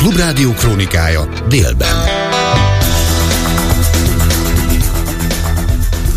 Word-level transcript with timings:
Klubrádió 0.00 0.52
krónikája 0.52 1.28
délben. 1.48 2.19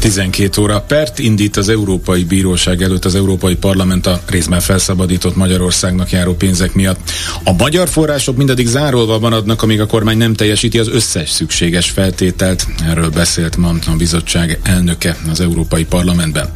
12 0.04 0.62
óra 0.62 0.82
pert 0.82 1.20
indít 1.20 1.58
az 1.58 1.70
Európai 1.70 2.24
Bíróság 2.24 2.82
előtt 2.82 3.06
az 3.06 3.16
Európai 3.16 3.56
Parlament 3.56 4.08
a 4.08 4.22
részben 4.26 4.60
felszabadított 4.60 5.36
Magyarországnak 5.36 6.12
járó 6.12 6.34
pénzek 6.34 6.74
miatt. 6.74 7.12
A 7.44 7.52
magyar 7.52 7.90
források 7.90 8.38
mindaddig 8.38 8.68
zárolva 8.68 9.20
maradnak, 9.20 9.62
amíg 9.62 9.82
a 9.82 9.86
kormány 9.86 10.18
nem 10.18 10.34
teljesíti 10.34 10.80
az 10.80 10.88
összes 10.88 11.30
szükséges 11.30 11.90
feltételt. 11.90 12.68
Erről 12.88 13.10
beszélt 13.10 13.58
ma 13.58 13.70
a 13.70 13.96
bizottság 13.98 14.60
elnöke 14.64 15.18
az 15.32 15.40
Európai 15.40 15.86
Parlamentben. 15.86 16.50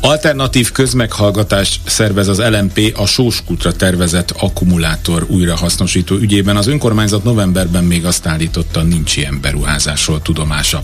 Alternatív 0.00 0.72
közmeghallgatást 0.72 1.80
szervez 1.84 2.28
az 2.28 2.38
LMP 2.38 2.92
a 2.96 3.06
Sóskutra 3.06 3.72
tervezett 3.72 4.30
akkumulátor 4.30 5.26
újrahasznosító 5.28 6.14
ügyében. 6.14 6.56
Az 6.56 6.66
önkormányzat 6.66 7.24
novemberben 7.24 7.84
még 7.84 8.04
azt 8.04 8.26
állította, 8.26 8.82
nincs 8.82 9.16
ilyen 9.16 9.38
beruházásról 9.40 10.22
tudomása. 10.22 10.82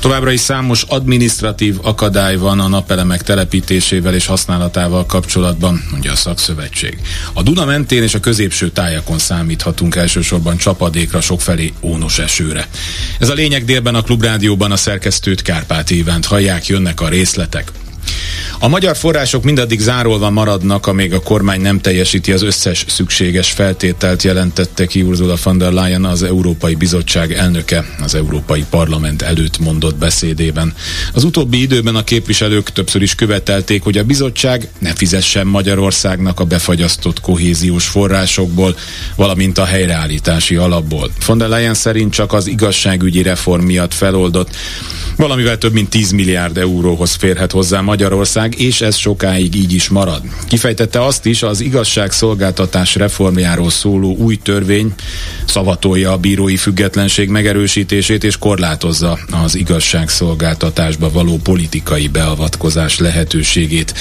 Továbbra 0.00 0.30
is 0.30 0.40
számos 0.40 0.82
adminisztráció 0.82 1.34
adminisztratív 1.36 1.86
akadály 1.86 2.36
van 2.36 2.60
a 2.60 2.68
napelemek 2.68 3.22
telepítésével 3.22 4.14
és 4.14 4.26
használatával 4.26 5.06
kapcsolatban, 5.06 5.86
mondja 5.90 6.12
a 6.12 6.16
szakszövetség. 6.16 6.98
A 7.32 7.42
Duna 7.42 7.64
mentén 7.64 8.02
és 8.02 8.14
a 8.14 8.20
középső 8.20 8.70
tájakon 8.70 9.18
számíthatunk 9.18 9.94
elsősorban 9.96 10.56
csapadékra, 10.56 11.20
sokfelé 11.20 11.72
ónos 11.80 12.18
esőre. 12.18 12.68
Ez 13.18 13.28
a 13.28 13.34
lényeg 13.34 13.64
délben 13.64 13.94
a 13.94 14.02
Klubrádióban 14.02 14.72
a 14.72 14.76
szerkesztőt 14.76 15.42
Kárpát 15.42 15.90
Ivánt 15.90 16.26
hallják, 16.26 16.66
jönnek 16.66 17.00
a 17.00 17.08
részletek. 17.08 17.72
A 18.58 18.68
magyar 18.68 18.96
források 18.96 19.44
mindaddig 19.44 19.80
zárolva 19.80 20.30
maradnak, 20.30 20.86
amíg 20.86 21.12
a 21.12 21.20
kormány 21.20 21.60
nem 21.60 21.80
teljesíti 21.80 22.32
az 22.32 22.42
összes 22.42 22.84
szükséges 22.88 23.50
feltételt, 23.50 24.22
jelentette 24.22 24.86
ki 24.86 25.02
Ursula 25.02 25.36
von 25.42 25.58
der 25.58 25.72
Leyen 25.72 26.04
az 26.04 26.22
Európai 26.22 26.74
Bizottság 26.74 27.32
elnöke 27.32 27.84
az 28.02 28.14
Európai 28.14 28.64
Parlament 28.70 29.22
előtt 29.22 29.58
mondott 29.58 29.96
beszédében. 29.96 30.74
Az 31.12 31.24
utóbbi 31.24 31.60
időben 31.60 31.94
a 31.96 32.04
képviselők 32.04 32.70
többször 32.70 33.02
is 33.02 33.14
követelték, 33.14 33.82
hogy 33.82 33.98
a 33.98 34.04
bizottság 34.04 34.68
ne 34.78 34.94
fizessen 34.94 35.46
Magyarországnak 35.46 36.40
a 36.40 36.44
befagyasztott 36.44 37.20
kohéziós 37.20 37.86
forrásokból, 37.86 38.76
valamint 39.16 39.58
a 39.58 39.64
helyreállítási 39.64 40.56
alapból. 40.56 41.10
Von 41.26 41.38
der 41.38 41.48
Leyen 41.48 41.74
szerint 41.74 42.12
csak 42.12 42.32
az 42.32 42.46
igazságügyi 42.46 43.22
reform 43.22 43.64
miatt 43.64 43.94
feloldott 43.94 44.50
Valamivel 45.16 45.58
több 45.58 45.72
mint 45.72 45.90
10 45.90 46.10
milliárd 46.10 46.56
euróhoz 46.56 47.14
férhet 47.14 47.52
hozzá 47.52 47.80
Magyarország, 47.80 48.25
és 48.54 48.80
ez 48.80 48.96
sokáig 48.96 49.54
így 49.54 49.72
is 49.72 49.88
marad. 49.88 50.22
Kifejtette 50.48 51.04
azt 51.04 51.26
is, 51.26 51.42
az 51.42 51.60
igazságszolgáltatás 51.60 52.94
reformjáról 52.94 53.70
szóló 53.70 54.16
új 54.16 54.36
törvény 54.36 54.94
szavatolja 55.46 56.12
a 56.12 56.16
bírói 56.16 56.56
függetlenség 56.56 57.28
megerősítését 57.28 58.24
és 58.24 58.38
korlátozza 58.38 59.18
az 59.44 59.54
igazságszolgáltatásba 59.54 61.10
való 61.10 61.36
politikai 61.36 62.08
beavatkozás 62.08 62.98
lehetőségét. 62.98 63.94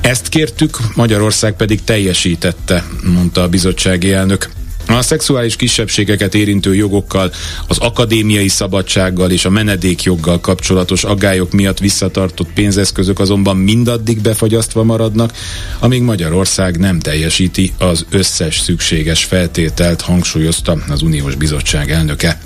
Ezt 0.00 0.28
kértük, 0.28 0.78
Magyarország 0.94 1.56
pedig 1.56 1.84
teljesítette, 1.84 2.84
mondta 3.02 3.42
a 3.42 3.48
bizottsági 3.48 4.12
elnök. 4.12 4.59
A 4.86 5.02
szexuális 5.02 5.56
kisebbségeket 5.56 6.34
érintő 6.34 6.74
jogokkal, 6.74 7.32
az 7.66 7.78
akadémiai 7.78 8.48
szabadsággal 8.48 9.30
és 9.30 9.44
a 9.44 9.50
menedékjoggal 9.50 10.40
kapcsolatos 10.40 11.04
aggályok 11.04 11.52
miatt 11.52 11.78
visszatartott 11.78 12.52
pénzeszközök 12.52 13.18
azonban 13.18 13.56
mindaddig 13.56 14.20
befagyasztva 14.20 14.82
maradnak, 14.82 15.32
amíg 15.78 16.02
Magyarország 16.02 16.78
nem 16.78 17.00
teljesíti 17.00 17.72
az 17.78 18.06
összes 18.10 18.58
szükséges 18.58 19.24
feltételt, 19.24 20.00
hangsúlyozta 20.00 20.76
az 20.88 21.02
Uniós 21.02 21.34
Bizottság 21.34 21.90
elnöke. 21.90 22.40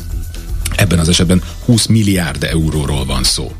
Ebben 0.76 0.98
az 0.98 1.08
esetben 1.08 1.42
20 1.64 1.86
milliárd 1.86 2.44
euróról 2.44 3.04
van 3.04 3.24
szó 3.24 3.52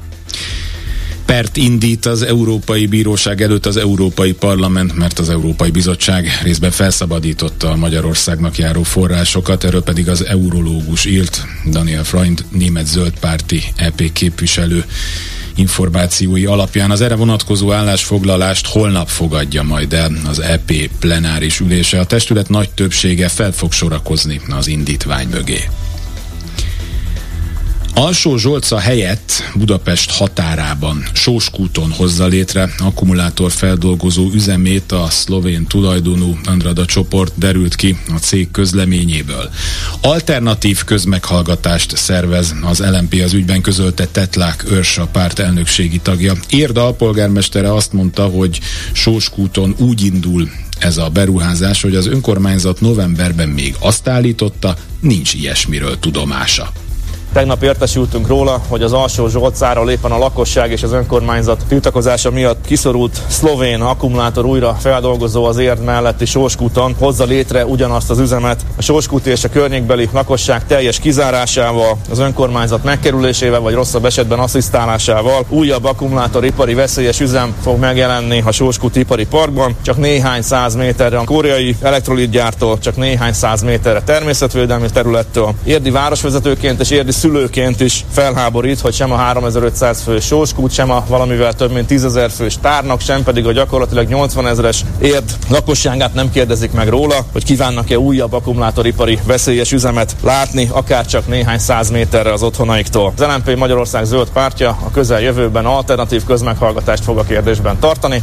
pert 1.27 1.57
indít 1.57 2.07
az 2.07 2.23
Európai 2.23 2.87
Bíróság 2.87 3.43
előtt 3.43 3.67
az 3.67 3.77
Európai 3.77 4.33
Parlament, 4.33 4.97
mert 4.97 5.19
az 5.19 5.29
Európai 5.29 5.71
Bizottság 5.71 6.41
részben 6.43 6.71
felszabadította 6.71 7.71
a 7.71 7.77
Magyarországnak 7.77 8.59
járó 8.59 8.83
forrásokat, 8.83 9.65
erről 9.65 9.83
pedig 9.83 10.09
az 10.09 10.25
eurológus 10.25 11.05
írt, 11.05 11.47
Daniel 11.71 12.05
Freund, 12.05 12.45
német 12.51 12.87
zöldpárti 12.87 13.63
EP 13.77 14.13
képviselő 14.13 14.85
információi 15.55 16.45
alapján 16.45 16.91
az 16.91 17.01
erre 17.01 17.15
vonatkozó 17.15 17.73
állásfoglalást 17.73 18.67
holnap 18.67 19.09
fogadja 19.09 19.63
majd 19.63 19.93
el 19.93 20.13
az 20.29 20.39
EP 20.39 20.73
plenáris 20.99 21.61
ülése. 21.61 22.01
A 22.01 22.05
testület 22.07 22.49
nagy 22.49 22.71
többsége 22.71 23.29
fel 23.29 23.53
fog 23.53 23.73
sorakozni 23.73 24.41
az 24.49 24.67
indítvány 24.67 25.29
mögé. 25.29 25.69
Alsó 27.97 28.37
Zsolca 28.37 28.79
helyett 28.79 29.33
Budapest 29.55 30.11
határában 30.11 31.05
Sóskúton 31.13 31.91
hozza 31.91 32.27
létre 32.27 32.69
akkumulátor 32.79 33.53
feldolgozó 33.53 34.31
üzemét 34.33 34.93
a 34.93 35.07
szlovén 35.11 35.67
tulajdonú 35.67 36.39
Andrada 36.45 36.85
csoport 36.85 37.33
derült 37.37 37.75
ki 37.75 37.99
a 38.15 38.19
cég 38.19 38.51
közleményéből. 38.51 39.51
Alternatív 40.01 40.85
közmeghallgatást 40.85 41.97
szervez 41.97 42.55
az 42.63 42.79
LMP 42.91 43.21
az 43.25 43.33
ügyben 43.33 43.61
közölte 43.61 44.07
Tetlák 44.07 44.65
Őrs 44.71 44.99
a 44.99 45.07
párt 45.07 45.39
elnökségi 45.39 45.99
tagja. 45.99 46.35
Érda 46.49 46.85
alpolgármestere 46.85 47.75
azt 47.75 47.93
mondta, 47.93 48.25
hogy 48.27 48.61
Sóskúton 48.93 49.75
úgy 49.79 50.05
indul 50.05 50.51
ez 50.79 50.97
a 50.97 51.09
beruházás, 51.09 51.83
hogy 51.83 51.95
az 51.95 52.07
önkormányzat 52.07 52.81
novemberben 52.81 53.49
még 53.49 53.75
azt 53.79 54.09
állította, 54.09 54.77
nincs 55.01 55.35
ilyesmiről 55.35 55.99
tudomása. 55.99 56.73
Tegnap 57.35 57.63
értesültünk 57.63 58.27
róla, 58.27 58.61
hogy 58.69 58.83
az 58.83 58.93
alsó 58.93 59.29
Zsolcára 59.29 59.91
éppen 59.91 60.11
a 60.11 60.19
lakosság 60.19 60.71
és 60.71 60.83
az 60.83 60.93
önkormányzat 60.93 61.65
tiltakozása 61.69 62.31
miatt 62.31 62.67
kiszorult 62.67 63.21
szlovén 63.29 63.81
akkumulátor 63.81 64.45
újra 64.45 64.77
feldolgozó 64.81 65.45
az 65.45 65.59
érd 65.59 65.85
melletti 65.85 66.25
Sorskúton 66.25 66.95
hozza 66.99 67.25
létre 67.25 67.67
ugyanazt 67.67 68.11
az 68.11 68.19
üzemet. 68.19 68.61
A 68.77 68.83
Sorskút 68.83 69.27
és 69.27 69.45
a 69.45 69.49
környékbeli 69.49 70.09
lakosság 70.13 70.67
teljes 70.67 70.99
kizárásával, 70.99 71.97
az 72.11 72.19
önkormányzat 72.19 72.85
megkerülésével 72.85 73.61
vagy 73.61 73.75
rosszabb 73.75 74.05
esetben 74.05 74.39
asszisztálásával 74.39 75.45
újabb 75.49 75.85
akkumulátoripari 75.85 76.75
veszélyes 76.75 77.21
üzem 77.21 77.55
fog 77.63 77.79
megjelenni 77.79 78.43
a 78.45 78.53
Sorskút 78.53 78.97
ipari 78.97 79.27
parkban, 79.27 79.77
csak 79.83 79.97
néhány 79.97 80.43
száz 80.43 80.75
méterre 80.75 81.19
a 81.19 81.25
koreai 81.25 81.77
elektrolitgyártól, 81.81 82.79
csak 82.79 82.97
néhány 82.97 83.33
száz 83.33 83.63
méterre 83.63 84.03
természetvédelmi 84.03 84.89
területtől. 84.93 85.55
Érdi 85.65 85.91
városvezetőként 85.91 86.81
és 86.81 86.91
érdi 86.91 87.13
szülőként 87.25 87.81
is 87.81 88.05
felháborít, 88.11 88.81
hogy 88.81 88.95
sem 88.95 89.13
a 89.13 89.17
3500 89.17 90.03
fős 90.03 90.25
sóskút, 90.25 90.73
sem 90.73 90.91
a 90.91 91.05
valamivel 91.09 91.53
több 91.53 91.73
mint 91.73 91.87
10 91.87 92.05
ezer 92.05 92.31
fős 92.31 92.57
tárnak, 92.61 93.01
sem 93.01 93.23
pedig 93.23 93.47
a 93.47 93.53
gyakorlatilag 93.53 94.09
80 94.09 94.47
ezeres 94.47 94.85
érd 95.01 95.37
lakosságát 95.49 96.15
nem 96.15 96.31
kérdezik 96.31 96.73
meg 96.73 96.89
róla, 96.89 97.27
hogy 97.33 97.45
kívánnak-e 97.45 97.99
újabb 97.99 98.33
akkumulátoripari 98.33 99.19
veszélyes 99.27 99.73
üzemet 99.73 100.17
látni, 100.23 100.69
akár 100.73 101.07
csak 101.07 101.27
néhány 101.27 101.59
száz 101.59 101.91
méterre 101.91 102.33
az 102.33 102.43
otthonaiktól. 102.43 103.13
Az 103.17 103.25
LNP 103.25 103.57
Magyarország 103.57 104.05
zöld 104.05 104.29
pártja 104.33 104.69
a 104.69 104.91
közeljövőben 104.91 105.67
alternatív 105.67 106.25
közmeghallgatást 106.25 107.05
fog 107.05 107.19
a 107.19 107.25
kérdésben 107.25 107.79
tartani. 107.79 108.23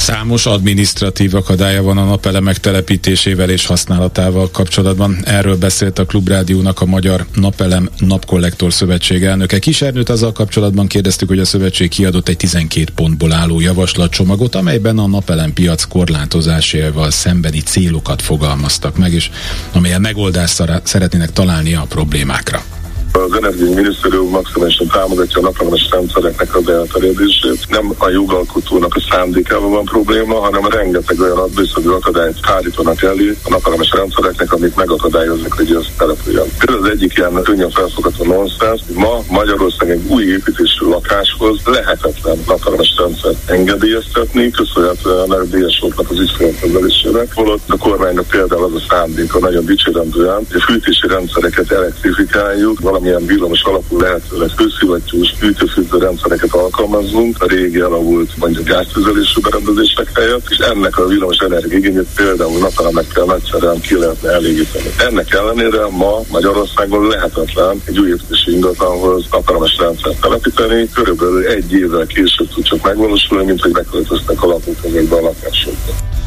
Számos 0.00 0.46
adminisztratív 0.46 1.34
akadálya 1.34 1.82
van 1.82 1.98
a 1.98 2.04
napelemek 2.04 2.58
telepítésével 2.58 3.50
és 3.50 3.66
használatával 3.66 4.50
kapcsolatban. 4.50 5.18
Erről 5.24 5.56
beszélt 5.56 5.98
a 5.98 6.04
Klubrádiónak 6.04 6.80
a 6.80 6.86
Magyar 6.86 7.26
Napelem 7.34 7.88
Napkollektor 7.98 8.72
Szövetség 8.72 9.24
elnöke. 9.24 9.58
Kisernőt 9.58 10.08
azzal 10.08 10.32
kapcsolatban 10.32 10.86
kérdeztük, 10.86 11.28
hogy 11.28 11.38
a 11.38 11.44
szövetség 11.44 11.88
kiadott 11.88 12.28
egy 12.28 12.36
12 12.36 12.92
pontból 12.94 13.32
álló 13.32 13.60
javaslatcsomagot, 13.60 14.54
amelyben 14.54 14.98
a 14.98 15.06
napelem 15.06 15.52
piac 15.52 15.84
korlátozásával 15.84 17.10
szembeni 17.10 17.60
célokat 17.60 18.22
fogalmaztak 18.22 18.96
meg, 18.96 19.12
és 19.12 19.30
amelyen 19.72 20.00
megoldást 20.00 20.62
szeretnének 20.82 21.32
találni 21.32 21.74
a 21.74 21.86
problémákra. 21.88 22.79
Az 23.12 23.36
energiaminisztérium 23.36 24.30
maximálisan 24.30 24.86
támogatja 24.86 25.38
a 25.38 25.42
napelemes 25.42 25.88
rendszereknek 25.90 26.54
az 26.56 26.68
elterjedését. 26.68 27.68
Nem 27.68 27.92
a 27.98 28.08
jogalkotónak 28.08 28.94
a 28.94 29.06
szándékával 29.10 29.70
van 29.70 29.84
probléma, 29.84 30.40
hanem 30.40 30.66
rengeteg 30.66 31.20
olyan 31.20 31.38
adminisztratív 31.38 31.92
akadályt 31.92 32.38
hárítanak 32.42 33.02
elé 33.02 33.36
a 33.44 33.48
napelemes 33.50 33.90
rendszereknek, 33.90 34.52
amik 34.52 34.74
megakadályozzák, 34.74 35.52
hogy 35.52 35.74
ez 35.74 35.86
települjön. 35.98 36.48
Ez 36.58 36.74
az 36.74 36.88
egyik 36.88 37.16
ilyen 37.16 37.42
könnyen 37.42 37.70
felfogható 37.70 38.24
nonsens. 38.24 38.80
Ma 38.94 39.18
Magyarország 39.28 39.90
egy 39.90 40.04
új 40.08 40.24
építésről 40.24 40.88
lakáshoz 40.88 41.60
lehetetlen 41.64 42.38
napelemes 42.46 42.94
rendszert 42.98 43.50
engedélyeztetni, 43.50 44.50
köszönhetően 44.50 45.30
a 45.30 45.42
DSO-knak 45.42 46.10
az 46.10 46.18
ügyfélkezelésére. 46.18 47.26
Holott 47.34 47.68
a 47.68 47.76
kormánynak 47.76 48.26
például 48.26 48.64
az 48.64 48.74
a 48.74 48.86
szándéka 48.88 49.38
nagyon 49.38 49.64
dicsérendően, 49.64 50.34
hogy 50.34 50.60
a 50.60 50.72
fűtési 50.72 51.06
rendszereket 51.06 51.70
elektrifikáljuk, 51.70 52.80
valamilyen 53.00 53.26
villamos 53.26 53.62
alapú 53.62 53.98
lehetőleg 53.98 54.50
hőszivattyús 54.56 55.34
fűtőfűtő 55.38 55.98
rendszereket 55.98 56.54
alkalmazzunk, 56.54 57.42
a 57.42 57.46
régi 57.46 57.80
elavult 57.80 58.36
mondjuk 58.36 58.64
gáztüzelésű 58.64 59.40
berendezések 59.40 60.10
helyett, 60.14 60.46
és 60.48 60.56
ennek 60.56 60.98
a 60.98 61.06
villamos 61.06 61.36
energiigényét 61.38 62.06
például 62.14 62.58
napelemekkel 62.58 63.24
nagyszerűen 63.24 63.80
ki 63.80 63.94
lehetne 63.98 64.30
elégíteni. 64.30 64.90
Ennek 64.98 65.34
ellenére 65.34 65.86
ma 65.90 66.20
Magyarországon 66.30 67.06
lehetetlen 67.06 67.82
egy 67.84 67.98
új 67.98 68.08
építési 68.08 68.52
ingatlanhoz 68.52 69.24
napelemes 69.30 69.76
rendszert 69.78 70.20
telepíteni, 70.20 70.88
körülbelül 70.94 71.46
egy 71.46 71.72
évvel 71.72 72.06
később 72.06 72.48
tud 72.54 72.64
csak 72.64 72.82
megvalósulni, 72.82 73.44
mint 73.44 73.60
hogy 73.60 73.72
megköltöztek 73.72 74.42
a 74.42 74.46
lakók 74.46 74.76
a 75.10 75.20
lakásokba. 75.20 76.19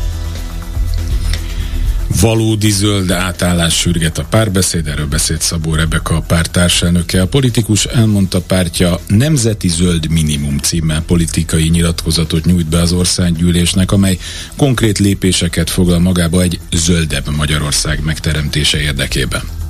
Valódi 2.24 2.72
zöld 2.72 3.12
átállás 3.12 3.80
sürget 3.80 4.18
a 4.18 4.24
párbeszéd, 4.30 4.88
erről 4.88 5.08
beszélt 5.08 5.42
Szabó 5.42 5.74
Rebeka 5.74 6.16
a 6.16 6.22
párt 6.22 6.52
társelnöke. 6.52 7.22
A 7.22 7.28
politikus 7.28 7.86
elmondta 7.86 8.42
pártja 8.42 9.00
Nemzeti 9.08 9.68
Zöld 9.68 10.10
Minimum 10.10 10.58
címmel 10.58 11.02
politikai 11.02 11.68
nyilatkozatot 11.70 12.46
nyújt 12.46 12.70
be 12.70 12.80
az 12.80 12.92
országgyűlésnek, 12.92 13.92
amely 13.92 14.18
konkrét 14.58 14.98
lépéseket 14.98 15.70
foglal 15.70 16.00
magába 16.00 16.42
egy 16.42 16.60
zöldebb 16.72 17.36
Magyarország 17.36 18.04
megteremtése 18.04 18.80
érdekében 18.80 19.63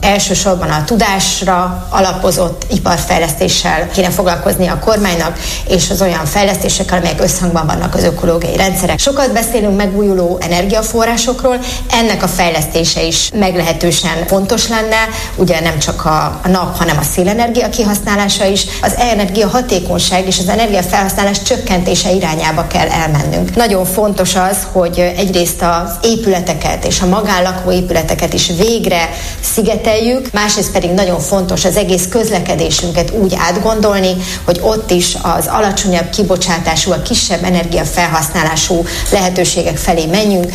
elsősorban 0.00 0.70
a 0.70 0.84
tudásra 0.84 1.86
alapozott 1.90 2.66
iparfejlesztéssel 2.70 3.88
kéne 3.88 4.10
foglalkozni 4.10 4.66
a 4.66 4.78
kormánynak, 4.78 5.38
és 5.68 5.90
az 5.90 6.02
olyan 6.02 6.24
fejlesztésekkel, 6.24 6.98
amelyek 6.98 7.22
összhangban 7.22 7.66
vannak 7.66 7.94
az 7.94 8.04
ökológiai 8.04 8.56
rendszerek. 8.56 8.98
Sokat 8.98 9.32
beszélünk 9.32 9.76
megújuló 9.76 10.38
energiaforrásokról, 10.40 11.58
ennek 11.92 12.22
a 12.22 12.28
fejlesztése 12.28 13.02
is 13.02 13.30
meglehetősen 13.34 14.26
fontos 14.26 14.68
lenne, 14.68 15.08
ugye 15.36 15.60
nem 15.60 15.78
csak 15.78 16.04
a, 16.04 16.40
a 16.42 16.48
nap, 16.48 16.76
hanem 16.76 16.98
a 16.98 17.02
szélenergia 17.02 17.68
kihasználása 17.68 18.44
is. 18.44 18.66
Az 18.82 18.94
energia 18.98 19.48
hatékonyság 19.48 20.26
és 20.26 20.38
az 20.38 20.48
energia 20.48 20.82
felhasználás 20.82 21.42
csökkentése 21.42 22.10
irányába 22.10 22.66
kell 22.66 22.88
elmennünk. 22.88 23.54
Nagyon 23.54 23.84
fontos 23.84 24.34
az, 24.34 24.56
hogy 24.72 24.98
egyrészt 25.16 25.62
az 25.62 26.08
épületeket 26.08 26.84
és 26.84 27.00
a 27.00 27.06
magánlakó 27.06 27.72
épületeket 27.72 28.32
is 28.32 28.46
végre 28.46 29.08
szigetel 29.40 29.89
követeljük, 29.90 30.32
másrészt 30.32 30.72
pedig 30.72 30.90
nagyon 30.90 31.20
fontos 31.20 31.64
az 31.64 31.76
egész 31.76 32.06
közlekedésünket 32.08 33.10
úgy 33.10 33.34
átgondolni, 33.38 34.16
hogy 34.44 34.60
ott 34.62 34.90
is 34.90 35.16
az 35.22 35.46
alacsonyabb 35.46 36.10
kibocsátású, 36.10 36.92
a 36.92 37.02
kisebb 37.02 37.44
energiafelhasználású 37.44 38.84
lehetőségek 39.12 39.76
felé 39.76 40.06
menjünk. 40.06 40.52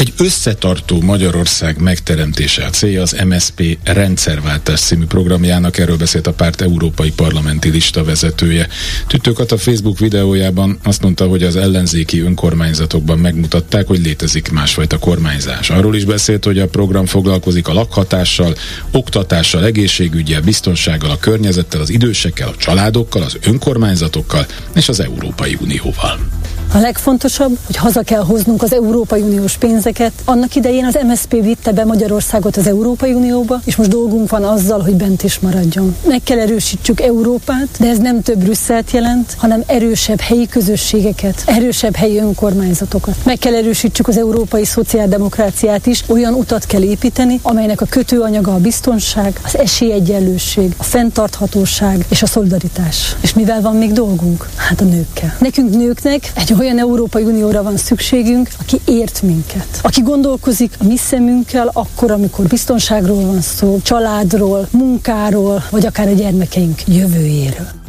Egy 0.00 0.12
összetartó 0.18 1.00
Magyarország 1.00 1.80
megteremtése 1.80 2.64
a 2.64 2.70
célja 2.70 3.02
az 3.02 3.16
MSP 3.24 3.78
rendszerváltás 3.84 4.80
című 4.80 5.04
programjának, 5.04 5.78
erről 5.78 5.96
beszélt 5.96 6.26
a 6.26 6.32
párt 6.32 6.60
európai 6.60 7.10
parlamenti 7.10 7.68
lista 7.68 8.04
vezetője. 8.04 8.68
Tüttőkat 9.06 9.52
a 9.52 9.58
Facebook 9.58 9.98
videójában 9.98 10.78
azt 10.82 11.02
mondta, 11.02 11.26
hogy 11.26 11.42
az 11.42 11.56
ellenzéki 11.56 12.20
önkormányzatokban 12.20 13.18
megmutatták, 13.18 13.86
hogy 13.86 14.00
létezik 14.00 14.50
másfajta 14.50 14.98
kormányzás. 14.98 15.70
Arról 15.70 15.96
is 15.96 16.04
beszélt, 16.04 16.44
hogy 16.44 16.58
a 16.58 16.68
program 16.68 17.06
foglalkozik 17.06 17.68
a 17.68 17.72
lakhatással, 17.72 18.54
oktatással, 18.90 19.64
egészségügyel, 19.64 20.40
biztonsággal, 20.40 21.10
a 21.10 21.18
környezettel, 21.18 21.80
az 21.80 21.90
idősekkel, 21.90 22.48
a 22.48 22.56
családokkal, 22.56 23.22
az 23.22 23.38
önkormányzatokkal 23.46 24.46
és 24.74 24.88
az 24.88 25.00
Európai 25.00 25.56
Unióval. 25.60 26.39
A 26.72 26.78
legfontosabb, 26.78 27.58
hogy 27.66 27.76
haza 27.76 28.02
kell 28.02 28.22
hoznunk 28.24 28.62
az 28.62 28.74
Európai 28.74 29.20
Uniós 29.20 29.56
pénzeket. 29.56 30.12
Annak 30.24 30.54
idején 30.54 30.84
az 30.84 30.98
MSZP 31.06 31.30
vitte 31.30 31.72
be 31.72 31.84
Magyarországot 31.84 32.56
az 32.56 32.66
Európai 32.66 33.12
Unióba, 33.12 33.60
és 33.64 33.76
most 33.76 33.90
dolgunk 33.90 34.30
van 34.30 34.44
azzal, 34.44 34.80
hogy 34.80 34.94
bent 34.94 35.22
is 35.22 35.38
maradjon. 35.38 35.96
Meg 36.06 36.20
kell 36.22 36.38
erősítsük 36.38 37.00
Európát, 37.00 37.68
de 37.78 37.88
ez 37.88 37.98
nem 37.98 38.22
több 38.22 38.38
Brüsszelt 38.38 38.90
jelent, 38.90 39.34
hanem 39.38 39.62
erősebb 39.66 40.20
helyi 40.20 40.46
közösségeket, 40.46 41.42
erősebb 41.46 41.94
helyi 41.94 42.18
önkormányzatokat. 42.18 43.14
Meg 43.24 43.38
kell 43.38 43.54
erősítsük 43.54 44.08
az 44.08 44.18
európai 44.18 44.64
szociáldemokráciát 44.64 45.86
is, 45.86 46.04
olyan 46.06 46.34
utat 46.34 46.66
kell 46.66 46.82
építeni, 46.82 47.40
amelynek 47.42 47.80
a 47.80 47.86
kötőanyaga 47.88 48.54
a 48.54 48.58
biztonság, 48.58 49.40
az 49.44 49.58
esélyegyenlőség, 49.58 50.74
a 50.76 50.82
fenntarthatóság 50.82 52.04
és 52.08 52.22
a 52.22 52.26
szolidaritás. 52.26 53.16
És 53.20 53.34
mivel 53.34 53.60
van 53.60 53.76
még 53.76 53.92
dolgunk? 53.92 54.48
Hát 54.56 54.80
a 54.80 54.84
nőkkel. 54.84 55.36
Nekünk 55.38 55.74
nőknek 55.74 56.32
egy 56.34 56.58
olyan 56.60 56.78
Európai 56.78 57.22
Unióra 57.22 57.62
van 57.62 57.76
szükségünk, 57.76 58.48
aki 58.60 58.80
ért 58.84 59.22
minket. 59.22 59.80
Aki 59.82 60.00
gondolkozik 60.02 60.74
a 60.78 60.84
mi 60.84 60.96
szemünkkel 60.96 61.70
akkor, 61.72 62.10
amikor 62.10 62.46
biztonságról 62.46 63.24
van 63.24 63.40
szó, 63.40 63.78
családról, 63.82 64.68
munkáról, 64.70 65.62
vagy 65.70 65.86
akár 65.86 66.08
a 66.08 66.12
gyermekeink 66.12 66.80
jövőjéről. 66.86 67.79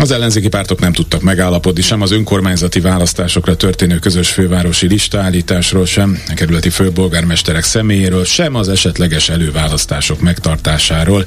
Az 0.00 0.10
ellenzéki 0.10 0.48
pártok 0.48 0.80
nem 0.80 0.92
tudtak 0.92 1.22
megállapodni 1.22 1.82
sem 1.82 2.02
az 2.02 2.10
önkormányzati 2.10 2.80
választásokra 2.80 3.56
történő 3.56 3.98
közös 3.98 4.30
fővárosi 4.30 4.86
listaállításról, 4.86 5.86
sem 5.86 6.22
a 6.28 6.34
kerületi 6.34 6.70
főbolgármesterek 6.70 7.64
személyéről, 7.64 8.24
sem 8.24 8.54
az 8.54 8.68
esetleges 8.68 9.28
előválasztások 9.28 10.20
megtartásáról. 10.20 11.26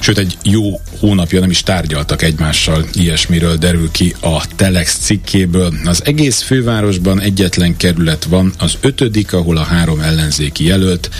Sőt, 0.00 0.18
egy 0.18 0.38
jó 0.42 0.80
hónapja 0.98 1.40
nem 1.40 1.50
is 1.50 1.62
tárgyaltak 1.62 2.22
egymással, 2.22 2.84
ilyesmiről 2.92 3.56
derül 3.56 3.90
ki 3.90 4.14
a 4.20 4.44
Telex 4.56 4.98
cikkéből. 4.98 5.74
Az 5.84 6.02
egész 6.04 6.42
fővárosban 6.42 7.20
egyetlen 7.20 7.76
kerület 7.76 8.24
van, 8.24 8.52
az 8.58 8.76
ötödik, 8.80 9.32
ahol 9.32 9.56
a 9.56 9.62
három 9.62 10.00
ellenzéki 10.00 10.64
jelölt 10.64 11.10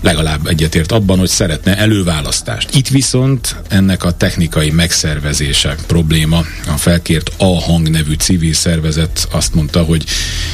legalább 0.00 0.46
egyetért 0.46 0.92
abban, 0.92 1.18
hogy 1.18 1.28
szeretne 1.28 1.76
előválasztást. 1.76 2.74
Itt 2.74 2.88
viszont 2.88 3.56
ennek 3.68 4.04
a 4.04 4.12
technikai 4.12 4.70
megszervezése 4.70 5.76
probléma 5.86 6.37
a 6.66 6.76
felkért 6.76 7.30
A 7.36 7.60
Hang 7.60 7.90
nevű 7.90 8.14
civil 8.14 8.52
szervezet 8.52 9.28
azt 9.30 9.54
mondta, 9.54 9.82
hogy 9.82 10.04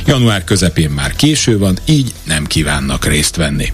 január 0.06 0.44
közepén 0.44 0.90
már 0.90 1.16
késő 1.16 1.58
van, 1.58 1.78
így 1.84 2.12
nem 2.24 2.46
kívánnak 2.46 3.04
részt 3.04 3.36
venni. 3.36 3.72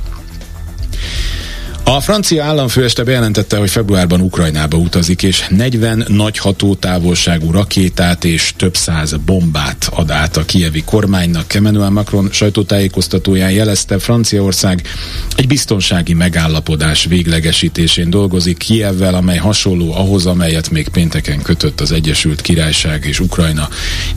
A 1.93 2.01
francia 2.01 2.45
államfő 2.45 2.85
este 2.85 3.05
bejelentette, 3.05 3.57
hogy 3.57 3.71
februárban 3.71 4.21
Ukrajnába 4.21 4.77
utazik, 4.77 5.23
és 5.23 5.47
40 5.49 6.05
nagy 6.09 6.39
hatótávolságú 6.39 7.51
rakétát 7.51 8.25
és 8.25 8.53
több 8.57 8.77
száz 8.77 9.17
bombát 9.25 9.89
ad 9.95 10.11
át 10.11 10.37
a 10.37 10.45
kievi 10.45 10.83
kormánynak. 10.85 11.55
Emmanuel 11.55 11.91
Macron 11.91 12.29
sajtótájékoztatóján 12.33 13.51
jelezte, 13.51 13.99
Franciaország 13.99 14.83
egy 15.37 15.47
biztonsági 15.47 16.15
megállapodás 16.15 17.05
véglegesítésén 17.05 18.11
dolgozik 18.11 18.57
Kievvel, 18.57 19.15
amely 19.15 19.39
hasonló 19.39 19.95
ahhoz, 19.95 20.27
amelyet 20.27 20.71
még 20.71 20.89
pénteken 20.89 21.43
kötött 21.43 21.81
az 21.81 21.93
Egyesült 21.93 22.41
Királyság 22.41 23.05
és 23.05 23.21
Ukrajna 23.21 23.69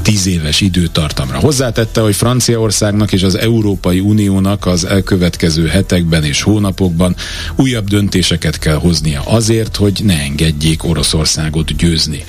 tíz 0.01 0.25
éves 0.25 0.61
időtartamra. 0.61 1.39
Hozzátette, 1.39 2.01
hogy 2.01 2.15
Franciaországnak 2.15 3.11
és 3.11 3.23
az 3.23 3.37
Európai 3.37 3.99
Uniónak 3.99 4.65
az 4.65 4.85
elkövetkező 4.85 5.67
hetekben 5.67 6.23
és 6.23 6.41
hónapokban 6.41 7.15
újabb 7.63 7.87
döntéseket 7.87 8.59
kell 8.59 8.75
hoznia 8.75 9.21
azért, 9.21 9.75
hogy 9.75 10.01
ne 10.03 10.19
engedjék 10.19 10.83
Oroszországot 10.83 11.75
győzni. 11.75 12.23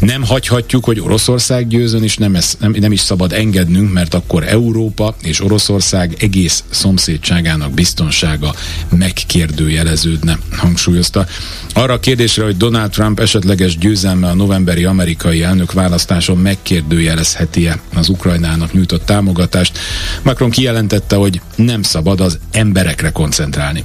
Nem 0.00 0.24
hagyhatjuk, 0.24 0.84
hogy 0.84 1.00
Oroszország 1.00 1.68
győzön, 1.68 2.02
és 2.02 2.16
nem, 2.16 2.34
ez, 2.34 2.56
nem, 2.60 2.76
nem 2.80 2.92
is 2.92 3.00
szabad 3.00 3.32
engednünk, 3.32 3.92
mert 3.92 4.14
akkor 4.14 4.48
Európa 4.48 5.16
és 5.22 5.40
Oroszország 5.40 6.14
egész 6.18 6.64
szomszédságának 6.70 7.72
biztonsága 7.72 8.54
megkérdőjeleződne, 8.88 10.38
hangsúlyozta. 10.52 11.26
Arra 11.74 11.92
a 11.92 12.00
kérdésre, 12.00 12.44
hogy 12.44 12.56
Donald 12.56 12.90
Trump 12.90 13.20
esetleges 13.20 13.78
győzelme 13.78 14.28
a 14.28 14.34
novemberi 14.34 14.84
amerikai 14.84 15.42
elnökválasztáson 15.42 16.36
megkérdőjelezheti-e 16.36 17.80
az 17.94 18.08
Ukrajnának 18.08 18.72
nyújtott 18.72 19.04
támogatást, 19.04 19.78
Macron 20.22 20.50
kijelentette, 20.50 21.16
hogy 21.16 21.40
nem 21.56 21.82
szabad 21.82 22.20
az 22.20 22.38
emberekre 22.52 23.10
koncentrálni. 23.10 23.84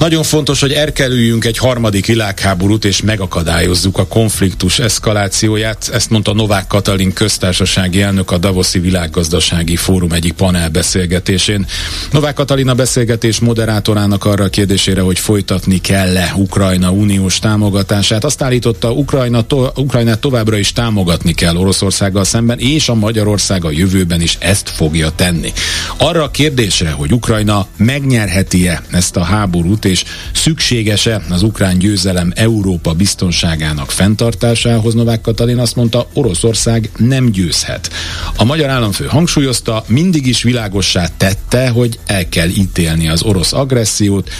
Nagyon 0.00 0.22
fontos, 0.22 0.60
hogy 0.60 0.72
erkelüljünk 0.72 1.44
egy 1.44 1.58
harmadik 1.58 2.06
világháborút 2.06 2.84
és 2.84 3.02
megakadályozzuk 3.02 3.98
a 3.98 4.06
konfliktus 4.06 4.78
eszkalációját. 4.78 5.90
Ezt 5.92 6.10
mondta 6.10 6.32
Novák 6.32 6.66
Katalin 6.66 7.12
köztársasági 7.12 8.02
elnök 8.02 8.30
a 8.30 8.38
Davoszi 8.38 8.78
Világgazdasági 8.78 9.76
Fórum 9.76 10.12
egyik 10.12 10.32
panelbeszélgetésén. 10.32 11.66
Novák 12.12 12.34
Katalin 12.34 12.68
a 12.68 12.74
beszélgetés 12.74 13.38
moderátorának 13.38 14.24
arra 14.24 14.44
a 14.44 14.48
kérdésére, 14.48 15.00
hogy 15.00 15.18
folytatni 15.18 15.80
kell-e 15.80 16.32
Ukrajna 16.36 16.90
uniós 16.90 17.38
támogatását. 17.38 18.24
Azt 18.24 18.42
állította, 18.42 18.92
Ukrajna 18.92 19.42
to- 19.42 19.78
Ukrajnát 19.78 20.18
továbbra 20.18 20.56
is 20.56 20.72
támogatni 20.72 21.32
kell 21.32 21.56
Oroszországgal 21.56 22.24
szemben, 22.24 22.58
és 22.58 22.88
a 22.88 22.94
Magyarország 22.94 23.64
a 23.64 23.70
jövőben 23.70 24.20
is 24.20 24.36
ezt 24.40 24.68
fogja 24.68 25.10
tenni. 25.10 25.52
Arra 25.96 26.22
a 26.22 26.30
kérdésre, 26.30 26.90
hogy 26.90 27.12
Ukrajna 27.12 27.66
megnyerheti-e 27.76 28.82
ezt 28.90 29.16
a 29.16 29.22
háborút, 29.22 29.88
és 29.90 30.04
szükséges-e 30.32 31.22
az 31.30 31.42
ukrán 31.42 31.78
győzelem 31.78 32.32
Európa 32.34 32.92
biztonságának 32.92 33.90
fenntartásához 33.90 34.94
Novák 34.94 35.20
Katalin 35.20 35.58
azt 35.58 35.76
mondta, 35.76 36.08
Oroszország 36.12 36.90
nem 36.96 37.30
győzhet. 37.30 37.90
A 38.36 38.44
magyar 38.44 38.68
államfő 38.68 39.04
hangsúlyozta, 39.04 39.84
mindig 39.86 40.26
is 40.26 40.42
világossá 40.42 41.08
tette, 41.16 41.68
hogy 41.68 41.98
el 42.06 42.28
kell 42.28 42.48
ítélni 42.48 43.08
az 43.08 43.22
orosz 43.22 43.52
agressziót, 43.52 44.30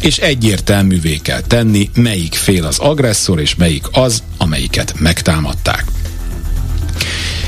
és 0.00 0.18
egyértelművé 0.18 1.16
kell 1.16 1.40
tenni, 1.40 1.90
melyik 1.94 2.34
fél 2.34 2.64
az 2.64 2.78
agresszor, 2.78 3.40
és 3.40 3.54
melyik 3.54 3.84
az, 3.92 4.22
amelyiket 4.38 4.94
megtámadták. 4.98 5.95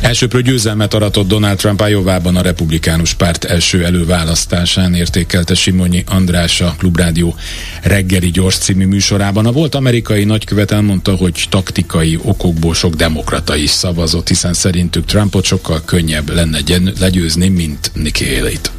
Elsőprő 0.01 0.43
győzelmet 0.43 0.95
aratott 0.95 1.29
Donald 1.29 1.57
Trump 1.57 1.85
Iowa-ban 1.89 2.37
a 2.37 2.43
republikánus 2.43 3.15
párt 3.15 3.45
első 3.45 3.85
előválasztásán 3.85 4.95
értékelte 4.95 5.55
Simonyi 5.55 6.05
András 6.07 6.61
a 6.61 6.75
Klubrádió 6.79 7.37
reggeli 7.83 8.31
gyors 8.31 8.57
című 8.59 8.87
műsorában. 8.87 9.47
A 9.47 9.53
volt 9.53 9.75
amerikai 9.75 10.25
nagykövet 10.25 10.71
elmondta, 10.71 11.15
hogy 11.15 11.47
taktikai 11.49 12.19
okokból 12.23 12.75
sok 12.75 12.95
demokrata 12.95 13.57
is 13.57 13.71
szavazott, 13.71 14.29
hiszen 14.29 14.53
szerintük 14.53 15.05
Trumpot 15.05 15.45
sokkal 15.45 15.83
könnyebb 15.85 16.35
lenne 16.35 16.59
legyőzni, 16.99 17.49
mint 17.49 17.91
Nikki 17.95 18.35
Haley-t. 18.35 18.78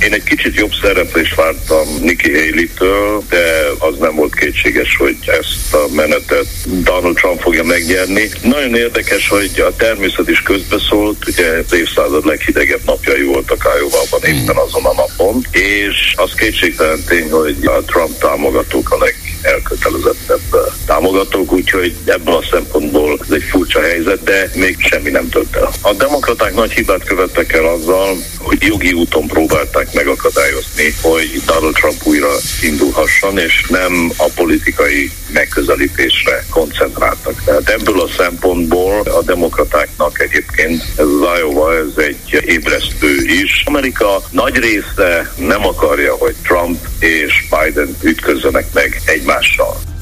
Én 0.00 0.12
egy 0.12 0.22
kicsit 0.22 0.54
jobb 0.54 0.72
szereplést 0.82 1.34
vártam 1.34 1.86
Nikki 2.00 2.30
Haley-től, 2.32 3.22
de 3.28 3.68
az 3.78 3.96
nem 3.98 4.14
volt 4.14 4.34
kétséges, 4.34 4.96
hogy 4.96 5.16
ezt 5.26 5.74
a 5.74 5.86
menetet 5.94 6.46
Donald 6.64 7.14
Trump 7.14 7.40
fogja 7.40 7.64
megnyerni. 7.64 8.30
Nagyon 8.42 8.74
érdekes, 8.74 9.28
hogy 9.28 9.50
a 9.60 9.76
természet 9.76 10.28
is 10.28 10.42
közbeszólt, 10.42 11.28
ugye 11.28 11.46
az 11.66 11.74
évszázad 11.74 12.26
leghidegebb 12.26 12.80
napjai 12.84 13.22
voltak 13.22 13.68
Iowa-ban 13.78 14.24
éppen 14.24 14.56
azon 14.56 14.84
a 14.84 14.94
napon, 14.94 15.46
és 15.50 16.12
az 16.16 16.34
kétségtelen 16.34 17.04
tény, 17.04 17.30
hogy 17.30 17.56
a 17.64 17.82
Trump 17.82 18.18
támogatók 18.18 18.90
a 18.90 18.98
leg 18.98 19.14
elkötelezettebb 19.42 20.74
támogatók, 20.86 21.52
úgyhogy 21.52 21.94
ebből 22.04 22.34
a 22.34 22.44
szempontból 22.50 23.18
ez 23.22 23.34
egy 23.34 23.42
furcsa 23.42 23.80
helyzet, 23.80 24.22
de 24.22 24.50
még 24.54 24.76
semmi 24.80 25.10
nem 25.10 25.28
tölt 25.28 25.56
el. 25.56 25.70
A 25.80 25.92
demokraták 25.92 26.54
nagy 26.54 26.72
hibát 26.72 27.04
követtek 27.04 27.52
el 27.52 27.64
azzal, 27.64 28.16
hogy 28.38 28.62
jogi 28.62 28.92
úton 28.92 29.26
próbálták 29.26 29.92
megakadályozni, 29.92 30.94
hogy 31.02 31.42
Donald 31.46 31.74
Trump 31.74 32.04
újra 32.04 32.32
indulhasson, 32.62 33.38
és 33.38 33.66
nem 33.68 34.12
a 34.16 34.28
politikai 34.34 35.12
megközelítésre 35.32 36.44
koncentráltak. 36.50 37.42
Tehát 37.44 37.68
ebből 37.68 38.00
a 38.00 38.08
szempontból 38.16 39.00
a 39.00 39.22
demokratáknak 39.22 40.20
egyébként 40.20 40.82
ez 40.96 41.06
az 41.06 41.38
Iowa, 41.38 41.76
ez 41.76 42.04
egy 42.04 42.42
ébresztő 42.46 43.14
is. 43.42 43.62
Amerika 43.64 44.22
nagy 44.30 44.56
része 44.56 45.32
nem 45.36 45.66
akarja, 45.66 46.14
hogy 46.14 46.34
Trump 46.42 46.78
és 46.98 47.46
Biden 47.50 47.96
ütközzenek 48.02 48.66
meg 48.72 49.00
egymással. 49.28 49.97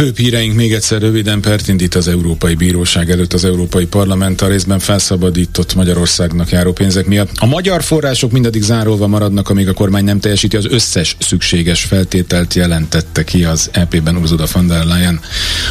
Főbb 0.00 0.18
híreink 0.18 0.54
még 0.54 0.72
egyszer 0.72 1.00
röviden 1.00 1.40
pert 1.40 1.68
indít 1.68 1.94
az 1.94 2.08
Európai 2.08 2.54
Bíróság 2.54 3.10
előtt 3.10 3.32
az 3.32 3.44
Európai 3.44 3.86
Parlament 3.86 4.40
a 4.40 4.48
részben 4.48 4.78
felszabadított 4.78 5.74
Magyarországnak 5.74 6.50
járó 6.50 6.72
pénzek 6.72 7.06
miatt. 7.06 7.30
A 7.34 7.46
magyar 7.46 7.82
források 7.82 8.32
mindaddig 8.32 8.62
zárolva 8.62 9.06
maradnak, 9.06 9.48
amíg 9.48 9.68
a 9.68 9.72
kormány 9.72 10.04
nem 10.04 10.20
teljesíti 10.20 10.56
az 10.56 10.66
összes 10.66 11.16
szükséges 11.18 11.84
feltételt 11.84 12.54
jelentette 12.54 13.24
ki 13.24 13.44
az 13.44 13.70
EP-ben 13.72 14.16
Ursula 14.16 14.46
von 14.52 14.66
der 14.66 14.84
Leyen. 14.84 15.20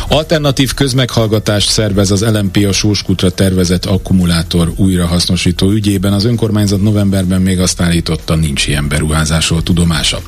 Alternatív 0.07 0.73
közmeghallgatást 0.73 1.69
szervez 1.69 2.11
az 2.11 2.25
LMP 2.25 2.65
a 2.67 2.71
Sóskutra 2.71 3.29
tervezett 3.29 3.85
akkumulátor 3.85 4.73
újrahasznosító 4.75 5.71
ügyében. 5.71 6.13
Az 6.13 6.25
önkormányzat 6.25 6.81
novemberben 6.81 7.41
még 7.41 7.59
azt 7.59 7.81
állította, 7.81 8.35
nincs 8.35 8.67
ilyen 8.67 8.87
beruházásról 8.87 9.63
tudomása. 9.63 10.21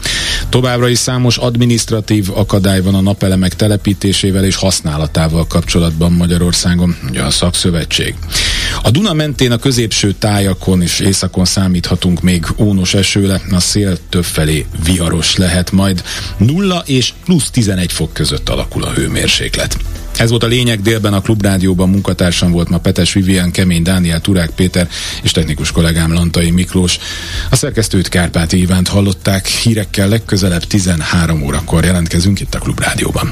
Továbbra 0.49 0.87
is 0.87 0.97
számos 0.97 1.37
administratív 1.37 2.29
akadály 2.33 2.81
van 2.81 2.95
a 2.95 3.01
napelemek 3.01 3.55
telepítésével 3.55 3.89
építésével 3.91 4.45
és 4.45 4.55
használatával 4.55 5.47
kapcsolatban 5.47 6.11
Magyarországon, 6.11 6.97
ugye 7.09 7.21
a 7.21 7.29
szakszövetség. 7.29 8.15
A 8.83 8.91
Duna 8.91 9.13
mentén 9.13 9.51
a 9.51 9.57
középső 9.57 10.11
tájakon 10.11 10.81
és 10.81 10.99
északon 10.99 11.45
számíthatunk 11.45 12.21
még 12.21 12.45
ónos 12.57 12.93
esőle, 12.93 13.41
a 13.51 13.59
szél 13.59 13.97
többfelé 14.09 14.65
viharos 14.83 15.35
lehet 15.35 15.71
majd. 15.71 16.03
0 16.37 16.83
és 16.85 17.13
plusz 17.25 17.49
11 17.49 17.91
fok 17.91 18.13
között 18.13 18.49
alakul 18.49 18.83
a 18.83 18.91
hőmérséklet. 18.91 19.77
Ez 20.17 20.29
volt 20.29 20.43
a 20.43 20.47
lényeg 20.47 20.81
délben 20.81 21.13
a 21.13 21.21
Klubrádióban 21.21 21.89
munkatársam 21.89 22.51
volt 22.51 22.69
ma 22.69 22.77
Petes 22.77 23.13
Vivien, 23.13 23.51
Kemény 23.51 23.83
Dániel, 23.83 24.21
Turák 24.21 24.49
Péter 24.49 24.89
és 25.21 25.31
technikus 25.31 25.71
kollégám 25.71 26.13
Lantai 26.13 26.51
Miklós. 26.51 26.97
A 27.49 27.55
szerkesztőt 27.55 28.09
Kárpáti 28.09 28.59
Ivánt 28.59 28.87
hallották, 28.87 29.47
hírekkel 29.47 30.07
legközelebb 30.07 30.63
13 30.63 31.43
órakor 31.43 31.83
jelentkezünk 31.83 32.39
itt 32.39 32.55
a 32.55 32.59
Klubrádióban. 32.59 33.31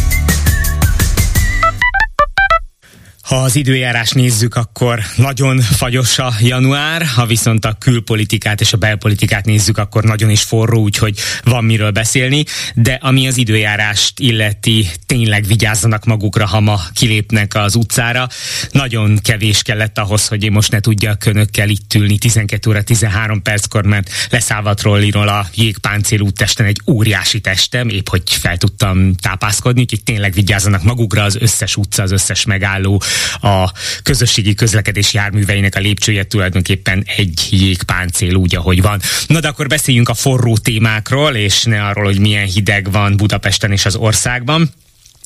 Ha 3.31 3.37
az 3.37 3.55
időjárás 3.55 4.11
nézzük, 4.11 4.55
akkor 4.55 4.99
nagyon 5.15 5.59
fagyos 5.59 6.19
a 6.19 6.33
január, 6.39 7.05
ha 7.05 7.25
viszont 7.25 7.65
a 7.65 7.75
külpolitikát 7.79 8.61
és 8.61 8.73
a 8.73 8.77
belpolitikát 8.77 9.45
nézzük, 9.45 9.77
akkor 9.77 10.03
nagyon 10.03 10.29
is 10.29 10.41
forró, 10.41 10.81
úgyhogy 10.81 11.19
van 11.43 11.63
miről 11.63 11.91
beszélni, 11.91 12.43
de 12.75 12.99
ami 13.01 13.27
az 13.27 13.37
időjárást 13.37 14.19
illeti, 14.19 14.89
tényleg 15.05 15.45
vigyázzanak 15.45 16.05
magukra, 16.05 16.45
ha 16.45 16.59
ma 16.59 16.79
kilépnek 16.93 17.55
az 17.55 17.75
utcára. 17.75 18.27
Nagyon 18.71 19.19
kevés 19.21 19.61
kellett 19.61 19.97
ahhoz, 19.97 20.27
hogy 20.27 20.43
én 20.43 20.51
most 20.51 20.71
ne 20.71 20.79
tudjak 20.79 21.25
önökkel 21.25 21.69
itt 21.69 21.93
ülni 21.93 22.17
12 22.17 22.69
óra 22.69 22.81
13 22.81 23.41
perckor, 23.41 23.85
mert 23.85 24.09
leszállva 24.29 24.73
trolliról 24.73 25.27
a 25.27 25.47
jégpáncél 25.53 26.19
úttesten 26.19 26.65
egy 26.65 26.81
óriási 26.87 27.39
testem, 27.39 27.89
épp 27.89 28.07
hogy 28.07 28.23
fel 28.25 28.57
tudtam 28.57 29.15
tápászkodni, 29.15 29.81
úgyhogy 29.81 30.03
tényleg 30.03 30.33
vigyázzanak 30.33 30.83
magukra 30.83 31.23
az 31.23 31.37
összes 31.39 31.75
utca, 31.75 32.03
az 32.03 32.11
összes 32.11 32.45
megálló, 32.45 33.01
a 33.41 33.71
közösségi 34.03 34.53
közlekedés 34.53 35.13
járműveinek 35.13 35.75
a 35.75 35.79
lépcsője 35.79 36.23
tulajdonképpen 36.23 37.03
egy 37.15 37.47
jégpáncél 37.51 38.35
úgy, 38.35 38.55
ahogy 38.55 38.81
van. 38.81 39.01
Na 39.27 39.39
de 39.39 39.47
akkor 39.47 39.67
beszéljünk 39.67 40.09
a 40.09 40.13
forró 40.13 40.57
témákról, 40.57 41.35
és 41.35 41.63
ne 41.63 41.83
arról, 41.85 42.05
hogy 42.05 42.19
milyen 42.19 42.45
hideg 42.45 42.91
van 42.91 43.17
Budapesten 43.17 43.71
és 43.71 43.85
az 43.85 43.95
országban. 43.95 44.71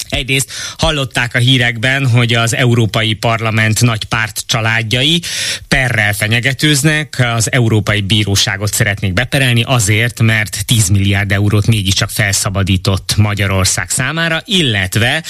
Egyrészt 0.10 0.52
hallották 0.78 1.36
a 1.36 1.40
hírekben, 1.40 2.10
hogy 2.10 2.34
az 2.34 2.56
Európai 2.56 3.14
Parlament 3.14 3.82
nagy 3.82 4.04
párt 4.04 4.44
családjai 4.46 5.22
perrel 5.68 6.14
fenyegetőznek, 6.14 7.26
az 7.36 7.52
Európai 7.52 8.02
Bíróságot 8.02 8.74
szeretnék 8.74 9.14
beperelni 9.14 9.64
azért, 9.64 10.22
mert 10.22 10.66
10 10.66 10.90
milliárd 10.90 11.32
eurót 11.32 11.68
mégiscsak 11.68 12.10
felszabadított 12.10 13.14
Magyarország 13.18 13.90
számára, 13.90 14.42
illetve 14.46 15.24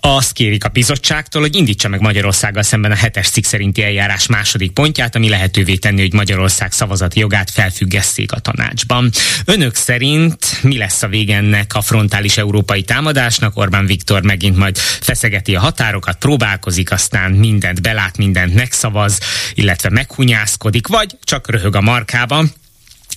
azt 0.00 0.32
kérik 0.32 0.64
a 0.64 0.68
bizottságtól, 0.68 1.42
hogy 1.42 1.56
indítsa 1.56 1.88
meg 1.88 2.00
Magyarországgal 2.00 2.62
szemben 2.62 2.90
a 2.90 2.94
hetes 2.94 3.28
cikk 3.28 3.44
szerinti 3.44 3.82
eljárás 3.82 4.26
második 4.26 4.70
pontját, 4.70 5.14
ami 5.14 5.28
lehetővé 5.28 5.74
tenni, 5.74 6.00
hogy 6.00 6.12
Magyarország 6.12 6.72
szavazati 6.72 7.20
jogát 7.20 7.50
felfüggesszék 7.50 8.32
a 8.32 8.38
tanácsban. 8.38 9.10
Önök 9.44 9.74
szerint 9.74 10.62
mi 10.62 10.78
lesz 10.78 11.02
a 11.02 11.08
vége 11.08 11.36
ennek 11.36 11.74
a 11.74 11.80
frontális 11.80 12.36
európai 12.36 12.82
támadásnak? 12.82 13.56
Orbán 13.56 13.86
Viktor 13.86 14.17
megint 14.24 14.56
majd 14.56 14.78
feszegeti 14.78 15.56
a 15.56 15.60
határokat, 15.60 16.18
próbálkozik, 16.18 16.92
aztán 16.92 17.30
mindent 17.30 17.82
belát, 17.82 18.16
mindent 18.16 18.54
megszavaz, 18.54 19.20
illetve 19.54 19.90
meghunyászkodik, 19.90 20.86
vagy 20.86 21.16
csak 21.24 21.50
röhög 21.50 21.74
a 21.76 21.80
markában 21.80 22.52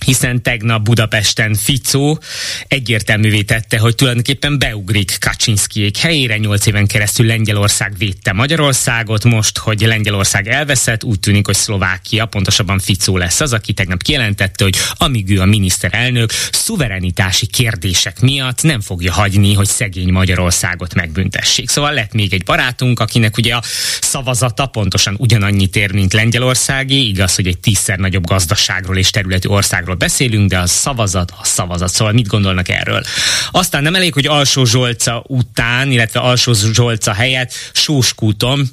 hiszen 0.04 0.42
tegnap 0.42 0.82
Budapesten 0.82 1.54
Ficó 1.54 2.20
egyértelművé 2.68 3.42
tette, 3.42 3.78
hogy 3.78 3.94
tulajdonképpen 3.94 4.58
beugrik 4.58 5.16
Kaczynszkijék 5.20 5.96
helyére. 5.96 6.36
Nyolc 6.36 6.66
éven 6.66 6.86
keresztül 6.86 7.26
Lengyelország 7.26 7.94
védte 7.98 8.32
Magyarországot, 8.32 9.24
most, 9.24 9.58
hogy 9.58 9.80
Lengyelország 9.80 10.48
elveszett, 10.48 11.04
úgy 11.04 11.20
tűnik, 11.20 11.46
hogy 11.46 11.54
Szlovákia, 11.54 12.26
pontosabban 12.26 12.78
Ficó 12.78 13.16
lesz 13.16 13.40
az, 13.40 13.52
aki 13.52 13.72
tegnap 13.72 14.02
kijelentette, 14.02 14.64
hogy 14.64 14.76
amíg 14.94 15.30
ő 15.30 15.40
a 15.40 15.44
miniszterelnök 15.44 16.30
szuverenitási 16.52 17.46
kérdések 17.46 18.20
miatt 18.20 18.62
nem 18.62 18.80
fogja 18.80 19.12
hagyni, 19.12 19.54
hogy 19.54 19.66
szegény 19.66 20.12
Magyarországot 20.12 20.94
megbüntessék. 20.94 21.68
Szóval 21.68 21.92
lett 21.92 22.12
még 22.12 22.32
egy 22.32 22.44
barátunk, 22.44 23.00
akinek 23.00 23.36
ugye 23.36 23.54
a 23.54 23.62
szavazata 24.00 24.66
pontosan 24.66 25.14
ugyanannyit 25.18 25.76
ér, 25.76 25.92
mint 25.92 26.12
Lengyelországi, 26.12 27.08
igaz, 27.08 27.34
hogy 27.34 27.46
egy 27.46 27.58
tízszer 27.58 27.98
nagyobb 27.98 28.26
gazdaságról 28.26 28.96
és 28.96 29.10
területi 29.10 29.48
országról 29.48 29.91
munkásságról 29.92 29.94
beszélünk, 29.94 30.50
de 30.50 30.58
a 30.58 30.66
szavazat 30.66 31.30
a 31.40 31.44
szavazat. 31.44 31.88
Szóval 31.88 32.12
mit 32.12 32.26
gondolnak 32.26 32.68
erről? 32.68 33.02
Aztán 33.50 33.82
nem 33.82 33.94
elég, 33.94 34.12
hogy 34.12 34.26
Alsó 34.26 34.64
Zsolca 34.64 35.22
után, 35.26 35.90
illetve 35.90 36.20
Alsó 36.20 36.52
Zsolca 36.52 37.12
helyett 37.12 37.52
Sóskúton 37.72 38.68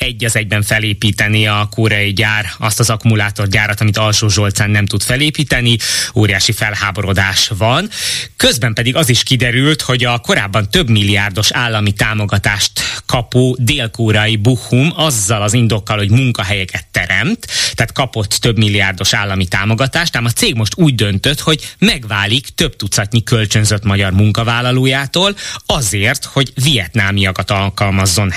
egy 0.00 0.24
az 0.24 0.36
egyben 0.36 0.62
felépíteni 0.62 1.46
a 1.46 1.68
koreai 1.70 2.12
gyár, 2.12 2.50
azt 2.58 2.80
az 2.80 2.90
akkumulátorgyárat, 2.90 3.80
amit 3.80 3.96
Alsó 3.96 4.28
Zsolcán 4.28 4.70
nem 4.70 4.86
tud 4.86 5.02
felépíteni, 5.02 5.76
óriási 6.14 6.52
felháborodás 6.52 7.50
van. 7.58 7.88
Közben 8.36 8.74
pedig 8.74 8.96
az 8.96 9.08
is 9.08 9.22
kiderült, 9.22 9.82
hogy 9.82 10.04
a 10.04 10.18
korábban 10.18 10.70
több 10.70 10.88
milliárdos 10.90 11.50
állami 11.50 11.92
támogatást 11.92 12.70
kapó 13.06 13.56
dél-koreai 13.58 14.36
Buhum 14.36 14.92
azzal 14.96 15.42
az 15.42 15.52
indokkal, 15.52 15.96
hogy 15.96 16.10
munkahelyeket 16.10 16.86
teremt, 16.90 17.46
tehát 17.74 17.92
kapott 17.92 18.30
több 18.30 18.58
milliárdos 18.58 19.14
állami 19.14 19.46
támogatást, 19.46 20.16
ám 20.16 20.24
a 20.24 20.30
cég 20.30 20.54
most 20.54 20.72
úgy 20.76 20.94
döntött, 20.94 21.40
hogy 21.40 21.74
megválik 21.78 22.46
több 22.48 22.76
tucatnyi 22.76 23.22
kölcsönzött 23.22 23.84
magyar 23.84 24.12
munkavállalójától 24.12 25.36
azért, 25.66 26.24
hogy 26.24 26.52
vietnámiakat 26.62 27.50
alkalmazzon 27.50 28.30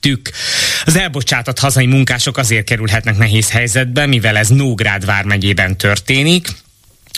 helyettük. 0.00 0.30
Az 0.84 0.96
elbocsátott 0.96 1.58
hazai 1.58 1.86
munkások 1.86 2.36
azért 2.36 2.66
kerülhetnek 2.66 3.16
nehéz 3.16 3.50
helyzetbe, 3.50 4.06
mivel 4.06 4.36
ez 4.36 4.48
Nógrád 4.48 5.04
vármegyében 5.04 5.76
történik, 5.76 6.48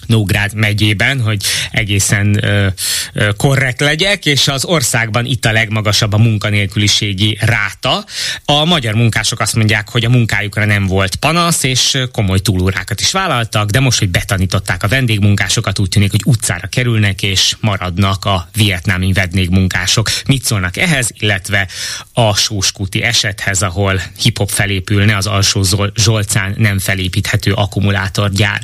Nógrád 0.06 0.54
megyében, 0.54 1.20
hogy 1.20 1.42
egészen 1.70 2.44
ö, 2.44 2.66
ö, 3.12 3.32
korrekt 3.37 3.80
legyek, 3.80 4.26
és 4.26 4.49
az 4.49 4.64
országban 4.64 5.25
itt 5.25 5.44
a 5.44 5.52
legmagasabb 5.52 6.12
a 6.12 6.18
munkanélküliségi 6.18 7.38
ráta. 7.40 8.04
A 8.44 8.64
magyar 8.64 8.94
munkások 8.94 9.40
azt 9.40 9.54
mondják, 9.54 9.88
hogy 9.88 10.04
a 10.04 10.09
munkájukra 10.09 10.64
nem 10.64 10.87
volt 10.87 11.16
panasz, 11.16 11.62
és 11.62 11.99
komoly 12.12 12.38
túlórákat 12.38 13.00
is 13.00 13.11
vállaltak, 13.11 13.70
de 13.70 13.80
most, 13.80 13.99
hogy 13.99 14.09
betanították 14.09 14.82
a 14.82 14.88
vendégmunkásokat, 14.88 15.78
úgy 15.78 15.88
tűnik, 15.88 16.11
hogy 16.11 16.23
utcára 16.25 16.66
kerülnek, 16.66 17.23
és 17.23 17.56
maradnak 17.61 18.25
a 18.25 18.49
vietnámi 18.56 19.12
vendégmunkások. 19.12 20.11
Mit 20.26 20.44
szólnak 20.44 20.76
ehhez, 20.76 21.11
illetve 21.18 21.68
a 22.12 22.35
sóskuti 22.35 23.02
esethez, 23.02 23.62
ahol 23.62 24.00
hip-hop 24.23 24.50
felépülne 24.50 25.16
az 25.16 25.26
alsó 25.26 25.64
Zsolcán 25.94 26.54
nem 26.59 26.78
felépíthető 26.78 27.52
akkumulátorgyár. 27.52 28.61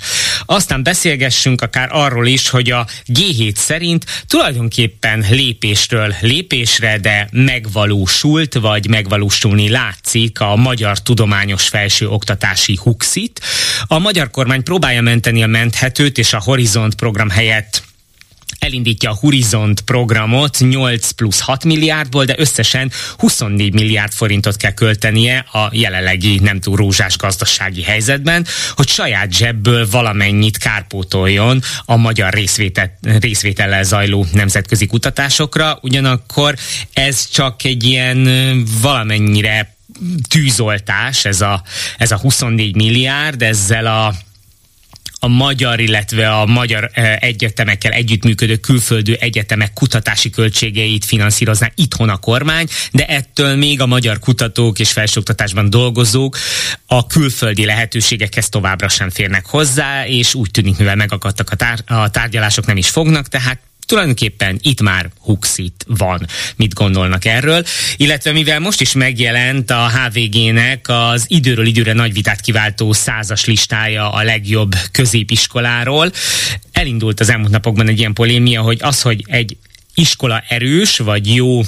Aztán 0.46 0.82
beszélgess 0.82 1.15
beszélgessünk 1.16 1.60
akár 1.60 1.88
arról 1.92 2.26
is, 2.26 2.48
hogy 2.48 2.70
a 2.70 2.86
G7 3.12 3.54
szerint 3.54 4.04
tulajdonképpen 4.26 5.24
lépésről 5.30 6.14
lépésre, 6.20 6.98
de 6.98 7.28
megvalósult, 7.32 8.54
vagy 8.54 8.88
megvalósulni 8.88 9.68
látszik 9.68 10.40
a 10.40 10.56
Magyar 10.56 11.02
Tudományos 11.02 11.68
Felső 11.68 12.08
Oktatási 12.08 12.78
Huxit. 12.82 13.40
A 13.86 13.98
magyar 13.98 14.30
kormány 14.30 14.62
próbálja 14.62 15.02
menteni 15.02 15.42
a 15.42 15.46
menthetőt, 15.46 16.18
és 16.18 16.32
a 16.32 16.40
Horizont 16.44 16.94
program 16.94 17.30
helyett 17.30 17.82
elindítja 18.66 19.10
a 19.10 19.16
Horizont 19.20 19.80
programot 19.80 20.58
8 20.58 21.10
plusz 21.10 21.40
6 21.40 21.64
milliárdból, 21.64 22.24
de 22.24 22.34
összesen 22.36 22.90
24 23.16 23.72
milliárd 23.72 24.12
forintot 24.12 24.56
kell 24.56 24.70
költenie 24.70 25.38
a 25.52 25.68
jelenlegi 25.72 26.38
nem 26.38 26.60
túl 26.60 26.76
rózsás 26.76 27.16
gazdasági 27.16 27.82
helyzetben, 27.82 28.46
hogy 28.76 28.88
saját 28.88 29.32
zsebből 29.32 29.88
valamennyit 29.90 30.58
kárpótoljon 30.58 31.62
a 31.84 31.96
magyar 31.96 32.32
részvétel, 32.32 32.98
részvétellel 33.20 33.82
zajló 33.82 34.26
nemzetközi 34.32 34.86
kutatásokra. 34.86 35.78
Ugyanakkor 35.82 36.54
ez 36.92 37.28
csak 37.28 37.64
egy 37.64 37.84
ilyen 37.84 38.28
valamennyire 38.80 39.76
tűzoltás, 40.28 41.24
ez 41.24 41.40
a, 41.40 41.62
ez 41.98 42.10
a 42.10 42.16
24 42.16 42.74
milliárd, 42.74 43.42
ezzel 43.42 43.86
a 43.86 44.14
a 45.26 45.28
magyar, 45.28 45.80
illetve 45.80 46.30
a 46.30 46.46
magyar 46.46 46.90
egyetemekkel 47.20 47.92
együttműködő 47.92 48.56
külföldű 48.56 49.12
egyetemek 49.12 49.72
kutatási 49.72 50.30
költségeit 50.30 51.04
finanszírozná 51.04 51.70
itthon 51.74 52.08
a 52.08 52.16
kormány, 52.16 52.66
de 52.92 53.06
ettől 53.06 53.56
még 53.56 53.80
a 53.80 53.86
magyar 53.86 54.18
kutatók 54.18 54.78
és 54.78 54.92
felsőoktatásban 54.92 55.70
dolgozók 55.70 56.38
a 56.86 57.06
külföldi 57.06 57.64
lehetőségekhez 57.64 58.48
továbbra 58.48 58.88
sem 58.88 59.10
férnek 59.10 59.46
hozzá, 59.46 60.06
és 60.06 60.34
úgy 60.34 60.50
tűnik, 60.50 60.78
mivel 60.78 60.96
megakadtak 60.96 61.50
a, 61.50 61.56
tár- 61.56 61.90
a 61.90 62.10
tárgyalások, 62.10 62.66
nem 62.66 62.76
is 62.76 62.88
fognak, 62.88 63.28
tehát 63.28 63.58
tulajdonképpen 63.86 64.58
itt 64.62 64.80
már 64.80 65.10
Huxit 65.18 65.84
van. 65.86 66.26
Mit 66.56 66.74
gondolnak 66.74 67.24
erről? 67.24 67.64
Illetve 67.96 68.32
mivel 68.32 68.60
most 68.60 68.80
is 68.80 68.92
megjelent 68.92 69.70
a 69.70 69.90
HVG-nek 69.90 70.88
az 70.88 71.24
időről 71.28 71.66
időre 71.66 71.92
nagy 71.92 72.12
vitát 72.12 72.40
kiváltó 72.40 72.92
százas 72.92 73.44
listája 73.44 74.10
a 74.12 74.22
legjobb 74.22 74.74
középiskoláról, 74.92 76.12
elindult 76.72 77.20
az 77.20 77.28
elmúlt 77.28 77.50
napokban 77.50 77.88
egy 77.88 77.98
ilyen 77.98 78.12
polémia, 78.12 78.60
hogy 78.62 78.78
az, 78.82 79.02
hogy 79.02 79.24
egy 79.26 79.56
iskola 79.94 80.42
erős 80.48 80.98
vagy 80.98 81.34
jó 81.34 81.62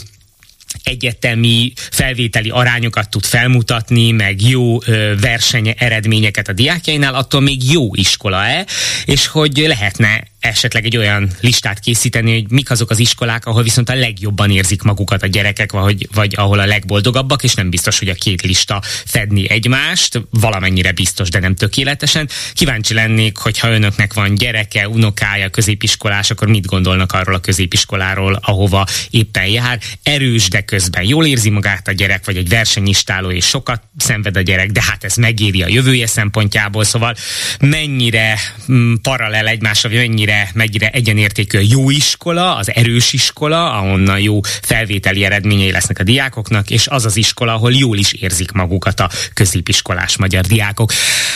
egyetemi 0.83 1.73
felvételi 1.91 2.51
arányokat 2.51 3.11
tud 3.11 3.25
felmutatni, 3.25 4.11
meg 4.11 4.43
jó 4.43 4.83
ö, 4.85 5.15
verseny 5.21 5.75
eredményeket 5.79 6.49
a 6.49 6.53
diákjainál, 6.53 7.15
attól 7.15 7.41
még 7.41 7.71
jó 7.73 7.95
iskola-e, 7.95 8.67
és 9.05 9.27
hogy 9.27 9.57
lehetne 9.57 10.25
esetleg 10.41 10.85
egy 10.85 10.97
olyan 10.97 11.31
listát 11.41 11.81
készíteni, 11.81 12.33
hogy 12.33 12.51
mik 12.51 12.71
azok 12.71 12.91
az 12.91 12.99
iskolák, 12.99 13.47
ahol 13.47 13.63
viszont 13.63 13.89
a 13.89 13.95
legjobban 13.95 14.51
érzik 14.51 14.83
magukat 14.83 15.23
a 15.23 15.27
gyerekek, 15.27 15.73
vagy, 15.73 16.09
vagy 16.15 16.35
ahol 16.37 16.59
a 16.59 16.67
legboldogabbak, 16.67 17.43
és 17.43 17.55
nem 17.55 17.71
biztos, 17.71 17.99
hogy 17.99 18.09
a 18.09 18.15
két 18.15 18.43
lista 18.43 18.83
fedni 19.05 19.51
egymást, 19.51 20.23
valamennyire 20.31 20.93
biztos, 20.93 21.29
de 21.29 21.39
nem 21.39 21.55
tökéletesen. 21.55 22.29
Kíváncsi 22.53 22.95
lennék, 22.95 23.37
hogyha 23.37 23.71
önöknek 23.71 24.15
van 24.15 24.35
gyereke, 24.35 24.89
unokája, 24.89 25.49
középiskolás, 25.49 26.31
akkor 26.31 26.49
mit 26.49 26.67
gondolnak 26.67 27.13
arról 27.13 27.35
a 27.35 27.41
középiskoláról, 27.41 28.39
ahova 28.43 28.87
éppen 29.11 29.47
jár. 29.47 29.79
Erős, 30.03 30.49
de 30.49 30.61
közben 30.61 31.03
jól 31.03 31.27
érzi 31.27 31.51
magát 31.51 31.89
a 31.89 31.93
gyerek, 31.93 32.25
vagy 32.25 32.37
egy 32.37 32.49
versenyistáló, 32.49 33.31
és 33.31 33.47
sokat 33.47 33.83
szenved 33.97 34.37
a 34.37 34.41
gyerek, 34.41 34.71
de 34.71 34.83
hát 34.83 35.05
ez 35.05 35.17
megéri 35.17 35.63
a 35.63 35.69
jövője 35.69 36.07
szempontjából, 36.07 36.85
szóval 36.85 37.15
mennyire 37.61 38.39
mm, 38.73 38.95
paralel 39.03 39.47
egymásra, 39.47 39.91
mennyire 39.91 40.28
mennyire, 40.29 40.51
mennyire 40.55 40.89
egyenértékű 40.91 41.59
a 41.59 41.67
jó 41.69 41.91
iskola, 41.91 42.57
az 42.57 42.75
erős 42.75 43.13
iskola, 43.13 43.73
ahonnan 43.73 44.21
jó 44.21 44.41
felvételi 44.43 45.25
eredményei 45.25 45.71
lesznek 45.71 45.99
a 45.99 46.03
diákoknak, 46.03 46.71
és 46.71 46.87
az 46.87 47.05
az 47.05 47.17
iskola, 47.17 47.53
ahol 47.53 47.73
jól 47.73 47.97
is 47.97 48.13
érzik 48.13 48.53
magukat 48.53 49.01
a 49.01 49.09
középiskolás 49.35 50.17
magyar 50.17 50.45
diákok. 50.45 50.93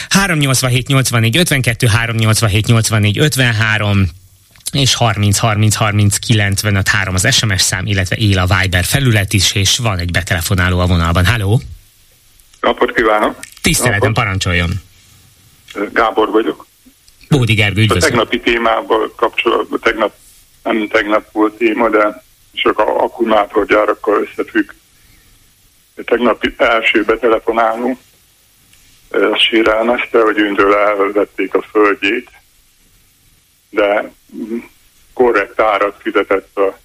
387 0.09 0.87
84 0.87 1.37
52, 1.37 1.87
387 1.87 2.67
84 2.67 3.19
53, 3.19 4.09
és 4.73 4.95
30 4.95 5.39
30 5.39 5.75
30 5.75 6.17
95 6.17 6.89
3 6.89 7.15
az 7.15 7.35
SMS 7.35 7.63
szám, 7.63 7.87
illetve 7.87 8.17
él 8.17 8.39
a 8.39 8.47
Viber 8.47 8.85
felület 8.85 9.33
is, 9.33 9.53
és 9.53 9.79
van 9.79 9.99
egy 9.99 10.11
betelefonáló 10.11 10.79
a 10.79 10.87
vonalban. 10.87 11.27
Halló! 11.27 11.61
Napot 12.61 12.93
kívánok! 12.93 13.37
Tiszteletem, 13.61 14.13
parancsoljon! 14.13 14.71
Gábor 15.93 16.31
vagyok. 16.31 16.62
Bódi 17.33 17.55
Gergő, 17.55 17.85
A 17.89 17.99
tegnapi 17.99 18.41
témával 18.41 19.13
kapcsolatban, 19.17 19.81
tegnap, 19.81 20.15
nem 20.63 20.89
tegnap 20.89 21.33
volt 21.33 21.57
téma, 21.57 21.89
de 21.89 22.23
csak 22.53 22.79
a 22.79 23.03
akkumulátorgyárakkal 23.03 24.23
összefügg. 24.23 24.71
A 25.97 26.03
tegnapi 26.05 26.55
első 26.57 27.05
betelefonáló 27.05 27.99
sérelmezte, 29.37 30.23
hogy 30.23 30.39
őntől 30.39 30.75
elvették 30.75 31.55
a 31.55 31.63
földjét, 31.63 32.31
de 33.71 34.13
korrekt 35.13 35.61
árat 35.61 36.01
fizetett 36.03 36.57
a 36.57 36.79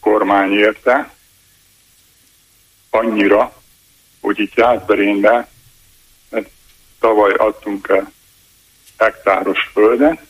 kormány 0.00 0.52
érte, 0.52 1.14
annyira, 2.90 3.62
hogy 4.20 4.38
itt 4.38 4.54
Jászberényben, 4.54 5.46
mert 6.28 6.48
tavaly 7.00 7.32
adtunk 7.32 7.88
el 7.88 8.14
hektáros 8.98 9.70
földet 9.72 10.20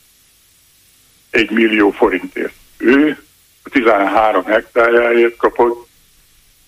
egy 1.30 1.50
millió 1.50 1.90
forintért. 1.90 2.54
Ő 2.76 3.24
a 3.62 3.68
13 3.68 4.44
hektárjáért 4.44 5.36
kapott 5.36 5.88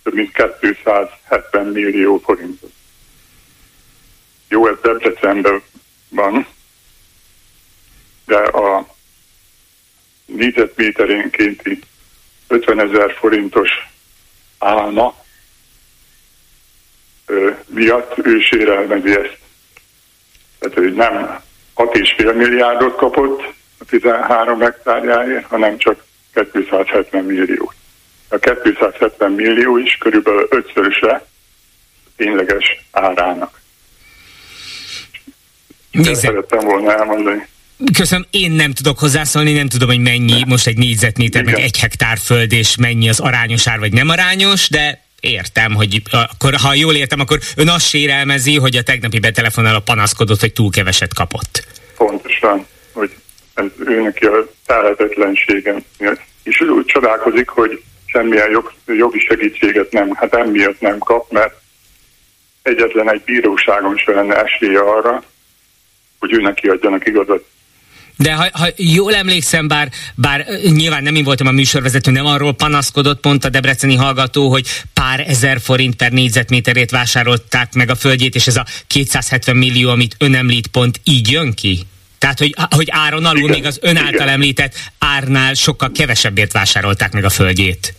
több 0.03 0.15
mint 0.15 0.33
270 0.61 1.67
millió 1.67 2.19
forintot. 2.19 2.73
Jó, 4.49 4.69
ez 4.69 4.77
Debrecenben 4.83 5.63
van, 6.09 6.47
de 8.25 8.37
a 8.37 8.95
négyzetméterénkénti 10.27 11.79
50 12.49 12.81
ezer 12.81 13.15
forintos 13.19 13.71
állna 14.59 15.15
miatt 17.67 18.19
ő 18.19 18.41
sérelmezi 18.41 19.11
ezt. 19.11 19.39
Tehát, 20.59 20.77
hogy 20.77 20.95
nem 20.95 21.41
6,5 21.79 22.37
milliárdot 22.37 22.97
kapott 22.97 23.43
a 23.79 23.85
13 23.85 24.61
hektárjáért, 24.61 25.47
hanem 25.47 25.79
csak 25.79 26.05
270 26.53 27.25
millió. 27.25 27.73
A 28.29 28.39
270 28.39 29.33
millió 29.33 29.77
is 29.77 29.97
körülbelül 29.97 30.47
ötszöröse 30.51 31.27
tényleges 32.17 32.85
árának. 32.91 33.61
Nézze. 35.91 36.15
Szerettem 36.15 36.59
volna 36.59 36.95
elmondani. 36.95 37.47
Köszönöm, 37.93 38.27
én 38.31 38.51
nem 38.51 38.73
tudok 38.73 38.99
hozzászólni, 38.99 39.53
nem 39.53 39.69
tudom, 39.69 39.89
hogy 39.89 40.01
mennyi 40.01 40.45
most 40.47 40.67
egy 40.67 40.77
négyzetméter, 40.77 41.43
meg 41.43 41.59
egy 41.59 41.79
hektár 41.79 42.19
föld, 42.19 42.53
és 42.53 42.77
mennyi 42.77 43.09
az 43.09 43.21
arányos 43.21 43.69
ár, 43.69 43.79
vagy 43.79 43.93
nem 43.93 44.09
arányos, 44.09 44.69
de 44.69 45.08
értem, 45.21 45.75
hogy 45.75 46.03
akkor, 46.11 46.55
ha 46.55 46.75
jól 46.75 46.95
értem, 46.95 47.21
akkor 47.21 47.39
ön 47.57 47.69
azt 47.69 47.89
sérelmezi, 47.89 48.57
hogy 48.57 48.77
a 48.77 48.83
tegnapi 48.83 49.21
a 49.55 49.81
panaszkodott, 49.85 50.41
hogy 50.41 50.53
túl 50.53 50.71
keveset 50.71 51.15
kapott. 51.15 51.67
Pontosan, 51.97 52.67
hogy 52.93 53.11
ez 53.55 53.65
őnek 53.87 54.19
a 54.21 54.49
telhetetlensége. 54.67 55.75
És 56.43 56.61
úgy 56.61 56.85
csodálkozik, 56.85 57.49
hogy 57.49 57.83
semmilyen 58.07 58.51
jog, 58.51 58.73
jogi 58.87 59.19
segítséget 59.19 59.93
nem, 59.93 60.15
hát 60.15 60.35
emiatt 60.35 60.81
nem 60.81 60.99
kap, 60.99 61.31
mert 61.31 61.55
egyetlen 62.63 63.13
egy 63.13 63.23
bíróságon 63.25 63.97
sem 63.97 64.15
lenne 64.15 64.43
esélye 64.43 64.81
arra, 64.81 65.23
hogy 66.19 66.33
őnek 66.33 66.55
kiadjanak 66.55 67.07
igazat. 67.07 67.45
De 68.19 68.33
ha, 68.33 68.49
ha 68.53 68.67
jól 68.77 69.15
emlékszem, 69.15 69.69
bár, 69.69 69.89
bár 70.15 70.47
nyilván 70.63 71.03
nem 71.03 71.15
én 71.15 71.25
voltam 71.25 71.47
a 71.47 71.51
műsorvezető, 71.51 72.11
nem 72.11 72.27
arról 72.27 72.55
panaszkodott 72.55 73.21
pont 73.21 73.45
a 73.45 73.49
debreceni 73.49 73.95
hallgató, 73.95 74.49
hogy 74.49 74.67
pár 74.95 75.25
ezer 75.27 75.61
forint 75.61 75.95
per 75.95 76.13
négyzetméterét 76.13 76.91
vásárolták 76.91 77.75
meg 77.75 77.91
a 77.91 77.95
földjét, 77.95 78.35
és 78.35 78.47
ez 78.47 78.57
a 78.57 78.65
270 78.87 79.57
millió, 79.57 79.91
amit 79.91 80.17
ön 80.19 80.35
említ, 80.35 80.67
pont 80.67 81.01
így 81.05 81.31
jön 81.31 81.55
ki? 81.55 81.79
Tehát, 82.19 82.39
hogy, 82.39 82.55
hogy 82.77 82.89
áron 82.91 83.25
alul 83.25 83.39
igen, 83.39 83.51
még 83.51 83.67
az 83.67 83.79
ön 83.83 83.97
által 83.97 84.13
igen. 84.13 84.29
említett 84.29 84.75
árnál 84.99 85.55
sokkal 85.55 85.91
kevesebbért 85.95 86.53
vásárolták 86.53 87.13
meg 87.13 87.25
a 87.25 87.31
földjét. 87.31 87.95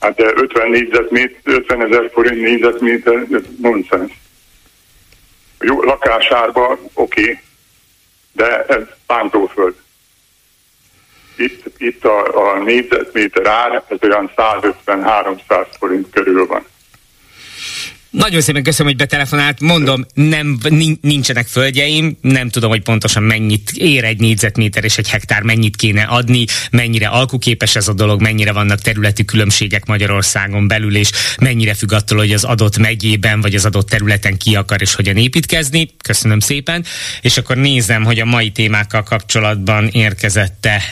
Hát 0.00 0.14
de 0.14 0.24
50 0.34 0.70
négyzetméter, 0.70 1.40
50 1.44 1.84
ezer 1.84 2.10
forint 2.12 2.40
négyzetméter, 2.40 3.26
nonsens. 3.60 4.12
Jó, 5.60 5.82
lakásárba 5.82 6.78
oké, 6.92 7.20
okay, 7.20 7.38
de 8.38 8.64
ez 8.64 8.82
bántóföld. 9.06 9.74
Itt, 11.36 11.64
itt 11.78 12.04
a, 12.04 12.50
a 12.50 12.62
négyzetméter 12.62 13.46
ár, 13.46 13.84
ez 13.88 13.98
olyan 14.02 14.32
150-300 14.36 15.66
forint 15.78 16.10
körül 16.10 16.46
van. 16.46 16.66
Nagyon 18.10 18.40
szépen 18.40 18.62
köszönöm, 18.62 18.86
hogy 18.86 19.00
betelefonált. 19.00 19.60
Mondom, 19.60 20.06
nem, 20.14 20.58
nincsenek 21.00 21.46
földjeim, 21.46 22.18
nem 22.20 22.48
tudom, 22.48 22.70
hogy 22.70 22.82
pontosan 22.82 23.22
mennyit 23.22 23.70
ér 23.70 24.04
egy 24.04 24.18
négyzetméter 24.18 24.84
és 24.84 24.98
egy 24.98 25.08
hektár, 25.08 25.42
mennyit 25.42 25.76
kéne 25.76 26.02
adni, 26.02 26.44
mennyire 26.70 27.08
alkuképes 27.08 27.76
ez 27.76 27.88
a 27.88 27.92
dolog, 27.92 28.20
mennyire 28.20 28.52
vannak 28.52 28.80
területi 28.80 29.24
különbségek 29.24 29.86
Magyarországon 29.86 30.68
belül, 30.68 30.96
és 30.96 31.10
mennyire 31.40 31.74
függ 31.74 31.92
attól, 31.92 32.18
hogy 32.18 32.32
az 32.32 32.44
adott 32.44 32.78
megyében 32.78 33.40
vagy 33.40 33.54
az 33.54 33.64
adott 33.64 33.88
területen 33.88 34.36
ki 34.36 34.56
akar 34.56 34.80
és 34.80 34.94
hogyan 34.94 35.16
építkezni. 35.16 35.90
Köszönöm 36.02 36.38
szépen. 36.38 36.84
És 37.20 37.36
akkor 37.36 37.56
nézem, 37.56 38.04
hogy 38.04 38.20
a 38.20 38.24
mai 38.24 38.50
témákkal 38.50 39.02
kapcsolatban 39.02 39.88
érkezette 39.88 40.82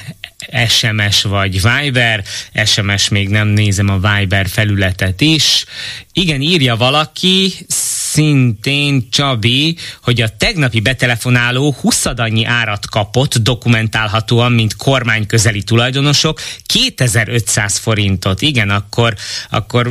SMS 0.69 1.23
vagy 1.23 1.61
Viber. 1.63 2.25
SMS 2.65 3.09
még 3.09 3.29
nem 3.29 3.49
nézem 3.49 3.89
a 3.89 3.99
Viber 4.09 4.49
felületet 4.49 5.21
is. 5.21 5.65
Igen, 6.13 6.41
írja 6.41 6.77
valaki, 6.77 7.53
szintén 8.17 9.11
Csabi, 9.11 9.77
hogy 10.03 10.21
a 10.21 10.29
tegnapi 10.29 10.81
betelefonáló 10.81 11.75
20 11.81 12.05
annyi 12.05 12.45
árat 12.45 12.89
kapott 12.89 13.37
dokumentálhatóan, 13.37 14.53
mint 14.53 14.77
kormány 14.77 15.27
közeli 15.27 15.63
tulajdonosok, 15.63 16.41
2500 16.67 17.77
forintot. 17.77 18.43
Igen, 18.43 18.71
akkor, 18.71 19.15
akkor 19.51 19.91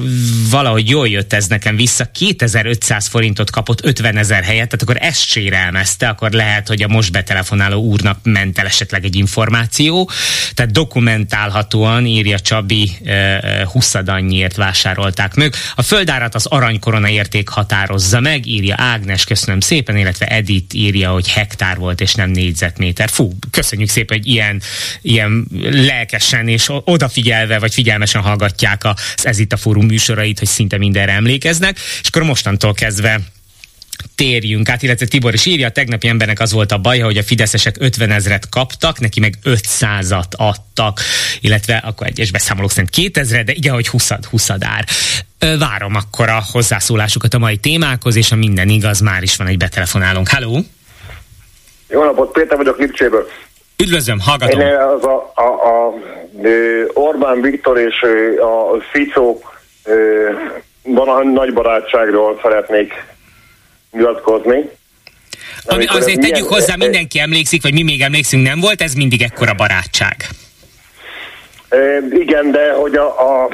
valahogy 0.49 0.89
jól 0.89 1.07
jött 1.07 1.33
ez 1.33 1.47
nekem 1.47 1.75
vissza. 1.75 2.05
2500 2.05 3.07
forintot 3.07 3.49
kapott 3.49 3.85
50 3.85 4.17
ezer 4.17 4.43
helyet, 4.43 4.69
tehát 4.69 4.81
akkor 4.81 4.97
ezt 4.99 5.25
sérelmezte, 5.25 6.07
akkor 6.07 6.31
lehet, 6.31 6.67
hogy 6.67 6.81
a 6.81 6.87
most 6.87 7.11
betelefonáló 7.11 7.81
úrnak 7.81 8.19
ment 8.23 8.57
el 8.57 8.65
esetleg 8.65 9.05
egy 9.05 9.15
információ. 9.15 10.09
Tehát 10.53 10.71
dokumentálhatóan 10.71 12.05
írja 12.05 12.39
Csabi, 12.39 12.91
20 13.71 13.93
annyiért 14.05 14.55
vásárolták 14.55 15.35
meg. 15.35 15.53
A 15.75 15.81
földárat 15.81 16.35
az 16.35 16.45
aranykorona 16.45 17.09
érték 17.09 17.49
határozza 17.49 18.13
hozza 18.15 18.29
meg, 18.29 18.45
írja 18.45 18.75
Ágnes, 18.77 19.23
köszönöm 19.23 19.59
szépen, 19.59 19.97
illetve 19.97 20.25
Edith 20.25 20.75
írja, 20.75 21.11
hogy 21.11 21.29
hektár 21.29 21.77
volt 21.77 22.01
és 22.01 22.13
nem 22.13 22.29
négyzetméter. 22.29 23.09
Fú, 23.09 23.31
köszönjük 23.51 23.89
szépen, 23.89 24.17
hogy 24.17 24.27
ilyen, 24.27 24.61
ilyen 25.01 25.47
lelkesen 25.61 26.47
és 26.47 26.69
odafigyelve 26.69 27.59
vagy 27.59 27.73
figyelmesen 27.73 28.21
hallgatják 28.21 28.83
az 28.83 29.25
Ez 29.25 29.39
itt 29.39 29.53
a 29.53 29.57
fórum 29.57 29.85
műsorait, 29.85 30.39
hogy 30.39 30.47
szinte 30.47 30.77
mindenre 30.77 31.11
emlékeznek, 31.11 31.77
és 32.01 32.07
akkor 32.07 32.23
mostantól 32.23 32.73
kezdve 32.73 33.19
térjünk 34.15 34.69
át, 34.69 34.83
illetve 34.83 35.05
Tibor 35.05 35.33
is 35.33 35.45
írja, 35.45 35.67
a 35.67 35.71
tegnapi 35.71 36.07
embernek 36.07 36.39
az 36.39 36.51
volt 36.51 36.71
a 36.71 36.77
baj, 36.77 36.99
hogy 36.99 37.17
a 37.17 37.23
fideszesek 37.23 37.75
50 37.79 38.11
ezret 38.11 38.49
kaptak, 38.49 38.99
neki 38.99 39.19
meg 39.19 39.33
500-at 39.43 40.35
adtak, 40.37 40.99
illetve 41.41 41.75
akkor 41.85 42.07
egyes 42.07 42.31
beszámolók 42.31 42.71
szerint 42.71 42.89
2000, 42.89 43.43
de 43.43 43.51
igen, 43.51 43.73
hogy 43.73 43.87
20 43.87 44.11
20 44.29 44.49
ár. 44.49 44.85
Várom 45.59 45.95
akkor 45.95 46.29
a 46.29 46.41
hozzászólásukat 46.51 47.33
a 47.33 47.37
mai 47.37 47.57
témákhoz, 47.57 48.15
és 48.15 48.31
a 48.31 48.35
minden 48.35 48.69
igaz, 48.69 48.99
már 48.99 49.23
is 49.23 49.35
van 49.35 49.47
egy 49.47 49.57
betelefonálónk. 49.57 50.27
Halló! 50.27 50.59
Jó 51.87 52.03
napot, 52.03 52.31
Péter 52.31 52.57
vagyok 52.57 52.77
Lipcséből. 52.77 53.27
Üdvözlöm, 53.77 54.19
hallgatom. 54.19 54.59
Én 54.59 54.75
az 54.75 55.03
a, 55.03 55.31
a, 55.35 55.41
a, 55.41 55.93
Orbán 56.93 57.41
Viktor 57.41 57.79
és 57.79 58.01
a 58.39 58.81
Fico 58.91 59.37
van 60.81 61.27
nagy 61.27 61.53
barátságról 61.53 62.39
szeretnék 62.41 62.93
nyilatkozni. 63.95 64.69
Ami, 65.65 65.85
azért 65.85 66.19
tegyük 66.19 66.35
milyen, 66.35 66.47
hozzá, 66.47 66.75
mindenki 66.75 67.19
emlékszik, 67.19 67.61
vagy 67.61 67.73
mi 67.73 67.83
még 67.83 68.01
emlékszünk, 68.01 68.47
nem 68.47 68.59
volt 68.59 68.81
ez 68.81 68.93
mindig 68.93 69.21
ekkora 69.21 69.53
barátság? 69.53 70.15
Igen, 72.11 72.51
de 72.51 72.71
hogy 72.73 72.95
a, 72.95 73.43
a 73.43 73.49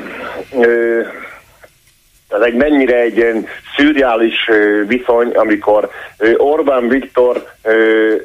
ez 2.29 2.41
egy 2.41 2.53
mennyire 2.53 2.99
egy 2.99 3.17
ilyen 3.17 3.47
szürreális 3.75 4.49
viszony, 4.87 5.29
amikor 5.29 5.89
Orbán 6.37 6.87
Viktor 6.87 7.47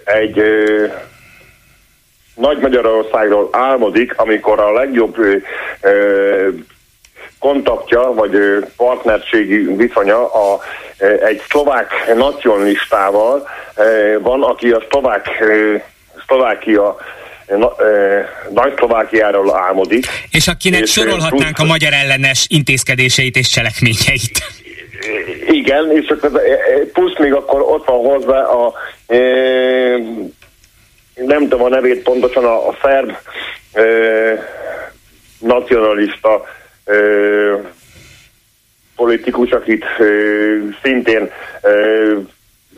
egy 0.04 0.42
nagy 2.34 2.58
Magyarországról 2.58 3.48
álmodik, 3.52 4.18
amikor 4.18 4.60
a 4.60 4.72
legjobb 4.72 5.16
kontaktja, 7.46 8.00
vagy 8.00 8.36
partnerségi 8.76 9.56
viszonya 9.56 10.32
a, 10.32 10.60
egy 11.26 11.42
szlovák 11.48 12.14
nacionalistával 12.16 13.48
van, 14.20 14.42
aki 14.42 14.70
a 14.70 14.82
szlovák, 14.90 15.28
szlovákia 16.26 16.96
Na, 17.46 17.74
nagy 18.50 18.72
Szlovákiáról 18.76 19.56
álmodik. 19.56 20.06
És 20.30 20.48
akinek 20.48 20.80
és 20.80 20.90
sorolhatnánk 20.90 21.54
plusz, 21.54 21.68
a 21.68 21.72
magyar 21.72 21.92
ellenes 21.92 22.46
intézkedéseit 22.48 23.36
és 23.36 23.48
cselekményeit. 23.48 24.38
Igen, 25.46 25.92
és 25.92 26.14
plusz 26.92 27.18
még 27.18 27.32
akkor 27.32 27.60
ott 27.60 27.86
van 27.86 27.98
hozzá 27.98 28.40
a 28.42 28.72
e, 29.06 29.18
nem 31.14 31.40
tudom 31.40 31.62
a 31.62 31.68
nevét 31.68 32.02
pontosan, 32.02 32.44
a, 32.44 32.68
a 32.68 32.76
szerb 32.82 33.16
e, 33.72 33.82
nacionalista 35.38 36.44
ö, 36.86 37.54
politikus, 38.96 39.50
akit 39.50 39.84
ö, 39.98 40.56
szintén 40.82 41.30
ö, 41.62 42.16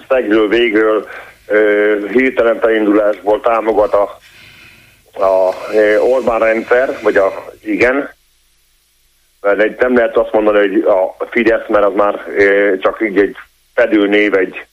szegről 0.08 0.48
végről 0.48 1.08
ö, 1.46 1.96
hirtelen 2.12 2.60
felindulásból 2.60 3.40
támogat 3.40 3.94
a, 3.94 4.18
a 5.24 5.54
Orbán 6.00 6.38
rendszer, 6.38 6.98
vagy 7.02 7.16
a 7.16 7.44
igen, 7.64 8.10
mert 9.40 9.80
nem 9.80 9.96
lehet 9.96 10.16
azt 10.16 10.32
mondani, 10.32 10.58
hogy 10.58 10.82
a 11.18 11.26
Fidesz, 11.30 11.68
mert 11.68 11.84
az 11.84 11.94
már 11.94 12.24
ö, 12.36 12.74
csak 12.78 13.00
így 13.02 13.18
egy 13.18 13.36
fedőnév, 13.74 14.34
egy 14.34 14.66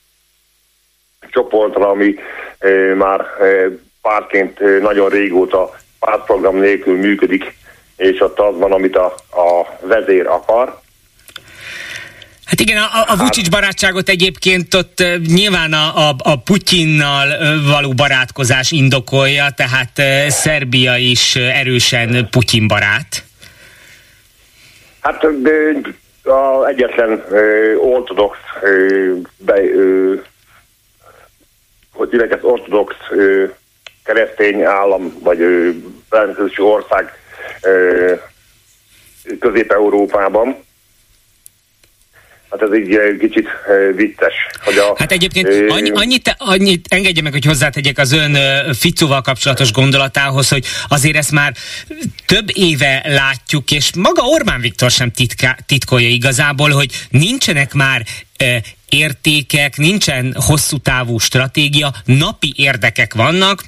csoportra, 1.30 1.88
ami 1.88 2.14
ö, 2.58 2.94
már 2.94 3.26
ö, 3.40 3.66
pártként 4.02 4.80
nagyon 4.80 5.08
régóta 5.08 5.74
pártprogram 5.98 6.56
nélkül 6.56 6.96
működik 6.96 7.54
és 7.96 8.20
ott 8.20 8.38
az 8.38 8.58
van, 8.58 8.72
amit 8.72 8.96
a, 8.96 9.06
a 9.30 9.76
vezér 9.80 10.26
akar. 10.26 10.80
Hát 12.44 12.60
igen, 12.60 12.76
a, 12.76 13.12
a 13.12 13.16
Vucic 13.16 13.48
barátságot 13.48 14.08
egyébként 14.08 14.74
ott 14.74 15.04
nyilván 15.26 15.72
a, 15.72 16.08
a, 16.08 16.14
a 16.18 16.36
Putyinnal 16.36 17.28
való 17.70 17.92
barátkozás 17.92 18.70
indokolja, 18.70 19.46
tehát 19.56 20.02
Szerbia 20.28 20.96
is 20.96 21.36
erősen 21.36 22.28
Putyin 22.30 22.68
barát. 22.68 23.24
Hát 25.00 25.24
a 26.22 26.66
egyetlen 26.66 27.24
ortodox, 27.78 28.38
be, 29.36 29.60
hogy 31.92 32.08
direkt 32.08 32.32
ez 32.32 32.42
ortodox 32.42 32.94
keresztény 34.04 34.62
állam, 34.62 35.12
vagy 35.22 35.40
ö, 35.40 35.70
ország 36.56 37.18
Közép-Európában. 39.40 40.64
Hát 42.50 42.62
ez 42.62 42.78
így 42.78 42.94
egy 42.94 43.16
kicsit 43.18 43.48
vicces. 43.94 44.34
Hogy 44.64 44.76
a, 44.76 44.94
hát 44.98 45.12
egyébként 45.12 45.70
annyi, 45.70 45.90
annyit, 45.90 46.34
annyit 46.38 46.86
engedje 46.90 47.22
meg, 47.22 47.32
hogy 47.32 47.44
hozzátegyek 47.44 47.98
az 47.98 48.12
ön 48.12 48.36
Ficóval 48.74 49.20
kapcsolatos 49.20 49.72
gondolatához, 49.72 50.48
hogy 50.48 50.64
azért 50.88 51.16
ezt 51.16 51.32
már 51.32 51.54
több 52.26 52.48
éve 52.52 53.02
látjuk, 53.04 53.70
és 53.70 53.90
maga 53.94 54.22
Orbán 54.22 54.60
Viktor 54.60 54.90
sem 54.90 55.10
titka, 55.10 55.56
titkolja 55.66 56.08
igazából, 56.08 56.70
hogy 56.70 56.90
nincsenek 57.10 57.74
már 57.74 58.02
értékek, 58.88 59.76
nincsen 59.76 60.36
hosszú 60.46 60.78
távú 60.78 61.18
stratégia, 61.18 61.94
napi 62.04 62.52
érdekek 62.56 63.14
vannak, 63.14 63.64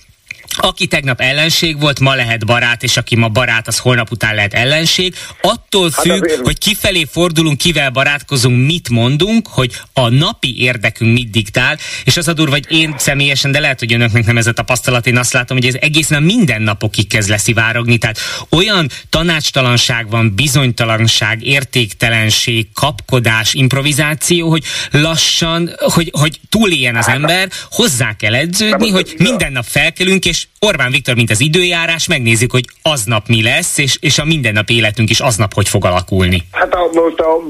aki 0.57 0.87
tegnap 0.87 1.21
ellenség 1.21 1.81
volt, 1.81 2.01
ma 2.01 2.15
lehet 2.15 2.47
barát, 2.47 2.83
és 2.83 2.97
aki 2.97 3.17
ma 3.17 3.29
barát, 3.29 3.69
az 3.69 3.79
holnap 3.79 4.11
után 4.11 4.35
lehet 4.35 4.55
ellenség. 4.55 5.15
Attól 5.41 5.91
hát 5.91 6.07
függ, 6.07 6.29
hát 6.29 6.41
hogy 6.43 6.59
kifelé 6.59 7.07
fordulunk, 7.11 7.59
kivel 7.59 7.91
barátkozunk, 7.91 8.67
mit 8.67 8.89
mondunk, 8.89 9.47
hogy 9.47 9.81
a 9.93 10.09
napi 10.09 10.61
érdekünk 10.61 11.13
mit 11.13 11.31
diktál, 11.31 11.79
és 12.05 12.17
az 12.17 12.29
a 12.29 12.33
durva, 12.33 12.51
vagy 12.51 12.67
én 12.69 12.95
személyesen, 12.99 13.53
de 13.53 13.61
lehet, 13.61 13.79
hogy 13.79 13.93
önöknek 13.93 14.27
nem 14.27 14.37
ez 14.37 14.47
a 14.47 14.53
tapasztalat, 14.53 15.07
én 15.07 15.17
azt 15.17 15.33
látom, 15.33 15.57
hogy 15.57 15.67
ez 15.67 15.75
egészen 15.81 16.23
minden 16.23 16.63
napokig 16.63 17.07
kezd 17.07 17.29
leszivárogni, 17.29 17.99
tehát 17.99 18.19
olyan 18.51 18.91
tanácstalanság 19.09 20.11
van, 20.11 20.35
bizonytalanság, 20.35 21.43
értéktelenség, 21.47 22.67
kapkodás, 22.75 23.55
improvizáció, 23.55 24.49
hogy 24.49 24.65
lassan, 24.91 25.71
hogy, 25.79 26.11
hogy 26.13 26.41
túléljen 26.49 26.97
az 26.97 27.07
hát 27.07 27.15
ember, 27.15 27.49
hozzá 27.71 28.17
kell 28.17 28.35
edződni, 28.35 28.91
hogy 28.91 29.15
minden 29.19 29.53
nap 29.53 29.65
felkelünk, 29.65 30.25
és 30.25 30.38
Orbán 30.61 30.91
Viktor, 30.91 31.15
mint 31.15 31.31
az 31.31 31.41
időjárás, 31.41 32.09
megnézzük, 32.09 32.51
hogy 32.51 32.65
aznap 32.83 33.27
mi 33.27 33.43
lesz, 33.43 33.79
és, 33.79 33.97
és 34.01 34.19
a 34.19 34.25
mindennapi 34.25 34.75
életünk 34.75 35.11
is 35.11 35.21
aznap 35.21 35.55
hogy 35.55 35.69
fog 35.69 35.85
alakulni. 35.85 36.43
Hát 36.53 36.75
a, 36.75 36.91
most 36.93 37.21
a 37.21 37.43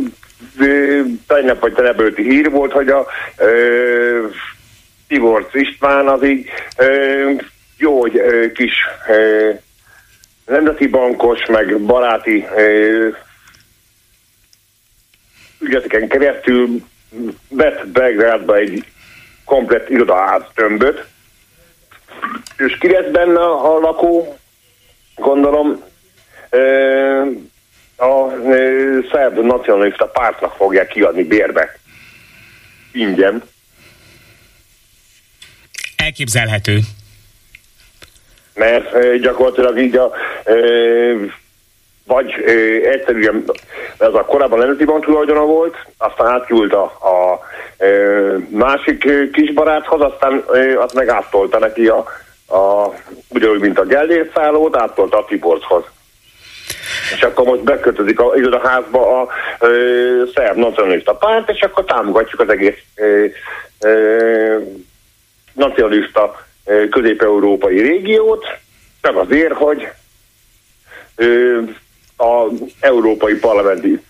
tegnap 1.26 1.60
vagy 1.60 1.72
tegnap 1.72 2.16
hír 2.16 2.50
volt, 2.50 2.72
hogy 2.72 2.88
a 2.88 3.06
ö, 3.36 4.26
Tiborc 5.08 5.54
István 5.54 6.08
az 6.08 6.24
így 6.24 6.48
ö, 6.76 7.30
jó, 7.76 8.00
hogy 8.00 8.16
ö, 8.16 8.52
kis 8.52 8.72
ö, 9.08 9.50
nemzeti 10.46 10.86
bankos, 10.86 11.46
meg 11.46 11.80
baráti 11.80 12.46
ö, 12.56 13.08
ügyeteken 15.60 16.08
keresztül 16.08 16.80
vett 17.48 17.86
Belgrádba 17.86 18.56
egy 18.56 18.84
komplet 19.44 19.90
irodaház 19.90 20.42
tömböt, 20.54 21.06
és 22.56 22.78
ki 22.78 22.90
lesz 22.90 23.10
benne 23.12 23.44
a 23.44 23.78
lakó, 23.78 24.38
gondolom, 25.14 25.82
a 27.96 28.28
szerb 29.12 29.38
nacionalista 29.38 30.06
pártnak 30.06 30.54
fogják 30.54 30.88
kiadni 30.88 31.22
bérbe. 31.22 31.78
Ingyen. 32.92 33.42
Elképzelhető. 35.96 36.80
Mert 38.54 39.20
gyakorlatilag 39.20 39.78
így 39.78 39.96
a 39.96 40.12
vagy 42.08 42.32
egyszerűen 42.84 43.44
ez 43.98 44.14
a 44.14 44.24
korábban 44.24 44.58
nemzeti 44.58 44.84
bank 44.84 45.04
tulajdona 45.04 45.44
volt, 45.44 45.76
aztán 45.98 46.26
átjult 46.26 46.72
a, 46.72 46.82
a 46.84 47.40
másik 48.48 49.30
kisbaráthoz, 49.32 50.00
aztán 50.00 50.44
azt 50.78 50.94
meg 50.94 51.08
áttolta 51.08 51.58
neki 51.58 51.88
a, 51.88 52.04
a 52.48 52.92
ugyanúgy, 53.28 53.60
mint 53.60 53.78
a 53.78 53.84
Gellért 53.84 54.32
szállót, 54.34 54.76
áttolta 54.76 55.18
a 55.18 55.24
Tiborchoz. 55.24 55.84
És 57.14 57.22
akkor 57.22 57.44
most 57.44 57.62
bekötözik 57.62 58.20
a, 58.20 58.32
a 58.50 58.68
házba 58.68 59.20
a 59.20 59.28
ö, 59.58 60.22
szerb 60.34 60.56
nacionalista 60.56 61.14
párt, 61.14 61.50
és 61.50 61.60
akkor 61.60 61.84
támogatjuk 61.84 62.40
az 62.40 62.48
egész 62.48 62.82
ö, 62.94 63.24
ö, 63.80 64.58
nacionalista 65.52 66.46
közép-európai 66.90 67.80
régiót, 67.80 68.46
csak 69.02 69.16
azért, 69.16 69.54
hogy 69.54 69.88
ö, 71.16 71.60
az 72.18 72.50
európai 72.80 73.34
parlamenti 73.34 74.00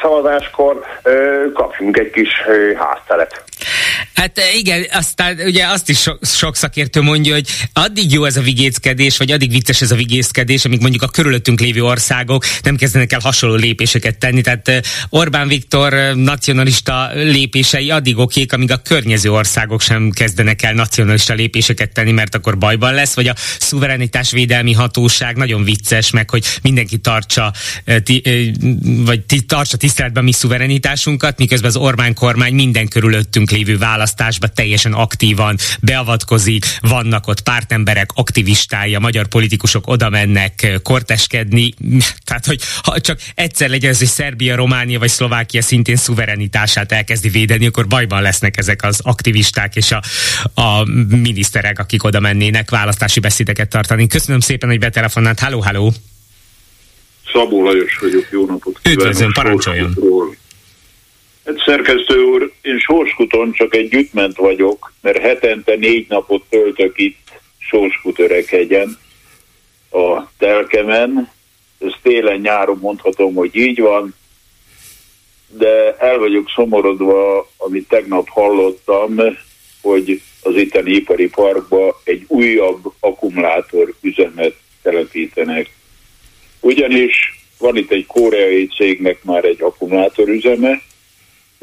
szavazáskor 0.00 0.84
kapjunk 1.54 1.98
egy 1.98 2.10
kis 2.10 2.30
ö, 2.48 2.72
háztelet. 2.72 3.43
Hát 4.14 4.38
eh, 4.38 4.56
igen, 4.56 4.86
aztán 4.92 5.38
ugye 5.44 5.66
azt 5.66 5.88
is 5.88 6.00
sok, 6.00 6.18
sok 6.22 6.56
szakértő 6.56 7.00
mondja, 7.00 7.34
hogy 7.34 7.48
addig 7.72 8.12
jó 8.12 8.24
ez 8.24 8.36
a 8.36 8.40
vigéckedés, 8.40 9.16
vagy 9.16 9.30
addig 9.30 9.50
vicces 9.50 9.80
ez 9.80 9.90
a 9.90 9.94
vigészkedés, 9.94 10.64
amíg 10.64 10.80
mondjuk 10.80 11.02
a 11.02 11.08
körülöttünk 11.08 11.60
lévő 11.60 11.82
országok 11.82 12.44
nem 12.62 12.76
kezdenek 12.76 13.12
el 13.12 13.20
hasonló 13.20 13.54
lépéseket 13.54 14.18
tenni. 14.18 14.40
Tehát 14.40 14.68
eh, 14.68 14.80
Orbán 15.08 15.48
Viktor 15.48 15.94
eh, 15.94 16.14
nacionalista 16.14 17.10
lépései 17.14 17.90
addig 17.90 18.18
okék, 18.18 18.52
amíg 18.52 18.70
a 18.70 18.76
környező 18.76 19.32
országok 19.32 19.80
sem 19.80 20.10
kezdenek 20.10 20.62
el 20.62 20.74
nacionalista 20.74 21.34
lépéseket 21.34 21.92
tenni, 21.92 22.12
mert 22.12 22.34
akkor 22.34 22.58
bajban 22.58 22.94
lesz, 22.94 23.14
vagy 23.14 23.28
a 23.28 23.34
szuverenitás 23.58 24.30
védelmi 24.30 24.72
hatóság 24.72 25.36
nagyon 25.36 25.64
vicces, 25.64 26.10
meg 26.10 26.30
hogy 26.30 26.44
mindenki 26.62 26.98
tartsa, 26.98 27.52
vagy 28.82 29.22
tartsa 29.46 29.76
tiszteletben 29.76 30.24
mi 30.24 30.32
szuverenitásunkat, 30.32 31.38
miközben 31.38 31.70
az 31.70 31.76
Orbán 31.76 32.14
kormány 32.14 32.54
minden 32.54 32.88
körülöttünk 32.88 33.50
lévő 33.50 33.76
választásba 34.04 34.46
teljesen 34.46 34.92
aktívan 34.92 35.56
beavatkozik, 35.80 36.64
vannak 36.80 37.26
ott 37.26 37.40
pártemberek, 37.40 38.10
aktivistái, 38.14 38.94
a 38.94 38.98
magyar 38.98 39.26
politikusok 39.26 39.86
oda 39.86 40.10
mennek 40.10 40.80
korteskedni, 40.82 41.74
tehát 42.24 42.46
hogy 42.46 42.60
ha 42.82 43.00
csak 43.00 43.18
egyszer 43.34 43.68
legyen 43.68 43.90
ez, 43.90 43.98
hogy 43.98 44.06
Szerbia, 44.06 44.56
Románia 44.56 44.98
vagy 44.98 45.08
Szlovákia 45.08 45.62
szintén 45.62 45.96
szuverenitását 45.96 46.92
elkezdi 46.92 47.28
védeni, 47.28 47.66
akkor 47.66 47.86
bajban 47.86 48.22
lesznek 48.22 48.56
ezek 48.56 48.82
az 48.82 49.00
aktivisták 49.02 49.76
és 49.76 49.92
a, 49.92 50.02
a 50.60 50.84
miniszterek, 51.08 51.78
akik 51.78 52.04
oda 52.04 52.20
mennének 52.20 52.70
választási 52.70 53.20
beszédeket 53.20 53.68
tartani. 53.68 54.06
Köszönöm 54.06 54.40
szépen, 54.40 54.68
hogy 54.68 54.78
betelefonált. 54.78 55.40
Halló, 55.40 55.60
halló! 55.60 55.92
Szabó 57.32 57.62
Lajos 57.62 57.98
vagyok, 58.00 58.26
jó 58.30 58.46
napot 58.46 58.78
kívánok! 58.82 59.02
Üdvözlöm, 59.02 59.32
parancsoljon! 59.32 59.86
Hát 59.86 60.43
szerkesztő 61.44 62.22
úr, 62.22 62.52
én 62.62 62.78
Sorskuton 62.78 63.52
csak 63.52 63.74
egy 63.74 63.94
ütment 63.94 64.36
vagyok, 64.36 64.92
mert 65.00 65.18
hetente 65.18 65.76
négy 65.76 66.06
napot 66.08 66.44
töltök 66.48 66.98
itt 66.98 67.32
Sorskut 67.58 68.18
öreghegyen, 68.18 68.98
a 69.90 70.30
telkemen. 70.38 71.32
Ez 71.78 71.92
télen-nyáron 72.02 72.78
mondhatom, 72.80 73.34
hogy 73.34 73.56
így 73.56 73.80
van, 73.80 74.14
de 75.48 75.96
el 75.98 76.18
vagyok 76.18 76.50
szomorodva, 76.54 77.50
amit 77.56 77.88
tegnap 77.88 78.28
hallottam, 78.28 79.14
hogy 79.82 80.20
az 80.42 80.56
itteni 80.56 80.90
ipari 80.90 81.28
parkba 81.28 82.00
egy 82.04 82.24
újabb 82.28 82.92
akkumulátor 83.00 83.94
üzemet 84.00 84.54
telepítenek. 84.82 85.70
Ugyanis 86.60 87.14
van 87.58 87.76
itt 87.76 87.90
egy 87.90 88.06
koreai 88.06 88.66
cégnek 88.66 89.24
már 89.24 89.44
egy 89.44 89.62
akkumulátorüzeme, 89.62 90.82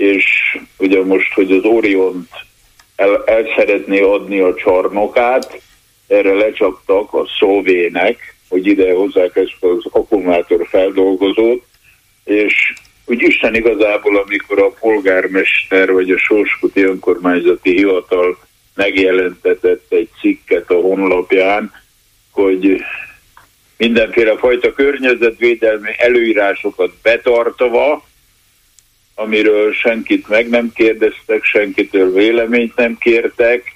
és 0.01 0.57
ugye 0.77 1.03
most, 1.03 1.33
hogy 1.33 1.51
az 1.51 1.63
Oriont 1.63 2.29
el, 2.95 3.23
el 3.25 3.45
szeretné 3.55 3.99
adni 3.99 4.39
a 4.39 4.53
csarnokát, 4.53 5.61
erre 6.07 6.33
lecsaptak 6.33 7.13
a 7.13 7.27
szóvének, 7.39 8.35
hogy 8.49 8.67
ide 8.67 8.93
hozzák 8.93 9.35
ezt 9.35 9.57
az 9.59 9.85
akkumulátor 9.91 10.67
feldolgozót, 10.67 11.63
és 12.23 12.73
úgy 13.05 13.21
Isten 13.21 13.55
igazából, 13.55 14.17
amikor 14.17 14.59
a 14.59 14.73
polgármester 14.79 15.91
vagy 15.91 16.09
a 16.09 16.17
Sorskuti 16.17 16.81
önkormányzati 16.81 17.71
hivatal 17.71 18.37
megjelentetett 18.75 19.85
egy 19.89 20.09
cikket 20.19 20.69
a 20.69 20.79
honlapján, 20.79 21.71
hogy 22.31 22.83
mindenféle 23.77 24.37
fajta 24.37 24.73
környezetvédelmi 24.73 25.89
előírásokat 25.97 26.91
betartva, 27.01 28.09
amiről 29.21 29.73
senkit 29.73 30.27
meg 30.27 30.49
nem 30.49 30.71
kérdeztek, 30.73 31.43
senkitől 31.43 32.13
véleményt 32.13 32.75
nem 32.75 32.97
kértek, 32.97 33.75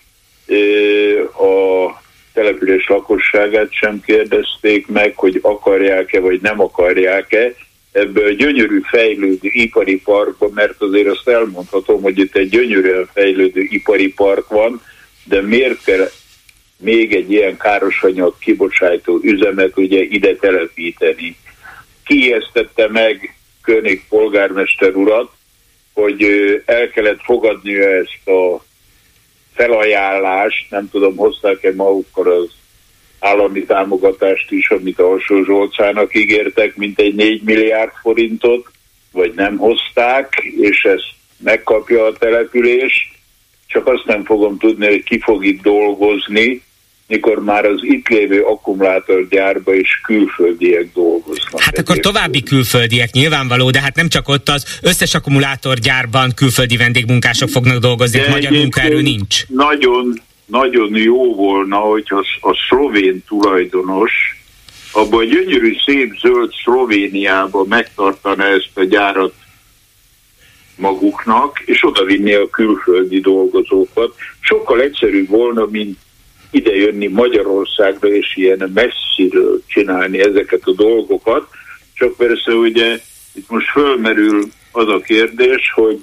a 1.37 2.03
település 2.33 2.87
lakosságát 2.87 3.71
sem 3.71 4.01
kérdezték 4.05 4.87
meg, 4.87 5.13
hogy 5.15 5.39
akarják-e 5.41 6.19
vagy 6.19 6.41
nem 6.41 6.61
akarják-e 6.61 7.53
ebből 7.91 8.33
gyönyörű 8.33 8.79
fejlődő 8.83 9.49
ipari 9.51 10.01
parkban, 10.01 10.51
mert 10.53 10.81
azért 10.81 11.07
azt 11.07 11.27
elmondhatom, 11.27 12.01
hogy 12.01 12.19
itt 12.19 12.35
egy 12.35 12.49
gyönyörűen 12.49 13.09
fejlődő 13.13 13.61
ipari 13.61 14.13
park 14.13 14.47
van, 14.47 14.81
de 15.23 15.41
miért 15.41 15.83
kell 15.83 16.09
még 16.77 17.13
egy 17.13 17.31
ilyen 17.31 17.57
károsanyag 17.57 18.35
kibocsátó 18.39 19.19
üzemet 19.21 19.77
ugye 19.77 20.01
ide 20.01 20.35
telepíteni. 20.35 21.37
Ki 22.05 22.35
meg 22.89 23.35
König 23.61 24.03
polgármester 24.09 24.95
urat, 24.95 25.31
hogy 25.95 26.23
el 26.65 26.89
kellett 26.89 27.21
fogadnia 27.21 27.89
ezt 27.89 28.27
a 28.27 28.63
felajánlást, 29.53 30.69
nem 30.69 30.89
tudom, 30.89 31.15
hozták-e 31.15 31.73
magukkal 31.75 32.31
az 32.31 32.49
állami 33.19 33.63
támogatást 33.63 34.51
is, 34.51 34.69
amit 34.69 34.99
a 34.99 35.11
Alsó 35.11 35.43
Zsolcának 35.43 36.15
ígértek, 36.15 36.75
mint 36.75 36.99
egy 36.99 37.15
4 37.15 37.43
milliárd 37.43 37.91
forintot, 38.01 38.67
vagy 39.11 39.33
nem 39.35 39.57
hozták, 39.57 40.33
és 40.61 40.83
ezt 40.83 41.13
megkapja 41.37 42.05
a 42.05 42.13
település, 42.13 43.11
csak 43.67 43.87
azt 43.87 44.05
nem 44.05 44.23
fogom 44.25 44.57
tudni, 44.57 44.85
hogy 44.85 45.03
ki 45.03 45.19
fog 45.19 45.45
itt 45.45 45.61
dolgozni, 45.61 46.61
mikor 47.07 47.43
már 47.43 47.65
az 47.65 47.79
itt 47.81 48.07
lévő 48.07 48.41
akkumulátorgyárba 48.41 49.73
is 49.73 50.01
külföldiek 50.03 50.91
dolgoznak. 50.93 51.61
Hát 51.61 51.77
akkor 51.77 51.97
további 51.97 52.43
külföldiek 52.43 53.11
nyilvánvaló, 53.11 53.69
de 53.69 53.81
hát 53.81 53.95
nem 53.95 54.09
csak 54.09 54.27
ott 54.27 54.49
az 54.49 54.79
összes 54.81 55.13
akkumulátorgyárban 55.13 56.31
külföldi 56.35 56.77
vendégmunkások 56.77 57.49
fognak 57.49 57.77
dolgozni, 57.77 58.19
de 58.19 58.29
magyar 58.29 58.51
munkaerő 58.51 59.01
nincs. 59.01 59.47
Nagyon, 59.47 60.21
nagyon 60.45 60.95
jó 60.95 61.35
volna, 61.35 61.77
hogy 61.77 62.05
a, 62.07 62.47
a 62.49 62.65
szlovén 62.69 63.23
tulajdonos 63.27 64.11
abban 64.91 65.19
a 65.19 65.23
gyönyörű, 65.23 65.75
szép, 65.85 66.13
zöld 66.19 66.53
Szlovéniában 66.63 67.67
megtartaná 67.67 68.45
ezt 68.45 68.71
a 68.73 68.83
gyárat 68.83 69.33
maguknak, 70.75 71.59
és 71.65 71.83
odavinni 71.83 72.33
a 72.33 72.49
külföldi 72.49 73.19
dolgozókat. 73.19 74.15
Sokkal 74.39 74.81
egyszerűbb 74.81 75.27
volna, 75.27 75.67
mint 75.69 75.97
ide 76.51 76.75
jönni 76.75 77.07
Magyarországra, 77.07 78.07
és 78.07 78.35
ilyen 78.35 78.71
messziről 78.73 79.61
csinálni 79.67 80.19
ezeket 80.19 80.61
a 80.63 80.71
dolgokat. 80.71 81.47
Csak 81.93 82.15
persze 82.17 82.51
ugye 82.53 82.99
itt 83.33 83.49
most 83.49 83.69
fölmerül 83.69 84.43
az 84.71 84.87
a 84.87 84.99
kérdés, 84.99 85.71
hogy 85.75 85.99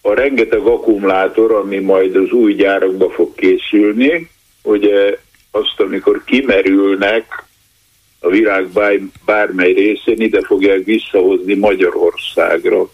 a 0.00 0.14
rengeteg 0.14 0.60
akkumulátor, 0.60 1.52
ami 1.52 1.78
majd 1.78 2.16
az 2.16 2.30
új 2.30 2.54
gyárakba 2.54 3.10
fog 3.10 3.34
készülni, 3.34 4.28
ugye 4.62 5.18
azt, 5.50 5.80
amikor 5.80 6.22
kimerülnek 6.24 7.44
a 8.20 8.28
világ 8.28 8.68
bármely 9.24 9.72
részén, 9.72 10.20
ide 10.20 10.42
fogják 10.42 10.84
visszahozni 10.84 11.54
Magyarországra 11.54 12.90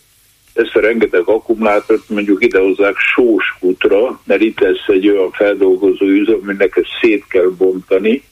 ezt 0.54 0.74
a 0.74 0.80
rengeteg 0.80 1.22
akkumulátort 1.24 2.08
mondjuk 2.08 2.44
idehozzák 2.44 2.96
Sóskutra, 2.98 4.20
mert 4.24 4.40
itt 4.40 4.60
lesz 4.60 4.86
egy 4.86 5.08
olyan 5.08 5.30
feldolgozó 5.30 6.06
üzem, 6.06 6.38
aminek 6.42 6.76
ezt 6.76 6.98
szét 7.00 7.24
kell 7.28 7.52
bontani. 7.58 8.22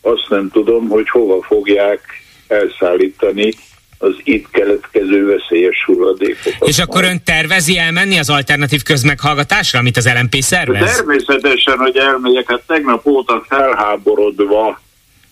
Azt 0.00 0.26
nem 0.28 0.50
tudom, 0.50 0.88
hogy 0.88 1.08
hova 1.08 1.42
fogják 1.42 2.00
elszállítani 2.48 3.52
az 3.98 4.14
itt 4.22 4.50
keletkező 4.50 5.26
veszélyes 5.26 5.84
hulladékokat. 5.84 6.68
És 6.68 6.78
akkor 6.78 7.04
ön 7.04 7.22
tervezi 7.24 7.78
elmenni 7.78 8.18
az 8.18 8.30
alternatív 8.30 8.82
közmeghallgatásra, 8.82 9.78
amit 9.78 9.96
az 9.96 10.10
LMP 10.20 10.34
szervez? 10.34 10.96
Természetesen, 10.96 11.78
hogy 11.78 11.96
elmegyek, 11.96 12.50
hát 12.50 12.62
tegnap 12.66 13.06
óta 13.06 13.44
felháborodva 13.48 14.80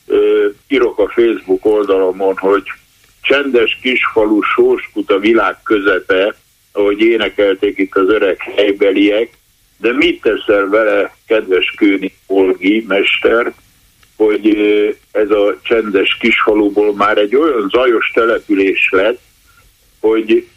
ö, 0.07 0.47
írok 0.69 0.99
a 0.99 1.13
Facebook 1.15 1.65
oldalamon, 1.65 2.37
hogy 2.37 2.63
csendes 3.21 3.79
kisfalu 3.83 4.43
sóskut 4.43 5.11
a 5.11 5.19
világ 5.19 5.57
közepe, 5.63 6.35
ahogy 6.73 7.01
énekelték 7.01 7.79
itt 7.79 7.97
az 7.97 8.09
öreg 8.09 8.41
helybeliek, 8.57 9.31
de 9.77 9.93
mit 9.93 10.21
teszel 10.21 10.69
vele, 10.69 11.15
kedves 11.27 11.75
Kőni 11.77 12.15
Olgi 12.27 12.85
mester, 12.89 13.53
hogy 14.17 14.57
ez 15.13 15.31
a 15.31 15.59
csendes 15.63 16.17
kisfaluból 16.21 16.95
már 16.95 17.19
egy 17.19 17.37
olyan 17.37 17.69
zajos 17.69 18.11
település 18.15 18.89
lett, 18.91 19.21
hogy 20.01 20.49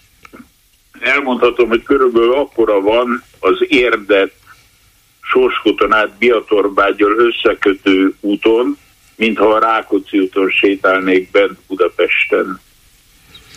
elmondhatom, 1.00 1.70
hogy 1.70 1.84
körülbelül 1.84 2.34
akkora 2.34 2.82
van 2.82 3.24
az 3.40 3.66
érdet 3.68 4.34
Sorskuton 5.22 5.94
át 5.94 6.18
Biatorbágyal 6.18 7.12
összekötő 7.18 8.14
úton, 8.20 8.78
mintha 9.16 9.46
a 9.46 9.60
Rákóczi 9.60 10.20
úton 10.20 10.50
sétálnék 10.50 11.32
bent 11.32 11.60
Budapesten. 11.68 12.60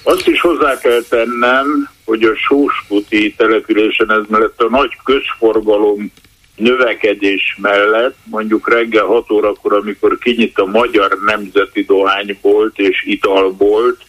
Azt 0.02 0.26
is 0.26 0.40
hozzá 0.40 0.78
kell 0.78 1.02
tennem, 1.08 1.88
hogy 2.04 2.22
a 2.22 2.36
Sóskuti 2.36 3.34
településen 3.34 4.10
ez 4.10 4.22
mellett 4.28 4.60
a 4.60 4.68
nagy 4.68 4.96
közforgalom 5.04 6.12
növekedés 6.56 7.56
mellett, 7.60 8.16
mondjuk 8.24 8.68
reggel 8.68 9.04
6 9.04 9.30
órakor, 9.30 9.72
amikor 9.72 10.18
kinyit 10.18 10.58
a 10.58 10.66
Magyar 10.66 11.18
Nemzeti 11.24 11.84
Dohánybolt 11.84 12.78
és 12.78 13.04
Italbolt, 13.06 14.00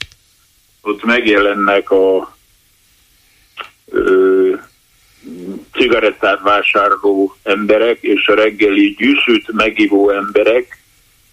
ott 0.82 1.04
megjelennek 1.04 1.92
a 1.92 2.36
ö, 3.92 4.54
cigarettát 5.74 6.42
vásárló 6.42 7.36
emberek 7.44 7.98
és 8.02 8.28
a 8.28 8.34
reggeli 8.34 8.96
gyűszűt 8.98 9.52
megivó 9.52 10.10
emberek, 10.10 10.78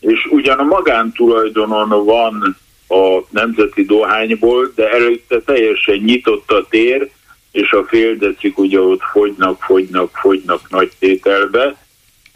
és 0.06 0.26
ugyan 0.30 0.58
a 0.58 0.62
magántulajdonon 0.62 2.04
van 2.04 2.56
a 2.88 3.22
nemzeti 3.30 3.84
dohányból, 3.84 4.72
de 4.74 4.90
előtte 4.90 5.40
teljesen 5.40 5.96
nyitott 5.96 6.50
a 6.50 6.66
tér, 6.68 7.10
és 7.52 7.72
a 7.72 7.84
féldecik 7.84 8.58
ugye 8.58 8.80
ott 8.80 9.02
fogynak, 9.12 9.62
fogynak, 9.62 10.10
fogynak 10.12 10.70
nagy 10.70 10.90
tételbe, 10.98 11.76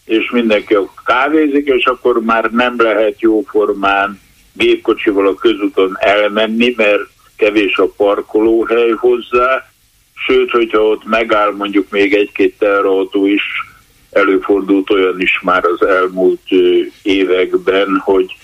és 0.04 0.30
mindenki 0.30 0.74
a 0.74 0.92
kávézik, 1.04 1.66
és 1.66 1.84
akkor 1.84 2.22
már 2.22 2.50
nem 2.50 2.74
lehet 2.76 3.20
jóformán 3.20 4.20
gépkocsival 4.52 5.26
a 5.26 5.34
közúton 5.34 5.96
elmenni, 5.98 6.74
mert 6.76 7.08
kevés 7.36 7.78
a 7.78 7.86
parkolóhely 7.96 8.90
hozzá, 8.90 9.70
sőt, 10.14 10.50
hogyha 10.50 10.82
ott 10.82 11.04
megáll 11.04 11.52
mondjuk 11.52 11.90
még 11.90 12.14
egy-két 12.14 12.58
terrautó 12.58 13.26
is, 13.26 13.42
előfordult 14.10 14.90
olyan 14.90 15.20
is 15.20 15.40
már 15.42 15.64
az 15.64 15.86
elmúlt 15.86 16.48
években, 17.02 18.02
hogy 18.04 18.36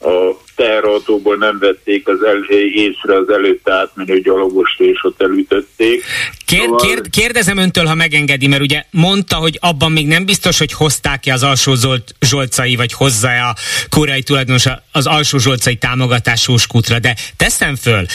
a 0.00 0.36
teherautóból 0.54 1.36
nem 1.36 1.58
vették 1.58 2.08
az 2.08 2.22
el, 2.22 2.56
észre 2.74 3.16
az 3.16 3.30
előtte 3.30 3.72
átmenő 3.72 4.20
gyalogost, 4.20 4.80
és 4.80 5.04
ott 5.04 5.22
elütötték. 5.22 6.04
Kér, 6.46 6.60
szóval... 6.60 6.78
kér, 6.78 7.00
kérdezem 7.10 7.56
öntől, 7.56 7.84
ha 7.84 7.94
megengedi, 7.94 8.46
mert 8.46 8.62
ugye 8.62 8.84
mondta, 8.90 9.36
hogy 9.36 9.58
abban 9.60 9.92
még 9.92 10.06
nem 10.06 10.24
biztos, 10.24 10.58
hogy 10.58 10.72
hozták-e 10.72 11.32
az 11.32 11.42
alsó 11.42 11.74
Zolt, 11.74 12.14
zsolcai, 12.20 12.76
vagy 12.76 12.92
hozza-e 12.92 13.48
a 13.48 13.54
koreai 13.90 14.22
tulajdonos 14.22 14.66
az 14.92 15.06
alsó 15.06 15.38
zsolcai 15.38 15.76
támogatásós 15.76 16.66
kutra, 16.66 16.98
de 16.98 17.16
teszem 17.36 17.76
föl, 17.76 18.06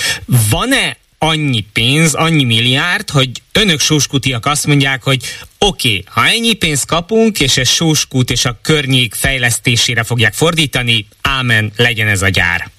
van-e 0.50 0.98
annyi 1.26 1.66
pénz, 1.74 2.14
annyi 2.14 2.44
milliárd, 2.44 3.10
hogy 3.10 3.30
önök 3.54 3.80
sóskutiak 3.80 4.46
azt 4.46 4.68
mondják, 4.68 5.04
hogy 5.04 5.24
oké, 5.60 5.88
okay, 5.88 6.04
ha 6.08 6.28
ennyi 6.28 6.54
pénzt 6.54 6.88
kapunk, 6.88 7.40
és 7.40 7.58
ez 7.58 7.70
sóskút 7.70 8.30
és 8.30 8.46
a 8.46 8.58
környék 8.62 9.14
fejlesztésére 9.14 10.04
fogják 10.04 10.34
fordítani, 10.34 11.08
ámen, 11.22 11.72
legyen 11.78 12.08
ez 12.08 12.22
a 12.22 12.30
gyár. 12.30 12.70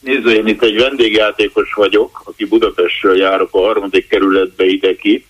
Nézd, 0.00 0.26
én 0.26 0.46
itt 0.46 0.62
egy 0.62 0.76
vendégjátékos 0.76 1.72
vagyok, 1.74 2.22
aki 2.24 2.44
Budapestről 2.44 3.16
járok 3.16 3.54
a 3.54 3.58
harmadik 3.58 4.08
kerületbe 4.08 4.64
ide 4.64 4.96
ki, 4.96 5.26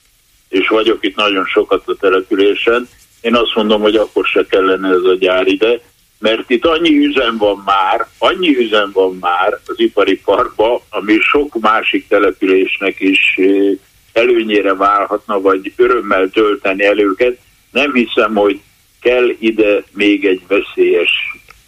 és 0.49 0.69
vagyok 0.69 1.05
itt 1.05 1.17
nagyon 1.17 1.45
sokat 1.45 1.89
a 1.89 1.97
településen. 2.01 2.89
Én 3.21 3.35
azt 3.35 3.55
mondom, 3.55 3.81
hogy 3.81 3.97
akkor 3.97 4.27
se 4.27 4.47
kellene 4.49 4.89
ez 4.89 5.05
a 5.05 5.17
gyár 5.19 5.47
ide, 5.47 5.81
mert 6.23 6.51
itt 6.51 6.65
annyi 6.65 7.07
üzem 7.07 7.37
van 7.37 7.63
már, 7.65 8.07
annyi 8.19 8.57
üzem 8.57 8.91
van 8.93 9.17
már 9.21 9.59
az 9.67 9.75
ipari 9.81 10.21
parkba, 10.25 10.83
ami 10.89 11.19
sok 11.21 11.61
másik 11.61 12.09
településnek 12.09 13.01
is 13.01 13.35
eh, 13.37 13.79
előnyére 14.13 14.75
válhatna, 14.75 15.41
vagy 15.41 15.73
örömmel 15.77 16.29
tölteni 16.29 16.85
előket. 16.85 17.39
Nem 17.71 17.93
hiszem, 17.93 18.35
hogy 18.35 18.61
kell 19.01 19.29
ide 19.39 19.83
még 19.93 20.25
egy 20.25 20.43
veszélyes 20.49 21.11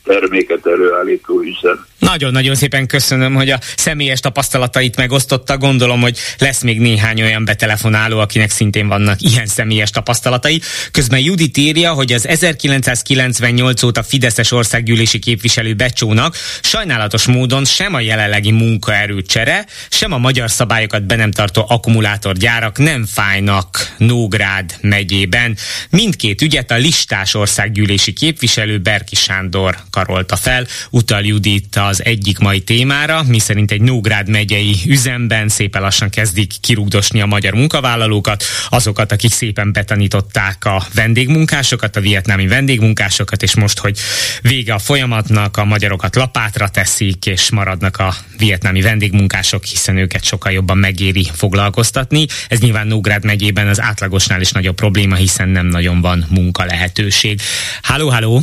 terméket 0.04 0.66
előállító 0.66 1.40
üzem. 1.40 1.86
Nagyon-nagyon 2.04 2.54
szépen 2.54 2.86
köszönöm, 2.86 3.34
hogy 3.34 3.50
a 3.50 3.60
személyes 3.76 4.20
tapasztalatait 4.20 4.96
megosztotta. 4.96 5.58
Gondolom, 5.58 6.00
hogy 6.00 6.18
lesz 6.38 6.62
még 6.62 6.80
néhány 6.80 7.22
olyan 7.22 7.44
betelefonáló, 7.44 8.18
akinek 8.18 8.50
szintén 8.50 8.88
vannak 8.88 9.20
ilyen 9.20 9.46
személyes 9.46 9.90
tapasztalatai. 9.90 10.60
Közben 10.90 11.20
Judit 11.20 11.56
írja, 11.56 11.92
hogy 11.92 12.12
az 12.12 12.28
1998 12.28 13.82
óta 13.82 14.02
Fideszes 14.02 14.50
országgyűlési 14.50 15.18
képviselő 15.18 15.74
Becsónak 15.74 16.36
sajnálatos 16.62 17.26
módon 17.26 17.64
sem 17.64 17.94
a 17.94 18.00
jelenlegi 18.00 18.50
munkaerőcsere, 18.50 19.66
sem 19.88 20.12
a 20.12 20.18
magyar 20.18 20.50
szabályokat 20.50 21.06
be 21.06 21.16
nem 21.16 21.30
tartó 21.30 21.64
akkumulátorgyárak 21.68 22.78
nem 22.78 23.06
fájnak 23.06 23.94
Nógrád 23.98 24.76
megyében. 24.80 25.56
Mindkét 25.90 26.42
ügyet 26.42 26.70
a 26.70 26.76
listás 26.76 27.34
országgyűlési 27.34 28.12
képviselő 28.12 28.78
Berki 28.78 29.14
Sándor 29.14 29.76
karolta 29.90 30.36
fel, 30.36 30.66
utal 30.90 31.22
Judit 31.24 31.76
az 31.94 32.04
egyik 32.04 32.38
mai 32.38 32.61
témára, 32.61 33.22
miszerint 33.22 33.70
egy 33.70 33.80
Nógrád 33.80 34.28
megyei 34.28 34.74
üzemben 34.87 35.48
szépen 35.48 35.83
lassan 35.83 36.11
kezdik 36.11 36.52
kirúgdosni 36.61 37.20
a 37.20 37.26
magyar 37.26 37.52
munkavállalókat, 37.52 38.44
azokat, 38.68 39.12
akik 39.12 39.33
szépen 39.33 39.72
betanították 39.72 40.64
a 40.64 40.87
vendégmunkásokat, 40.94 41.96
a 41.96 42.00
vietnámi 42.00 42.46
vendégmunkásokat, 42.46 43.42
és 43.42 43.54
most, 43.54 43.78
hogy 43.78 43.98
vége 44.42 44.74
a 44.74 44.78
folyamatnak, 44.78 45.57
a 45.57 45.64
magyarokat 45.64 46.16
lapátra 46.16 46.68
teszik, 46.68 47.26
és 47.26 47.50
maradnak 47.50 47.96
a 47.96 48.14
vietnámi 48.38 48.80
vendégmunkások, 48.80 49.64
hiszen 49.64 49.97
őket 49.97 50.24
sokkal 50.24 50.53
jobban 50.53 50.78
megéri 50.78 51.28
foglalkoztatni. 51.32 52.26
Ez 52.49 52.59
nyilván 52.59 52.86
Nógrád 52.86 53.24
megyében 53.24 53.68
az 53.68 53.80
átlagosnál 53.80 54.40
is 54.40 54.51
nagyobb 54.51 54.76
probléma, 54.76 55.14
hiszen 55.14 55.49
nem 55.49 55.66
nagyon 55.66 56.01
van 56.01 56.26
munka 56.28 56.64
lehetőség. 56.64 57.40
Háló, 57.82 58.09
háló! 58.09 58.42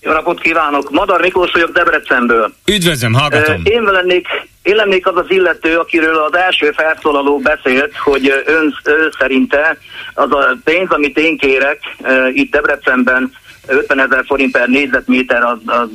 Jó 0.00 0.12
napot 0.12 0.40
kívánok! 0.40 0.90
Madar 0.90 1.20
Miklós 1.20 1.52
vagyok 1.52 1.70
Debrecenből. 1.70 2.52
Üdvözlöm, 2.66 3.12
hallgatom! 3.12 3.60
Én 3.64 3.82
lennék, 3.82 4.26
én 4.62 4.74
lennék 4.74 5.06
az 5.06 5.16
az 5.16 5.26
illető, 5.28 5.76
akiről 5.78 6.16
az 6.16 6.36
első 6.36 6.70
felszólaló 6.70 7.38
beszélt, 7.38 7.96
hogy 7.96 8.42
ön, 8.46 8.74
ön 8.84 9.12
szerinte 9.18 9.78
az 10.14 10.32
a 10.32 10.56
pénz, 10.64 10.90
amit 10.90 11.18
én 11.18 11.36
kérek 11.36 11.78
itt 12.32 12.50
Debrecenben 12.50 13.32
50 13.66 14.00
ezer 14.00 14.24
forint 14.26 14.52
per 14.52 14.68
négyzetméter 14.68 15.42
az, 15.42 15.58
az, 15.66 15.88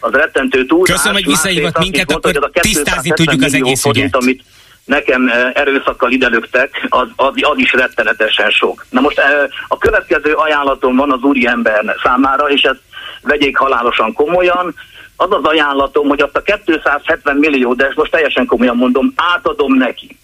az 0.00 0.12
rettentő 0.12 0.66
túl. 0.66 0.84
Köszönöm, 0.84 1.12
hogy 1.12 1.26
visszahívott 1.26 1.78
minket, 1.78 2.10
mondta, 2.10 2.28
akkor 2.28 2.50
tisztázni 2.50 3.10
tudjuk 3.10 3.42
az 3.42 3.54
egész 3.54 3.80
forint, 3.80 4.06
ügyet. 4.06 4.22
Amit 4.22 4.42
nekem 4.84 5.30
erőszakkal 5.54 6.10
idelöktek, 6.10 6.86
az, 6.88 7.08
az, 7.16 7.32
az 7.40 7.58
is 7.58 7.72
rettenetesen 7.72 8.50
sok. 8.50 8.86
Na 8.90 9.00
most 9.00 9.20
a 9.68 9.78
következő 9.78 10.32
ajánlatom 10.32 10.96
van 10.96 11.12
az 11.12 11.22
úriember 11.22 11.96
számára, 12.02 12.48
és 12.48 12.62
ezt 12.62 12.80
vegyék 13.22 13.56
halálosan 13.56 14.12
komolyan. 14.12 14.74
Az 15.16 15.32
az 15.32 15.44
ajánlatom, 15.44 16.08
hogy 16.08 16.20
azt 16.20 16.36
a 16.36 16.42
270 16.42 17.36
millió, 17.36 17.74
de 17.74 17.86
ezt 17.86 17.96
most 17.96 18.10
teljesen 18.10 18.46
komolyan 18.46 18.76
mondom, 18.76 19.12
átadom 19.16 19.74
neki. 19.74 20.16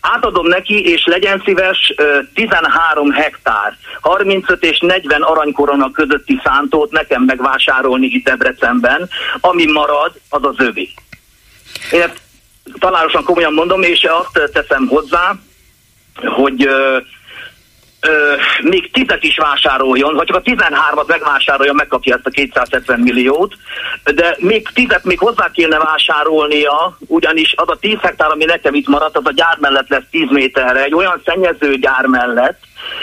Átadom 0.00 0.46
neki, 0.46 0.84
és 0.84 1.04
legyen 1.06 1.42
szíves 1.44 1.94
13 2.34 3.10
hektár, 3.10 3.76
35 4.00 4.64
és 4.64 4.78
40 4.78 5.22
aranykorona 5.22 5.90
közötti 5.90 6.40
szántót 6.44 6.90
nekem 6.90 7.22
megvásárolni 7.22 8.06
itt 8.06 8.24
Debrecenben, 8.24 9.08
ami 9.40 9.72
marad, 9.72 10.12
az 10.28 10.44
az 10.44 10.54
övé. 10.58 10.88
Én 11.92 12.12
találosan 12.78 13.24
komolyan 13.24 13.52
mondom, 13.52 13.82
és 13.82 14.04
azt 14.04 14.50
teszem 14.52 14.86
hozzá, 14.86 15.34
hogy 16.14 16.68
még 18.62 18.90
tizet 18.92 19.22
is 19.22 19.36
vásároljon, 19.36 20.14
vagy 20.14 20.26
csak 20.26 20.36
a 20.36 20.42
13-at 20.42 21.06
megvásárolja, 21.06 21.72
megkapja 21.72 22.14
ezt 22.14 22.26
a 22.26 22.30
270 22.30 23.00
milliót, 23.00 23.54
de 24.14 24.36
még 24.38 24.68
tizet 24.74 25.04
még 25.04 25.18
hozzá 25.18 25.50
kéne 25.52 25.78
vásárolnia, 25.78 26.96
ugyanis 27.06 27.54
az 27.56 27.68
a 27.68 27.76
10 27.80 27.96
hektár, 28.00 28.30
ami 28.30 28.44
nekem 28.44 28.74
itt 28.74 28.88
maradt, 28.88 29.16
az 29.16 29.26
a 29.26 29.32
gyár 29.32 29.56
mellett 29.60 29.88
lesz 29.88 30.02
10 30.10 30.30
méterre, 30.30 30.82
egy 30.82 30.94
olyan 30.94 31.22
szennyező 31.24 31.76
gyár 31.76 32.06
mellett, 32.06 32.58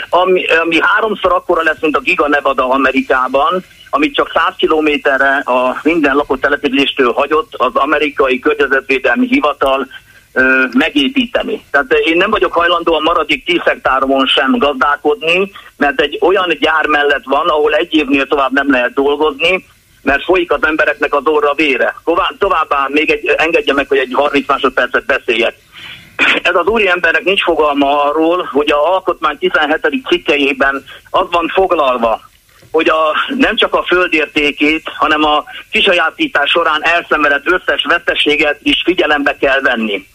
ami, 0.10 0.46
ami 0.46 0.78
háromszor 0.82 1.34
akkora 1.34 1.64
lesz, 1.64 1.82
mint 1.82 1.98
a 1.98 2.00
Giga 2.00 2.28
Nevada 2.28 2.70
Amerikában, 2.70 3.64
amit 3.90 4.16
csak 4.16 4.32
100 4.34 4.54
kilométerre 4.58 5.38
a 5.46 5.80
minden 5.84 6.16
lakott 6.16 6.42
településtől 6.42 7.12
hagyott 7.14 7.54
az 7.56 7.76
amerikai 7.76 8.40
környezetvédelmi 8.40 9.28
hivatal 9.28 9.88
ö, 10.34 10.64
megépíteni. 10.74 11.64
Tehát 11.72 11.94
én 11.94 12.18
nem 12.18 12.30
vagyok 12.30 12.54
hajlandó 12.54 12.94
a 12.94 13.00
maradék 13.00 13.46
10 13.46 13.60
hektáromon 13.64 14.26
sem 14.26 14.58
gazdálkodni, 14.58 15.52
mert 15.78 16.02
egy 16.02 16.18
olyan 16.22 16.58
gyár 16.60 16.86
mellett 16.86 17.24
van, 17.24 17.48
ahol 17.48 17.74
egy 17.74 17.94
évnél 17.94 18.28
tovább 18.28 18.52
nem 18.52 18.72
lehet 18.72 18.94
dolgozni, 18.94 19.66
mert 20.02 20.24
folyik 20.24 20.52
az 20.52 20.64
embereknek 20.66 21.14
az 21.14 21.26
orra 21.26 21.54
vére. 21.54 21.96
Továbbá 22.38 22.88
még 22.88 23.10
egy, 23.10 23.28
engedje 23.38 23.74
meg, 23.74 23.88
hogy 23.88 23.98
egy 23.98 24.14
30 24.14 24.48
másodpercet 24.48 25.06
beszéljek. 25.06 25.56
Ez 26.42 26.56
az 26.56 26.68
úri 26.68 26.88
embernek 26.88 27.24
nincs 27.24 27.44
fogalma 27.44 28.04
arról, 28.04 28.50
hogy 28.52 28.72
a 28.72 28.94
alkotmány 28.94 29.38
17. 29.38 30.08
cikkeiben 30.08 30.84
az 31.10 31.28
van 31.32 31.48
foglalva, 31.48 32.22
hogy 32.72 32.90
a, 32.90 33.16
nem 33.28 33.56
csak 33.56 33.74
a 33.74 33.84
földértékét, 33.84 34.84
hanem 34.96 35.24
a 35.24 35.44
kisajátítás 35.72 36.50
során 36.50 36.84
elszenvedett 36.84 37.52
összes 37.52 37.86
veszteséget 37.88 38.60
is 38.64 38.82
figyelembe 38.86 39.38
kell 39.38 39.62
venni. 39.62 40.08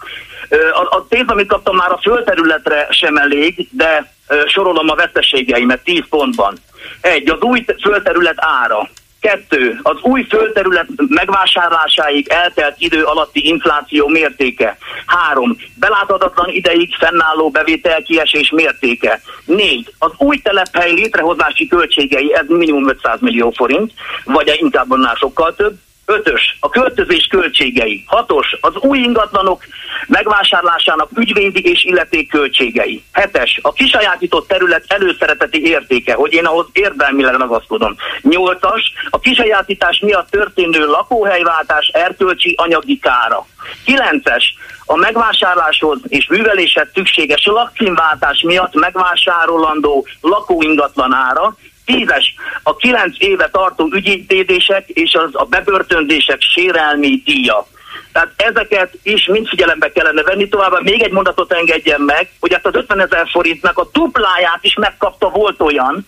A, 0.51 0.97
a 0.97 1.07
pénz, 1.09 1.29
amit 1.29 1.49
kaptam 1.49 1.77
már 1.77 1.91
a 1.91 1.99
földterületre 2.03 2.87
sem 2.91 3.17
elég, 3.17 3.69
de 3.71 4.15
sorolom 4.47 4.89
a 4.89 4.95
veszteségeimet 4.95 5.85
10 5.85 6.03
pontban. 6.09 6.59
Egy, 7.01 7.31
az 7.31 7.41
új 7.41 7.65
földterület 7.83 8.37
ára. 8.37 8.89
Kettő, 9.21 9.79
az 9.83 9.97
új 10.03 10.27
földterület 10.29 10.87
megvásárlásáig 11.09 12.29
eltelt 12.29 12.75
idő 12.79 13.03
alatti 13.03 13.47
infláció 13.47 14.09
mértéke. 14.09 14.77
Három, 15.07 15.57
beláthatatlan 15.75 16.49
ideig 16.49 16.95
fennálló 16.95 17.51
bevételkiesés 17.51 18.51
mértéke. 18.51 19.21
Négy, 19.45 19.95
az 19.99 20.13
új 20.17 20.39
telephely 20.39 20.93
létrehozási 20.93 21.67
költségei, 21.67 22.35
ez 22.35 22.45
minimum 22.49 22.89
500 22.89 23.21
millió 23.21 23.51
forint, 23.51 23.93
vagy 24.25 24.57
inkább 24.61 24.91
annál 24.91 25.15
sokkal 25.15 25.55
több. 25.55 25.75
Ötös, 26.07 26.57
a 26.61 26.69
költözés 26.69 27.27
költségei. 27.27 28.05
Hatos, 28.07 28.57
az 28.61 28.77
új 28.77 28.99
ingatlanok 28.99 29.65
megvásárlásának 30.07 31.09
ügyvédi 31.17 31.71
és 31.71 31.85
illeték 31.85 32.31
költségei. 32.31 33.03
Hetes, 33.13 33.59
a 33.63 33.73
kisajátított 33.73 34.49
terület 34.49 34.85
előszereteti 34.89 35.67
értéke, 35.67 36.15
hogy 36.15 36.33
én 36.33 36.45
ahhoz 36.45 36.67
érdelmileg 36.73 37.35
ragaszkodom. 37.35 37.97
Nyolcas, 38.23 38.93
a 39.11 39.19
kisajátítás 39.19 40.01
miatt 40.01 40.31
történő 40.31 40.87
lakóhelyváltás 40.87 41.87
erkölcsi 41.87 42.55
anyagi 42.57 42.99
kára. 42.99 43.47
Kilences, 43.85 44.55
a 44.85 44.97
megvásárláshoz 44.97 45.99
és 46.09 46.27
műveléshez 46.29 46.89
szükséges 46.95 47.47
lakcímváltás 47.47 48.43
miatt 48.43 48.75
megvásárolandó 48.75 50.07
lakóingatlanára, 50.21 51.57
Tízes, 51.87 52.34
a 52.62 52.76
kilenc 52.76 53.16
éve 53.18 53.49
tartó 53.49 53.89
ügyintézések 53.93 54.89
és 54.89 55.14
az 55.14 55.30
a 55.32 55.45
bebörtönzések 55.45 56.41
sérelmi 56.41 57.22
díja. 57.24 57.66
Tehát 58.12 58.32
ezeket 58.37 58.99
is 59.03 59.26
mind 59.26 59.49
figyelembe 59.49 59.93
kellene 59.93 60.22
venni. 60.22 60.49
Továbbá 60.49 60.78
még 60.82 61.03
egy 61.03 61.12
mondatot 61.12 61.53
engedjen 61.53 62.01
meg, 62.01 62.30
hogy 62.41 62.53
ezt 62.53 62.66
az 62.66 62.74
50 62.74 63.01
ezer 63.01 63.28
forintnak 63.30 63.78
a 63.78 63.89
dupláját 63.93 64.59
is 64.61 64.74
megkapta 64.74 65.28
volt 65.28 65.61
olyan, 65.61 66.07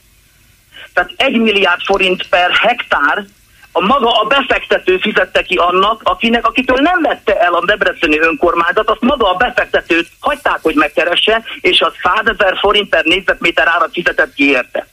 tehát 0.94 1.12
egy 1.16 1.38
milliárd 1.38 1.80
forint 1.82 2.28
per 2.28 2.50
hektár 2.50 3.24
a 3.72 3.80
maga 3.80 4.20
a 4.20 4.24
befektető 4.24 4.98
fizette 4.98 5.42
ki 5.42 5.56
annak, 5.56 6.00
akinek, 6.04 6.46
akitől 6.46 6.78
nem 6.80 7.02
vette 7.02 7.40
el 7.40 7.54
a 7.54 7.64
debreceni 7.64 8.18
önkormányzat, 8.18 8.90
azt 8.90 9.00
maga 9.00 9.30
a 9.30 9.36
befektetőt 9.36 10.08
hagyták, 10.20 10.58
hogy 10.62 10.74
megkeresse, 10.74 11.42
és 11.60 11.80
az 11.80 11.92
100 12.02 12.34
ezer 12.38 12.58
forint 12.58 12.88
per 12.88 13.04
négyzetméter 13.04 13.68
árat 13.68 13.92
fizetett 13.92 14.34
ki 14.34 14.50
érte 14.50 14.86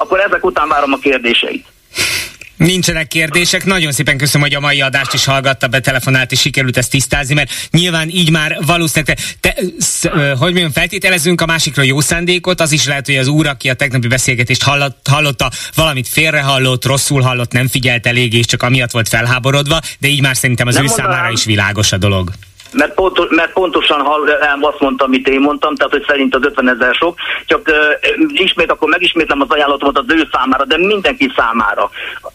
akkor 0.00 0.20
ezek 0.20 0.44
után 0.44 0.68
várom 0.68 0.92
a 0.92 0.98
kérdéseit. 0.98 1.66
Nincsenek 2.56 3.08
kérdések. 3.08 3.64
Nagyon 3.64 3.92
szépen 3.92 4.16
köszönöm, 4.16 4.46
hogy 4.46 4.56
a 4.56 4.60
mai 4.60 4.80
adást 4.80 5.12
is 5.12 5.24
hallgatta, 5.24 5.66
betelefonált, 5.66 6.32
és 6.32 6.40
sikerült 6.40 6.76
ezt 6.76 6.90
tisztázni, 6.90 7.34
mert 7.34 7.50
nyilván 7.70 8.08
így 8.08 8.30
már 8.30 8.58
valószínűleg, 8.66 9.18
te, 9.40 9.52
te 9.52 9.62
sz, 9.78 10.06
hogy 10.12 10.38
mondjam, 10.38 10.72
feltételezünk 10.72 11.40
a 11.40 11.46
másikra 11.46 11.82
jó 11.82 12.00
szándékot, 12.00 12.60
az 12.60 12.72
is 12.72 12.86
lehet, 12.86 13.06
hogy 13.06 13.16
az 13.16 13.28
úr, 13.28 13.46
aki 13.46 13.68
a 13.68 13.74
tegnapi 13.74 14.08
beszélgetést 14.08 14.62
hallott, 14.62 15.06
hallotta, 15.10 15.50
valamit 15.74 16.08
félrehallott, 16.08 16.84
rosszul 16.84 17.20
hallott, 17.20 17.52
nem 17.52 17.68
figyelt 17.68 18.06
elég, 18.06 18.34
és 18.34 18.46
csak 18.46 18.62
amiatt 18.62 18.90
volt 18.90 19.08
felháborodva, 19.08 19.80
de 19.98 20.08
így 20.08 20.20
már 20.20 20.36
szerintem 20.36 20.66
az 20.66 20.74
nem 20.74 20.84
ő 20.84 20.86
mondanám. 20.86 21.12
számára 21.12 21.32
is 21.32 21.44
világos 21.44 21.92
a 21.92 21.98
dolog 21.98 22.32
mert, 22.72 22.94
pontos, 22.94 23.26
mert 23.30 23.52
pontosan 23.52 24.00
azt 24.60 24.80
mondtam, 24.80 25.06
amit 25.06 25.28
én 25.28 25.40
mondtam, 25.40 25.74
tehát 25.74 25.92
hogy 25.92 26.04
szerint 26.06 26.34
az 26.34 26.44
50 26.44 26.68
ezer 26.68 26.94
sok, 26.94 27.18
csak 27.46 27.68
uh, 27.68 27.74
ismét 28.28 28.70
akkor 28.70 28.88
megismétlem 28.88 29.40
az 29.40 29.50
ajánlatomat 29.50 29.98
az 29.98 30.04
ő 30.08 30.28
számára, 30.32 30.64
de 30.64 30.78
mindenki 30.78 31.32
számára. 31.36 31.90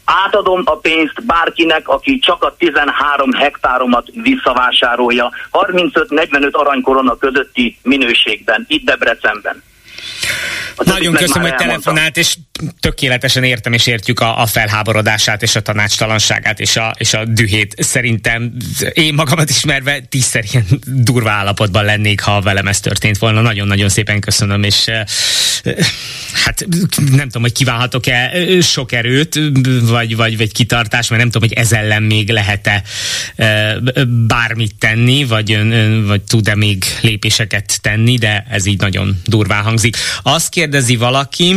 Átadom 0.06 0.62
a 0.66 0.76
pénzt 0.76 1.26
bárkinek, 1.26 1.88
aki 1.88 2.20
csak 2.20 2.44
a 2.44 2.56
13 2.58 3.32
hektáromat 3.32 4.08
visszavásárolja, 4.14 5.32
35-45 5.52 6.52
aranykorona 6.52 7.16
közötti 7.16 7.78
minőségben, 7.82 8.66
itt 8.68 8.86
Debrecenben. 8.86 9.64
Nagyon 10.78 11.14
köszönöm, 11.14 11.50
hogy 11.50 11.58
telefonált, 11.58 12.18
és 12.18 12.36
tökéletesen 12.80 13.43
értem 13.43 13.74
és 13.74 13.88
értjük 13.88 14.20
a, 14.20 14.41
a 14.41 14.45
felháborodását 14.45 15.41
és 15.41 15.56
a 15.56 15.62
tanácstalanságát 15.62 16.60
és 16.60 16.76
a, 16.76 16.95
és 16.97 17.14
a 17.14 17.26
dühét. 17.26 17.76
Szerintem 17.78 18.53
én 18.93 19.14
magamat 19.14 19.49
ismerve 19.49 19.99
tízszer 19.99 20.43
ilyen 20.51 20.66
durva 20.86 21.32
állapotban 21.32 21.86
lennék, 21.86 22.22
ha 22.22 22.41
velem 22.41 22.68
ez 22.68 22.80
történt 22.80 23.18
volna. 23.18 23.41
Nagyon-nagyon 23.41 23.89
szépen 23.89 24.20
köszönöm, 24.20 24.64
és 24.64 24.89
hát 26.43 26.66
nem 26.95 27.26
tudom, 27.26 27.41
hogy 27.41 27.51
kívánhatok-e 27.51 28.32
sok 28.62 28.91
erőt, 28.91 29.39
vagy, 29.82 30.16
vagy, 30.16 30.38
vagy 30.38 30.51
kitartás, 30.51 31.08
mert 31.08 31.22
nem 31.22 31.32
tudom, 31.32 31.49
hogy 31.49 31.58
ez 31.58 31.72
ellen 31.72 32.03
még 32.03 32.30
lehet-e 32.30 32.84
bármit 34.28 34.76
tenni, 34.76 35.26
vagy, 35.26 35.60
vagy 36.06 36.22
tud-e 36.22 36.56
még 36.56 36.84
lépéseket 37.01 37.82
tenni, 37.82 38.18
de 38.18 38.45
ez 38.49 38.66
így 38.66 38.80
nagyon 38.80 39.22
durván 39.26 39.64
hangzik. 39.64 39.97
Azt 40.24 40.49
kérdezi 40.49 40.95
valaki, 40.95 41.56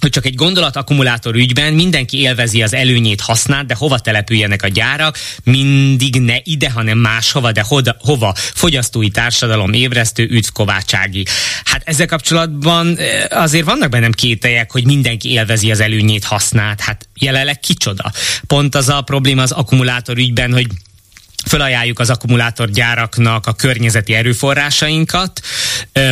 hogy 0.00 0.10
csak 0.10 0.26
egy 0.26 0.34
gondolat 0.34 0.76
akkumulátor 0.76 1.34
ügyben 1.34 1.72
mindenki 1.72 2.20
élvezi 2.20 2.62
az 2.62 2.74
előnyét 2.74 3.20
hasznát, 3.20 3.66
de 3.66 3.74
hova 3.74 3.98
települjenek 3.98 4.62
a 4.62 4.68
gyárak, 4.68 5.18
mindig 5.44 6.20
ne 6.20 6.36
ide, 6.42 6.70
hanem 6.70 6.98
máshova, 6.98 7.52
de 7.52 7.64
hoda, 7.68 7.96
hova? 8.00 8.34
Fogyasztói 8.36 9.08
társadalom 9.08 9.72
ébresztő 9.72 10.22
üdv 10.30 10.48
Kovácsági. 10.52 11.24
Hát 11.64 11.82
ezzel 11.84 12.06
kapcsolatban 12.06 12.96
eh, 12.96 13.24
azért 13.30 13.64
vannak 13.64 13.88
bennem 13.88 14.12
kételjek, 14.12 14.72
hogy 14.72 14.84
mindenki 14.84 15.30
élvezi 15.30 15.70
az 15.70 15.80
előnyét 15.80 16.24
hasznát. 16.24 16.80
Hát 16.80 17.08
jelenleg 17.14 17.60
kicsoda. 17.60 18.12
Pont 18.46 18.74
az 18.74 18.88
a 18.88 19.00
probléma 19.00 19.42
az 19.42 19.52
akkumulátor 19.52 20.16
ügyben, 20.16 20.52
hogy 20.52 20.66
felajánljuk 21.46 21.98
az 21.98 22.10
akkumulátorgyáraknak 22.10 23.46
a 23.46 23.52
környezeti 23.52 24.14
erőforrásainkat, 24.14 25.40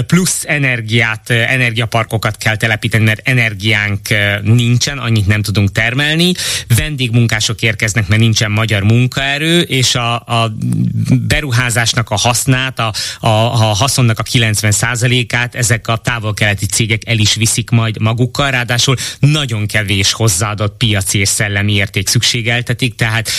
plusz 0.07 0.45
energiát, 0.47 1.31
energiaparkokat 1.31 2.37
kell 2.37 2.57
telepíteni, 2.57 3.05
mert 3.05 3.29
energiánk 3.29 4.09
nincsen, 4.43 4.99
annyit 4.99 5.27
nem 5.27 5.43
tudunk 5.43 5.73
termelni, 5.73 6.33
vendégmunkások 6.77 7.63
érkeznek, 7.63 8.09
mert 8.09 8.21
nincsen 8.21 8.51
magyar 8.51 8.83
munkaerő, 8.83 9.61
és 9.61 9.95
a, 9.95 10.15
a 10.15 10.57
beruházásnak 11.11 12.11
a 12.11 12.17
hasznát, 12.17 12.79
a, 12.79 12.93
a, 13.21 13.29
a 13.29 13.75
haszonnak 13.75 14.19
a 14.19 14.23
90%-át 14.23 15.55
ezek 15.55 15.89
a 15.89 15.97
távol-keleti 15.97 16.67
cégek 16.67 17.09
el 17.09 17.19
is 17.19 17.35
viszik 17.35 17.71
majd 17.71 18.01
magukkal, 18.01 18.51
ráadásul 18.51 18.97
nagyon 19.19 19.67
kevés 19.67 20.13
hozzáadott 20.13 20.77
piaci 20.77 21.19
és 21.19 21.29
szellemi 21.29 21.73
érték 21.73 22.09
szükségeltetik, 22.09 22.95
tehát 22.95 23.31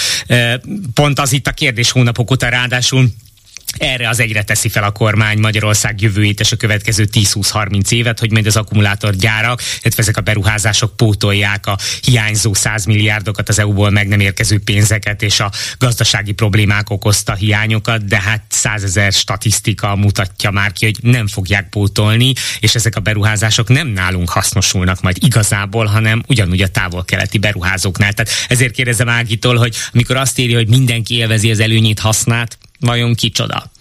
pont 0.93 1.19
az 1.19 1.33
itt 1.33 1.47
a 1.47 1.51
kérdés 1.51 1.86
hónapok 1.91 2.31
óta 2.31 2.49
ráadásul 2.49 3.09
erre 3.77 4.09
az 4.09 4.19
egyre 4.19 4.43
teszi 4.43 4.69
fel 4.69 4.83
a 4.83 4.91
kormány 4.91 5.39
Magyarország 5.39 6.01
jövőjét 6.01 6.39
és 6.39 6.51
a 6.51 6.55
következő 6.55 7.07
10-20-30 7.11 7.91
évet, 7.91 8.19
hogy 8.19 8.31
majd 8.31 8.45
az 8.45 8.55
akkumulátorgyárak, 8.55 9.61
illetve 9.81 10.01
ezek 10.01 10.17
a 10.17 10.21
beruházások 10.21 10.95
pótolják 10.95 11.67
a 11.67 11.77
hiányzó 12.01 12.53
100 12.53 12.85
milliárdokat, 12.85 13.49
az 13.49 13.59
EU-ból 13.59 13.89
meg 13.89 14.07
nem 14.07 14.19
érkező 14.19 14.59
pénzeket 14.59 15.21
és 15.21 15.39
a 15.39 15.51
gazdasági 15.77 16.31
problémák 16.31 16.89
okozta 16.89 17.33
hiányokat, 17.33 18.05
de 18.05 18.21
hát 18.21 18.43
százezer 18.49 19.11
statisztika 19.11 19.95
mutatja 19.95 20.51
már 20.51 20.71
ki, 20.71 20.85
hogy 20.85 20.97
nem 21.01 21.27
fogják 21.27 21.69
pótolni, 21.69 22.33
és 22.59 22.75
ezek 22.75 22.95
a 22.95 22.99
beruházások 22.99 23.67
nem 23.67 23.87
nálunk 23.87 24.29
hasznosulnak 24.29 25.01
majd 25.01 25.17
igazából, 25.19 25.85
hanem 25.85 26.23
ugyanúgy 26.27 26.61
a 26.61 26.67
távol-keleti 26.67 27.37
beruházóknál. 27.37 28.13
Tehát 28.13 28.31
ezért 28.47 28.73
kérdezem 28.73 29.09
Ágitól, 29.09 29.55
hogy 29.55 29.75
amikor 29.93 30.15
azt 30.15 30.39
írja, 30.39 30.57
hogy 30.57 30.69
mindenki 30.69 31.15
élvezi 31.15 31.51
az 31.51 31.59
előnyét, 31.59 31.99
hasznát, 31.99 32.57
vajon 32.79 33.15
kicsoda? 33.15 33.71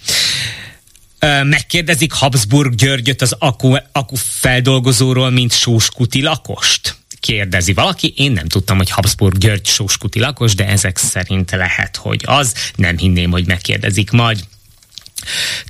Megkérdezik 1.43 2.13
Habsburg 2.13 2.75
Györgyöt 2.75 3.23
az 3.23 3.37
aku, 3.39 3.75
aku 3.93 4.17
feldolgozóról, 4.17 5.31
mint 5.31 5.53
Sóskuti 5.53 6.23
lakost? 6.23 6.97
Kérdezi 7.21 7.73
valaki. 7.73 8.13
Én 8.17 8.33
nem 8.33 8.47
tudtam, 8.47 8.77
hogy 8.77 8.91
Habsburg 8.91 9.39
György 9.39 9.67
Sóskuti 9.67 10.19
lakos, 10.19 10.55
de 10.55 10.67
ezek 10.67 10.97
szerint 10.97 11.51
lehet, 11.51 11.97
hogy 11.97 12.23
az. 12.27 12.55
Nem 12.75 12.99
hinném, 12.99 13.31
hogy 13.31 13.47
megkérdezik 13.47 14.11
majd. 14.11 14.45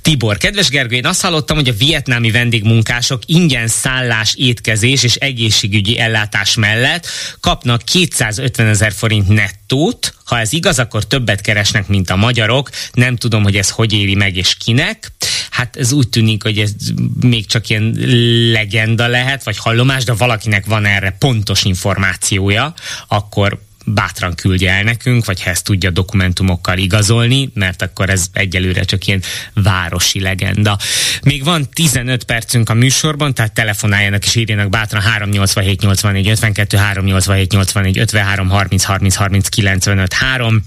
Tibor, 0.01 0.37
kedves 0.37 0.69
Gergő, 0.69 0.95
én 0.95 1.05
azt 1.05 1.21
hallottam, 1.21 1.57
hogy 1.57 1.69
a 1.69 1.73
vietnámi 1.73 2.31
vendégmunkások 2.31 3.21
ingyen 3.25 3.67
szállás, 3.67 4.33
étkezés 4.35 5.03
és 5.03 5.15
egészségügyi 5.15 5.99
ellátás 5.99 6.55
mellett 6.55 7.07
kapnak 7.39 7.81
250 7.83 8.67
ezer 8.67 8.93
forint 8.93 9.27
nettót. 9.27 10.13
Ha 10.25 10.39
ez 10.39 10.53
igaz, 10.53 10.79
akkor 10.79 11.07
többet 11.07 11.41
keresnek, 11.41 11.87
mint 11.87 12.09
a 12.09 12.15
magyarok. 12.15 12.69
Nem 12.93 13.15
tudom, 13.15 13.43
hogy 13.43 13.55
ez 13.55 13.69
hogy 13.69 13.93
éri 13.93 14.15
meg 14.15 14.35
és 14.35 14.55
kinek. 14.55 15.11
Hát 15.49 15.75
ez 15.75 15.91
úgy 15.91 16.09
tűnik, 16.09 16.43
hogy 16.43 16.59
ez 16.59 16.71
még 17.21 17.45
csak 17.45 17.69
ilyen 17.69 17.95
legenda 18.51 19.07
lehet, 19.07 19.43
vagy 19.43 19.57
hallomás, 19.57 20.03
de 20.03 20.13
valakinek 20.13 20.65
van 20.65 20.85
erre 20.85 21.15
pontos 21.19 21.63
információja, 21.63 22.73
akkor 23.07 23.65
bátran 23.93 24.35
küldje 24.35 24.71
el 24.71 24.83
nekünk, 24.83 25.25
vagy 25.25 25.43
ha 25.43 25.49
ezt 25.49 25.63
tudja 25.63 25.89
dokumentumokkal 25.89 26.77
igazolni, 26.77 27.49
mert 27.53 27.81
akkor 27.81 28.09
ez 28.09 28.25
egyelőre 28.33 28.83
csak 28.83 29.07
ilyen 29.07 29.21
városi 29.53 30.19
legenda. 30.19 30.77
Még 31.23 31.43
van 31.43 31.69
15 31.73 32.23
percünk 32.23 32.69
a 32.69 32.73
műsorban, 32.73 33.33
tehát 33.33 33.53
telefonáljanak 33.53 34.25
és 34.25 34.35
írjanak 34.35 34.69
bátran 34.69 35.01
387 35.01 35.81
84 35.81 36.27
52 36.27 36.77
387 36.77 37.51
84 37.51 37.97
53 37.97 38.49
30 38.49 38.83
30 38.83 39.15
30 39.15 39.49
95 39.49 40.13
3 40.13 40.63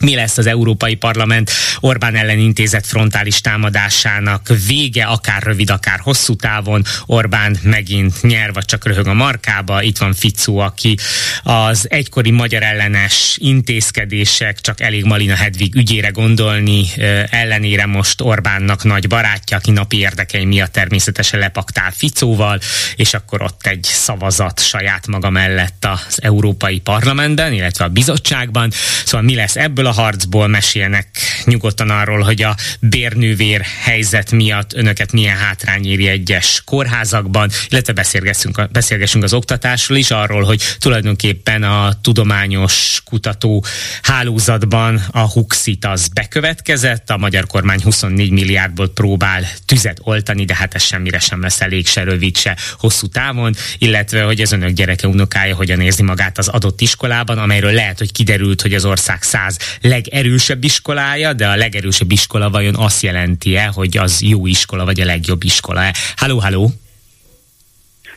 mi 0.00 0.14
lesz 0.14 0.38
az 0.38 0.46
Európai 0.46 0.94
Parlament 0.94 1.50
Orbán 1.80 2.16
ellen 2.16 2.38
intézett 2.38 2.86
frontális 2.86 3.40
támadásának 3.40 4.48
vége, 4.66 5.04
akár 5.04 5.42
rövid, 5.42 5.70
akár 5.70 5.98
hosszú 5.98 6.36
távon. 6.36 6.84
Orbán 7.06 7.56
megint 7.62 8.22
nyer, 8.22 8.52
vagy 8.52 8.64
csak 8.64 8.86
röhög 8.86 9.06
a 9.06 9.14
markába. 9.14 9.82
Itt 9.82 9.98
van 9.98 10.14
Ficó, 10.14 10.58
aki 10.58 10.96
az 11.42 11.86
egykori 11.90 12.30
magyar 12.30 12.62
ellenes 12.62 13.36
intézkedések, 13.40 14.60
csak 14.60 14.80
elég 14.80 15.04
Malina 15.04 15.34
Hedvig 15.34 15.74
ügyére 15.74 16.08
gondolni, 16.08 16.86
ellenére 17.30 17.86
most 17.86 18.20
Orbánnak 18.20 18.84
nagy 18.84 19.08
barátja, 19.08 19.56
aki 19.56 19.70
napi 19.70 19.98
érdekei 19.98 20.44
miatt 20.44 20.72
természetesen 20.72 21.40
lepaktál 21.40 21.90
Ficóval, 21.90 22.60
és 22.96 23.14
akkor 23.14 23.42
ott 23.42 23.66
egy 23.66 23.82
szavazat 23.82 24.60
saját 24.60 25.06
maga 25.06 25.30
mellett 25.30 25.84
az 25.84 26.18
Európai 26.22 26.78
Parlamentben, 26.78 27.52
illetve 27.52 27.84
a 27.84 27.88
bizottságban. 27.88 28.70
Szóval 29.04 29.22
mi 29.22 29.34
lesz 29.34 29.56
ebből? 29.56 29.83
Ebből 29.84 29.98
a 29.98 30.02
harcból 30.02 30.48
mesélnek 30.48 31.08
nyugodtan 31.44 31.90
arról, 31.90 32.20
hogy 32.20 32.42
a 32.42 32.56
bérnővér 32.80 33.60
helyzet 33.82 34.30
miatt 34.30 34.72
önöket 34.72 35.12
milyen 35.12 35.36
hátrány 35.36 35.86
éri 35.86 36.08
egyes 36.08 36.62
kórházakban, 36.64 37.50
illetve 37.68 37.92
beszélgessünk, 37.92 38.70
beszélgessünk 38.72 39.24
az 39.24 39.32
oktatásról 39.32 39.98
is, 39.98 40.10
arról, 40.10 40.42
hogy 40.42 40.62
tulajdonképpen 40.78 41.62
a 41.62 42.00
tudományos 42.00 43.02
kutató 43.04 43.64
hálózatban 44.02 45.02
a 45.10 45.20
Huxit 45.20 45.84
az 45.84 46.08
bekövetkezett, 46.08 47.10
a 47.10 47.16
magyar 47.16 47.46
kormány 47.46 47.82
24 47.82 48.30
milliárdból 48.30 48.92
próbál 48.92 49.46
tüzet 49.66 49.98
oltani, 50.02 50.44
de 50.44 50.54
hát 50.54 50.74
ez 50.74 50.82
semmire 50.82 51.18
sem 51.18 51.40
lesz 51.40 51.60
elég, 51.60 51.86
se 51.86 52.02
rövid, 52.02 52.36
se 52.36 52.56
hosszú 52.78 53.06
távon, 53.06 53.54
illetve 53.78 54.22
hogy 54.22 54.40
az 54.40 54.52
önök 54.52 54.70
gyereke 54.70 55.06
unokája 55.06 55.54
hogyan 55.54 55.80
érzi 55.80 56.02
magát 56.02 56.38
az 56.38 56.48
adott 56.48 56.80
iskolában, 56.80 57.38
amelyről 57.38 57.72
lehet, 57.72 57.98
hogy 57.98 58.12
kiderült, 58.12 58.62
hogy 58.62 58.74
az 58.74 58.84
ország 58.84 59.22
száz 59.22 59.58
legerősebb 59.82 60.64
iskolája, 60.64 61.32
de 61.32 61.46
a 61.46 61.56
legerősebb 61.56 62.10
iskola 62.10 62.50
vajon 62.50 62.74
azt 62.74 63.02
jelenti-e, 63.02 63.70
hogy 63.74 63.96
az 63.96 64.22
jó 64.22 64.46
iskola, 64.46 64.84
vagy 64.84 65.00
a 65.00 65.04
legjobb 65.04 65.44
iskola-e? 65.44 65.94
Halló, 66.16 66.38
halló! 66.38 66.68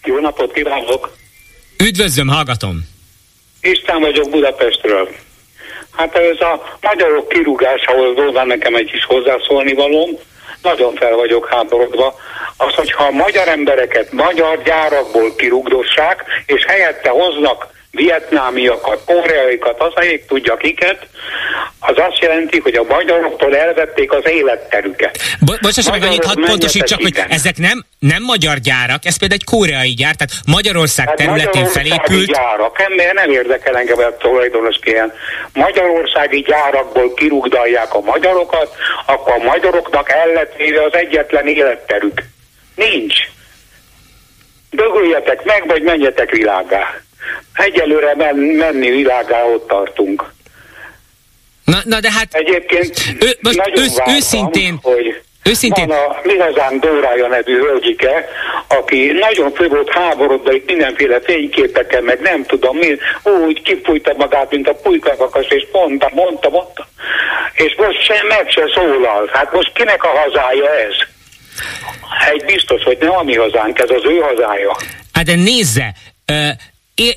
Jó 0.03 0.20
napot 0.20 0.53
kívánok! 0.53 1.18
Üdvözlöm, 1.84 2.28
hallgatom! 2.28 2.88
Isten 3.62 3.99
vagyok 3.99 4.30
Budapestről. 4.30 5.10
Hát 5.91 6.16
ez 6.16 6.41
a 6.41 6.78
magyarok 6.82 7.30
kirúgásához 7.30 8.16
volna 8.16 8.43
nekem 8.43 8.76
egy 8.76 8.91
kis 8.91 9.05
hozzászólni 9.05 9.74
valóm. 9.74 10.10
Nagyon 10.62 10.95
fel 10.95 11.16
vagyok 11.16 11.47
háborodva. 11.49 12.16
Az, 12.58 12.74
hogyha 12.74 13.03
a 13.03 13.12
magyar 13.12 13.47
embereket 13.47 14.12
magyar 14.12 14.62
gyárakból 14.64 15.36
kirúgdossák, 15.36 16.24
és 16.45 16.66
helyette 16.66 17.10
hoznak 17.10 17.68
vietnámiakat, 17.92 19.02
koreaikat, 19.06 19.82
az 19.82 20.06
ég 20.06 20.26
tudja 20.26 20.58
kiket, 20.58 21.08
az 21.80 21.96
azt 21.98 22.20
jelenti, 22.20 22.60
hogy 22.60 22.76
a 22.76 22.84
magyaroktól 22.84 23.56
elvették 23.56 24.12
az 24.12 24.30
életterüket. 24.30 25.20
Bo- 25.40 25.60
bocsáss 25.62 25.90
meg, 25.90 26.04
annyit 26.04 26.26
hadd 26.26 26.46
pontosítsak, 26.46 27.02
hogy 27.02 27.14
ezek 27.30 27.58
nem, 27.58 27.86
nem 28.00 28.24
magyar 28.24 28.58
gyárak, 28.58 29.06
ez 29.06 29.18
például 29.18 29.40
egy 29.42 29.56
koreai 29.56 29.94
gyár, 29.94 30.16
tehát 30.16 30.34
Magyarország 30.46 31.08
hát 31.08 31.16
területén 31.16 31.66
felépült. 31.66 32.28
gyárak, 32.28 32.82
ember 32.82 33.14
nem 33.14 33.32
érdekel 33.32 33.78
engem 33.78 33.98
a 34.00 34.18
tulajdonos 34.18 34.76
ilyen. 34.84 35.14
Magyarországi 35.54 36.40
gyárakból 36.40 37.14
kirúgdalják 37.14 37.94
a 37.94 38.00
magyarokat, 38.00 38.76
akkor 39.06 39.34
a 39.34 39.44
magyaroknak 39.44 40.12
el 40.12 40.28
lett 40.28 40.54
az 40.88 40.94
egyetlen 40.94 41.48
életterük. 41.48 42.24
Nincs. 42.76 43.16
Dögöljetek 44.70 45.44
meg, 45.44 45.68
vagy 45.68 45.82
menjetek 45.82 46.32
világá. 46.32 47.02
Egyelőre 47.53 48.15
men, 48.15 48.36
menni 48.36 48.89
világá 48.89 49.43
ott 49.43 49.67
tartunk. 49.67 50.23
Na, 51.63 51.78
na 51.84 51.99
de 51.99 52.11
hát... 52.11 52.34
Egyébként 52.34 52.93
ő, 53.19 53.38
most 53.41 53.71
ősz, 53.75 53.95
vártam, 53.95 54.15
őszintén... 54.15 54.80
Hogy 54.82 55.21
Őszintén... 55.49 55.88
Van 55.88 55.97
a 55.97 56.19
Mihazán 56.23 56.80
Dórája 56.80 57.28
nevű 57.28 57.59
hölgyike, 57.59 58.30
aki 58.67 59.11
nagyon 59.19 59.51
fő 59.51 59.67
volt 59.67 59.89
háborodva 59.89 60.53
itt 60.53 60.65
mindenféle 60.65 61.19
fényképeken, 61.21 62.03
meg 62.03 62.19
nem 62.19 62.43
tudom 62.45 62.78
mi, 62.78 62.97
úgy 63.23 63.61
kifújta 63.61 64.13
magát, 64.17 64.51
mint 64.51 64.67
a 64.67 64.73
pulykakakas, 64.73 65.47
és 65.47 65.67
mondta, 65.71 66.09
mondta, 66.13 66.49
mondta. 66.49 66.88
És 67.53 67.75
most 67.78 68.03
sem 68.03 68.28
meg 68.28 68.49
se 68.49 68.63
szólal. 68.75 69.30
Hát 69.34 69.53
most 69.53 69.73
kinek 69.73 70.03
a 70.03 70.07
hazája 70.07 70.69
ez? 70.75 70.95
Egy 72.32 72.45
biztos, 72.45 72.84
hogy 72.84 72.97
nem 72.99 73.11
a 73.11 73.23
mi 73.23 73.36
hazánk, 73.36 73.80
ez 73.80 73.89
az 73.89 74.05
ő 74.05 74.17
hazája. 74.19 74.75
Hát 75.13 75.25
de 75.25 75.36
nézze, 75.36 75.93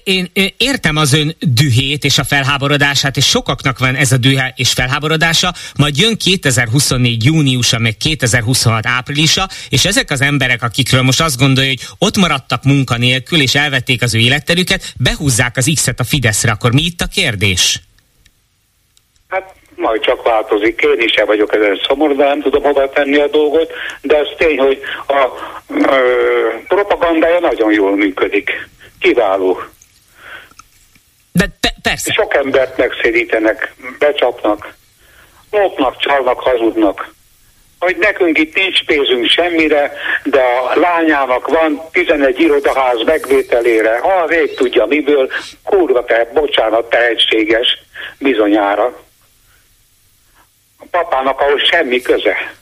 én, 0.05 0.31
én 0.33 0.49
értem 0.57 0.97
az 0.97 1.13
ön 1.13 1.37
dühét 1.39 2.05
és 2.05 2.19
a 2.19 2.25
felháborodását, 2.25 3.17
és 3.17 3.27
sokaknak 3.27 3.79
van 3.79 3.95
ez 3.95 4.13
a 4.13 4.17
dühe 4.17 4.53
és 4.57 4.73
felháborodása, 4.73 5.53
majd 5.77 5.97
jön 5.97 6.17
2024 6.17 7.25
júniusa, 7.25 7.79
meg 7.79 7.97
2026 7.97 8.87
áprilisa, 8.87 9.49
és 9.69 9.85
ezek 9.85 10.11
az 10.11 10.21
emberek, 10.21 10.63
akikről 10.63 11.03
most 11.03 11.21
azt 11.21 11.39
gondolja, 11.39 11.71
hogy 11.71 11.81
ott 11.99 12.17
maradtak 12.17 12.65
munkanélkül, 12.65 13.41
és 13.41 13.55
elvették 13.55 14.03
az 14.03 14.15
ő 14.15 14.19
életterüket, 14.19 14.95
behúzzák 14.99 15.57
az 15.57 15.71
X-et 15.75 16.01
a 16.01 16.05
Fideszre, 16.05 16.51
akkor 16.51 16.73
mi 16.73 16.83
itt 16.83 17.01
a 17.01 17.07
kérdés? 17.07 17.81
Hát 19.29 19.55
majd 19.77 20.01
csak 20.01 20.23
változik. 20.23 20.81
Én 20.81 21.07
is 21.07 21.13
el 21.13 21.27
vagyok 21.27 21.55
ezen 21.55 21.81
szomorú, 21.87 22.17
de 22.17 22.25
nem 22.25 22.41
tudom 22.41 22.63
hova 22.63 22.89
tenni 22.89 23.17
a 23.17 23.29
dolgot, 23.29 23.73
de 24.01 24.17
az 24.17 24.29
tény, 24.37 24.59
hogy 24.59 24.81
a 25.07 25.29
ö, 25.69 25.99
propagandája 26.69 27.41
nagyon 27.41 27.73
jól 27.73 27.97
működik. 27.97 28.69
Kiváló. 29.01 29.63
De 31.33 31.47
pe- 31.61 31.75
persze. 31.83 32.13
Sok 32.13 32.35
embert 32.35 32.77
megszédítenek, 32.77 33.75
becsapnak, 33.99 34.75
lopnak, 35.51 35.97
csalnak, 35.97 36.41
hazudnak. 36.41 37.15
hogy 37.79 37.97
nekünk 37.97 38.39
itt 38.39 38.55
nincs 38.55 38.85
pénzünk 38.85 39.29
semmire, 39.29 39.93
de 40.25 40.41
a 40.41 40.79
lányának 40.79 41.49
van 41.49 41.83
11 41.93 42.41
irodaház 42.41 43.03
megvételére, 43.05 43.99
ha 43.99 44.27
rég 44.27 44.55
tudja 44.55 44.87
miből, 44.87 45.31
kurva 45.65 46.05
te, 46.05 46.31
bocsánat, 46.33 46.91
tehetséges, 46.91 47.79
bizonyára. 48.19 48.85
A 50.79 50.85
papának 50.91 51.41
ahhoz 51.41 51.63
semmi 51.63 52.01
köze. 52.01 52.60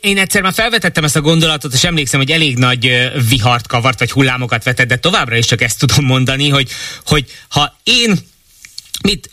Én 0.00 0.18
egyszer 0.18 0.42
már 0.42 0.52
felvetettem 0.52 1.04
ezt 1.04 1.16
a 1.16 1.20
gondolatot, 1.20 1.72
és 1.72 1.84
emlékszem, 1.84 2.20
hogy 2.20 2.30
elég 2.30 2.58
nagy 2.58 3.10
vihart 3.28 3.66
kavart, 3.66 3.98
vagy 3.98 4.10
hullámokat 4.10 4.64
vetett, 4.64 4.88
de 4.88 4.96
továbbra 4.96 5.36
is 5.36 5.46
csak 5.46 5.60
ezt 5.62 5.78
tudom 5.78 6.04
mondani, 6.04 6.48
hogy, 6.48 6.70
hogy 7.06 7.24
ha 7.48 7.76
én 7.82 8.18
mit, 9.02 9.28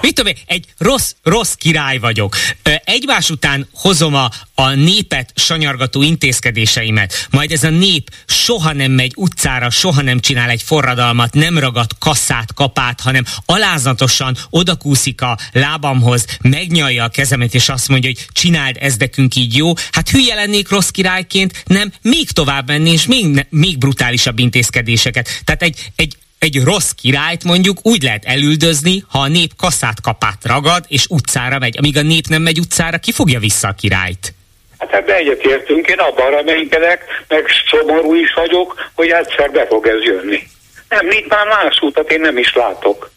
mit 0.00 0.14
tudom 0.14 0.32
én, 0.32 0.42
egy 0.46 0.64
rossz, 0.78 1.12
rossz 1.22 1.52
király 1.52 1.98
vagyok. 1.98 2.36
Egymás 2.84 3.30
után 3.30 3.68
hozom 3.72 4.14
a, 4.14 4.30
a 4.54 4.70
népet 4.70 5.32
sanyargató 5.34 6.02
intézkedéseimet, 6.02 7.26
majd 7.30 7.52
ez 7.52 7.64
a 7.64 7.70
nép 7.70 8.10
soha 8.26 8.72
nem 8.72 8.92
megy 8.92 9.12
utcára, 9.16 9.70
soha 9.70 10.02
nem 10.02 10.20
csinál 10.20 10.50
egy 10.50 10.62
forradalmat, 10.62 11.34
nem 11.34 11.58
ragad 11.58 11.90
kasszát, 11.98 12.54
kapát, 12.54 13.00
hanem 13.00 13.24
alázatosan 13.46 14.36
odakúszik 14.50 15.20
a 15.22 15.38
lábamhoz, 15.52 16.26
megnyalja 16.40 17.04
a 17.04 17.08
kezemet, 17.08 17.54
és 17.54 17.68
azt 17.68 17.88
mondja, 17.88 18.10
hogy 18.10 18.26
csináld, 18.32 18.76
ez 18.80 18.96
nekünk 18.96 19.34
így 19.36 19.56
jó. 19.56 19.72
Hát 19.92 20.10
hülye 20.10 20.34
lennék 20.34 20.68
rossz 20.68 20.88
királyként, 20.88 21.62
nem, 21.66 21.92
még 22.02 22.30
tovább 22.30 22.66
menni, 22.66 22.90
és 22.90 23.06
még, 23.06 23.46
még 23.50 23.78
brutálisabb 23.78 24.38
intézkedéseket. 24.38 25.42
Tehát 25.44 25.62
egy, 25.62 25.90
egy 25.96 26.16
egy 26.44 26.62
rossz 26.64 26.90
királyt 26.90 27.44
mondjuk 27.44 27.76
úgy 27.82 28.02
lehet 28.02 28.24
elüldözni, 28.24 29.04
ha 29.10 29.18
a 29.18 29.28
nép 29.28 29.50
kaszát 29.56 30.00
kapát 30.00 30.40
ragad, 30.42 30.84
és 30.88 31.06
utcára 31.08 31.58
megy. 31.58 31.76
Amíg 31.78 31.96
a 31.96 32.02
nép 32.02 32.26
nem 32.28 32.42
megy 32.42 32.58
utcára, 32.58 32.98
ki 32.98 33.12
fogja 33.12 33.38
vissza 33.38 33.68
a 33.68 33.74
királyt? 33.80 34.34
Hát 34.78 34.92
ebbe 34.92 35.14
egyetértünk, 35.14 35.88
én 35.88 35.98
abban 35.98 36.30
reménykedek, 36.30 37.04
meg 37.28 37.44
szomorú 37.70 38.14
is 38.14 38.32
vagyok, 38.34 38.90
hogy 38.94 39.08
egyszer 39.08 39.50
be 39.50 39.66
fog 39.66 39.86
ez 39.86 40.02
jönni. 40.02 40.42
Nem, 40.88 41.10
itt 41.10 41.28
már 41.28 41.46
más 41.46 41.78
utat 41.80 42.10
én 42.10 42.20
nem 42.20 42.38
is 42.38 42.54
látok. 42.54 43.10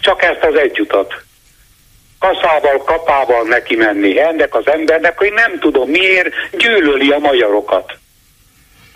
Csak 0.00 0.22
ezt 0.22 0.42
az 0.42 0.54
egy 0.54 0.80
utat. 0.80 1.14
Kaszával, 2.18 2.78
kapával 2.84 3.42
neki 3.42 3.76
menni 3.76 4.20
ennek 4.20 4.54
az 4.54 4.66
embernek, 4.66 5.18
hogy 5.18 5.32
nem 5.32 5.58
tudom 5.58 5.90
miért 5.90 6.28
gyűlöli 6.58 7.10
a 7.10 7.18
magyarokat. 7.18 7.92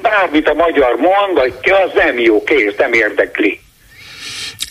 Bármit 0.03 0.49
a 0.49 0.55
magyar 0.55 0.97
mond, 0.97 1.35
vagy 1.35 1.55
ki, 1.61 1.71
az 1.71 1.91
nem 1.95 2.19
jó, 2.19 2.45
kész, 2.45 2.75
nem 2.77 2.93
érdekli. 2.93 3.64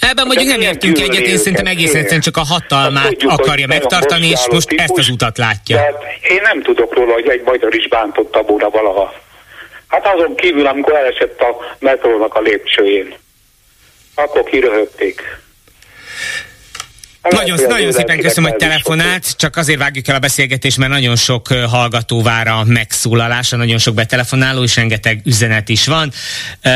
Ebben 0.10 0.26
mondjuk 0.26 0.50
nem 0.50 0.62
értünk 0.62 1.00
egyet, 1.00 1.26
én 1.26 1.38
szerintem 1.38 1.66
egész 1.66 1.94
egyszerűen 1.94 2.22
csak 2.22 2.38
a 2.38 2.44
hatalmát 2.44 3.04
hát 3.04 3.40
akarja 3.40 3.68
megtartani, 3.68 4.28
és 4.28 4.48
most 4.52 4.68
típus, 4.68 4.86
ezt 4.86 4.98
az 4.98 5.10
utat 5.10 5.38
látja. 5.38 5.76
Tehát 5.76 6.04
én 6.30 6.42
nem 6.42 6.62
tudok 6.62 6.94
róla, 6.94 7.14
hogy 7.14 7.28
egy 7.30 7.42
magyar 7.46 7.76
is 7.76 7.88
bántott 7.88 8.36
a 8.36 8.42
bóra 8.42 8.70
valaha. 8.70 9.14
Hát 9.88 10.08
azon 10.08 10.36
kívül, 10.36 10.68
amikor 10.68 10.96
elesett 10.96 11.40
a 11.42 11.76
metrónak 11.80 12.36
a 12.36 12.42
lépcsőjén. 12.42 13.14
Akkor 14.16 14.44
kiröhögték. 14.44 15.22
Nagyon, 17.30 17.60
nagyon 17.68 17.92
szépen 17.92 18.20
köszönöm, 18.20 18.50
hogy 18.50 18.60
telefonált, 18.60 19.36
csak 19.38 19.56
azért 19.56 19.80
vágjuk 19.80 20.08
el 20.08 20.16
a 20.16 20.20
beszélgetést, 20.20 20.78
mert 20.78 20.92
nagyon 20.92 21.16
sok 21.16 21.48
hallgató 21.48 22.22
vár 22.22 22.48
a 22.48 22.64
megszólalása, 22.64 23.56
nagyon 23.56 23.78
sok 23.78 23.94
betelefonáló, 23.94 24.64
és 24.64 24.76
rengeteg 24.76 25.22
üzenet 25.26 25.70
is 25.70 25.86
van. 25.86 26.12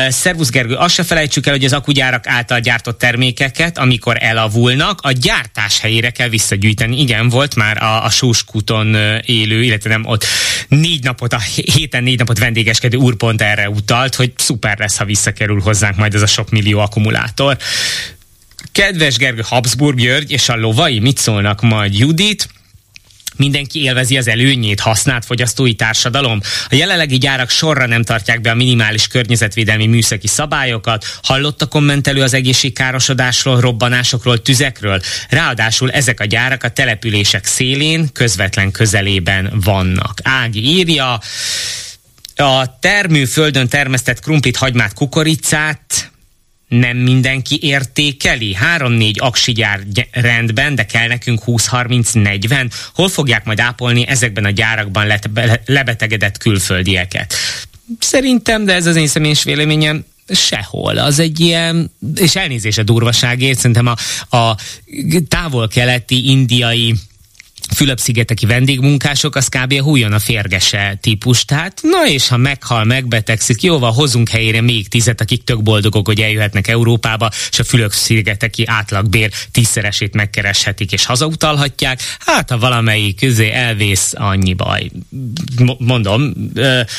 Szervusz 0.08 0.50
Gergő, 0.50 0.74
azt 0.74 0.94
se 0.94 1.02
felejtsük 1.02 1.46
el, 1.46 1.52
hogy 1.52 1.64
az 1.64 1.72
akugyárak 1.72 2.26
által 2.26 2.60
gyártott 2.60 2.98
termékeket, 2.98 3.78
amikor 3.78 4.16
elavulnak, 4.20 5.00
a 5.02 5.12
gyártás 5.12 5.80
helyére 5.80 6.10
kell 6.10 6.28
visszagyűjteni. 6.28 7.00
Igen, 7.00 7.28
volt 7.28 7.54
már 7.54 7.82
a, 7.82 8.04
a 8.04 8.10
Sóskúton 8.10 8.96
élő, 9.24 9.62
illetve 9.62 9.90
nem 9.90 10.06
ott 10.06 10.24
négy 10.68 11.04
napot, 11.04 11.32
a 11.32 11.40
héten 11.74 12.02
négy 12.02 12.18
napot 12.18 12.38
vendégeskedő 12.38 12.96
úr 12.96 13.16
pont 13.16 13.42
erre 13.42 13.68
utalt, 13.68 14.14
hogy 14.14 14.32
szuper 14.36 14.78
lesz, 14.78 14.96
ha 14.96 15.04
visszakerül 15.04 15.60
hozzánk 15.60 15.96
majd 15.96 16.14
ez 16.14 16.22
a 16.22 16.26
sok 16.26 16.50
millió 16.50 16.78
akkumulátor. 16.78 17.56
Kedves 18.72 19.16
Gergő 19.16 19.42
Habsburg 19.44 19.98
György 19.98 20.30
és 20.30 20.48
a 20.48 20.56
lovai, 20.56 20.98
mit 20.98 21.18
szólnak 21.18 21.60
majd 21.60 21.98
Judit? 21.98 22.48
mindenki 23.38 23.82
élvezi 23.82 24.16
az 24.16 24.28
előnyét, 24.28 24.80
használt 24.80 25.24
fogyasztói 25.24 25.74
társadalom. 25.74 26.40
A 26.68 26.74
jelenlegi 26.74 27.18
gyárak 27.18 27.50
sorra 27.50 27.86
nem 27.86 28.04
tartják 28.04 28.40
be 28.40 28.50
a 28.50 28.54
minimális 28.54 29.06
környezetvédelmi 29.06 29.86
műszaki 29.86 30.26
szabályokat. 30.26 31.04
Hallott 31.22 31.62
a 31.62 31.66
kommentelő 31.66 32.22
az 32.22 32.34
egészségkárosodásról, 32.34 33.60
robbanásokról, 33.60 34.42
tüzekről? 34.42 35.00
Ráadásul 35.28 35.90
ezek 35.90 36.20
a 36.20 36.24
gyárak 36.24 36.64
a 36.64 36.70
települések 36.70 37.44
szélén, 37.44 38.12
közvetlen 38.12 38.70
közelében 38.70 39.52
vannak. 39.64 40.20
Ági 40.22 40.64
írja, 40.64 41.20
a 42.36 42.78
termőföldön 42.80 43.68
termesztett 43.68 44.20
krumplit, 44.20 44.56
hagymát, 44.56 44.92
kukoricát 44.92 46.10
nem 46.68 46.96
mindenki 46.96 47.58
értékeli. 47.62 48.56
3-4 48.76 49.18
aksigyár 49.18 49.80
rendben, 50.10 50.74
de 50.74 50.86
kell 50.86 51.06
nekünk 51.08 51.42
20-30-40. 51.46 52.70
Hol 52.94 53.08
fogják 53.08 53.44
majd 53.44 53.60
ápolni 53.60 54.06
ezekben 54.06 54.44
a 54.44 54.50
gyárakban 54.50 55.06
le- 55.06 55.60
lebetegedett 55.64 56.38
külföldieket? 56.38 57.34
Szerintem, 57.98 58.64
de 58.64 58.74
ez 58.74 58.86
az 58.86 58.96
én 58.96 59.06
személyes 59.06 59.42
véleményem, 59.42 60.04
sehol. 60.28 60.98
Az 60.98 61.18
egy 61.18 61.40
ilyen, 61.40 61.90
és 62.14 62.36
elnézés 62.36 62.78
a 62.78 62.82
durvaságért, 62.82 63.58
szerintem 63.58 63.86
a, 63.86 63.96
a 64.36 64.56
távol-keleti, 65.28 66.30
indiai 66.30 66.94
Fülöp-szigeteki 67.74 68.46
vendégmunkások, 68.46 69.36
az 69.36 69.48
kb. 69.48 69.72
a 69.72 70.12
a 70.12 70.18
férgese 70.18 70.98
típus. 71.00 71.44
Tehát, 71.44 71.80
na 71.82 72.06
és 72.08 72.28
ha 72.28 72.36
meghal, 72.36 72.84
megbetegszik, 72.84 73.62
jóval 73.62 73.92
hozunk 73.92 74.28
helyére 74.28 74.60
még 74.60 74.88
tizet, 74.88 75.20
akik 75.20 75.44
tök 75.44 75.62
boldogok, 75.62 76.06
hogy 76.06 76.20
eljöhetnek 76.20 76.68
Európába, 76.68 77.30
és 77.50 77.58
a 77.58 77.64
Fülöp-szigeteki 77.64 78.64
átlagbér 78.66 79.30
tízszeresét 79.50 80.14
megkereshetik, 80.14 80.92
és 80.92 81.04
hazautalhatják. 81.04 82.00
Hát, 82.18 82.50
ha 82.50 82.58
valamelyik 82.58 83.16
közé 83.16 83.50
elvész, 83.50 84.12
annyi 84.16 84.54
baj. 84.54 84.90
Mondom, 85.78 86.32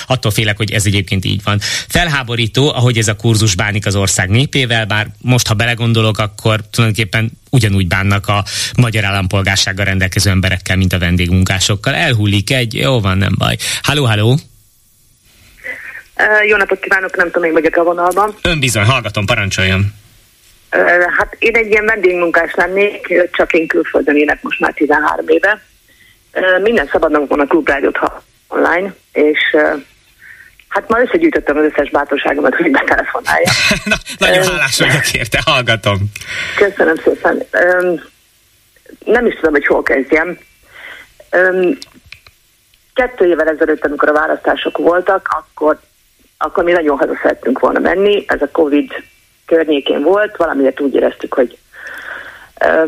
attól 0.08 0.32
félek, 0.32 0.58
hogy 0.58 0.72
ez 0.72 0.86
egyébként 0.86 1.26
így 1.26 1.44
van. 1.44 1.60
Felháborító, 1.88 2.74
ahogy 2.74 2.98
ez 2.98 3.08
a 3.08 3.16
kurzus 3.16 3.56
bánik 3.56 3.86
az 3.86 3.96
ország 3.96 4.30
népével, 4.30 4.86
bár 4.86 5.10
most, 5.22 5.48
ha 5.48 5.54
belegondolok, 5.54 6.18
akkor 6.18 6.68
tulajdonképpen 6.70 7.32
ugyanúgy 7.50 7.88
bánnak 7.88 8.28
a 8.28 8.44
magyar 8.78 9.04
állampolgársággal 9.04 9.86
rendelkező 9.86 10.30
emberekkel, 10.30 10.76
mint 10.76 10.94
a 10.94 11.00
vendégmunkásokkal. 11.00 11.94
Elhullik 11.94 12.52
egy, 12.52 12.74
jó 12.74 13.00
van, 13.00 13.18
nem 13.18 13.34
baj. 13.38 13.56
Halló, 13.82 14.06
halló! 14.06 14.38
Jó 16.48 16.58
napot 16.58 16.80
kívánok, 16.80 17.16
nem 17.16 17.32
tudom, 17.32 17.44
én 17.44 17.54
vagyok 17.54 17.76
a 17.76 17.84
vonalban. 17.84 18.36
Ön 18.42 18.60
bizony, 18.60 18.84
hallgatom, 18.84 19.26
parancsoljon. 19.26 19.94
Hát 21.18 21.36
én 21.40 21.56
egy 21.56 21.70
ilyen 21.70 21.86
vendégmunkás 21.86 22.54
lennék, 22.56 23.14
csak 23.32 23.54
én 23.54 23.68
külföldön 23.68 24.16
élek 24.16 24.42
most 24.42 24.60
már 24.60 24.74
13 24.74 25.28
éve. 25.28 25.62
Minden 26.62 26.90
szabadnak 26.92 27.28
van 27.28 27.40
a 27.40 27.46
klubrádiót 27.46 28.00
online, 28.48 28.94
és 29.12 29.40
Hát 30.70 30.90
már 30.90 31.02
összegyűjtöttem 31.02 31.58
az 31.58 31.64
összes 31.64 31.90
bátorságomat, 31.90 32.56
hogy 32.56 32.72
betelefonálja. 32.72 33.52
Na, 33.86 33.96
nagyon 34.18 34.44
hálás 34.44 34.80
vagyok 34.80 35.14
érte, 35.14 35.40
hallgatom. 35.46 35.98
Köszönöm 36.56 36.96
szépen. 36.96 37.46
Nem 39.06 39.26
is 39.26 39.36
tudom, 39.36 39.52
hogy 39.52 39.66
hol 39.66 39.84
kezdjem. 39.84 40.38
Kettő 42.94 43.26
évvel 43.26 43.48
ezelőtt, 43.48 43.86
amikor 43.86 44.10
a 44.10 44.14
választások 44.14 44.78
voltak, 44.78 45.28
akkor, 45.40 45.80
akkor 46.38 46.64
mi 46.64 46.72
nagyon 46.72 46.98
haza 46.98 47.20
szerettünk 47.22 47.60
volna 47.60 47.80
menni. 47.80 48.26
Ez 48.28 48.42
a 48.42 48.52
Covid 48.52 48.92
környékén 49.46 50.02
volt, 50.02 50.38
valamiért 50.38 50.80
úgy 50.80 50.96
éreztük, 50.96 51.34
hogy 51.34 51.58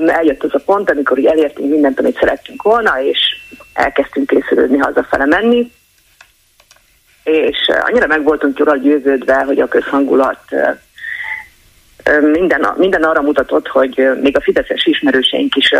eljött 0.07 0.43
az 0.43 0.53
a 0.53 0.61
pont, 0.65 0.89
amikor 0.89 1.25
elértünk 1.25 1.69
mindent, 1.69 1.99
amit 1.99 2.19
szerettünk 2.19 2.61
volna, 2.61 3.01
és 3.01 3.19
elkezdtünk 3.73 4.27
készülődni 4.27 4.77
hazafele 4.77 5.25
menni 5.25 5.71
és 7.24 7.57
annyira 7.82 8.07
meg 8.07 8.24
voltunk 8.24 8.59
jól 8.59 8.78
győződve, 8.78 9.43
hogy 9.43 9.59
a 9.59 9.67
közhangulat 9.67 10.39
minden, 12.22 12.74
minden 12.78 13.03
arra 13.03 13.22
mutatott, 13.22 13.67
hogy 13.67 14.09
még 14.22 14.38
a 14.38 14.41
fideszes 14.41 14.86
ismerőseink 14.86 15.55
is 15.55 15.74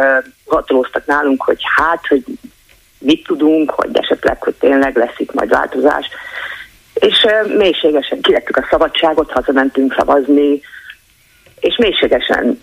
hatolóztak 0.46 1.06
nálunk, 1.06 1.42
hogy 1.42 1.62
hát, 1.76 2.08
hogy 2.08 2.24
mit 3.00 3.24
tudunk, 3.24 3.70
hogy 3.70 3.90
esetleg, 3.94 4.44
hogy 4.44 4.54
tényleg 4.54 4.98
lesz 4.98 5.18
itt 5.18 5.34
majd 5.34 5.50
változás. 5.50 6.08
És 6.94 7.26
mélységesen 7.58 8.22
kirettük 8.22 8.58
a 8.58 8.68
szabadságot, 8.70 9.32
hazamentünk 9.32 9.94
szavazni, 9.98 10.62
és 11.60 11.76
mélységesen, 11.78 12.62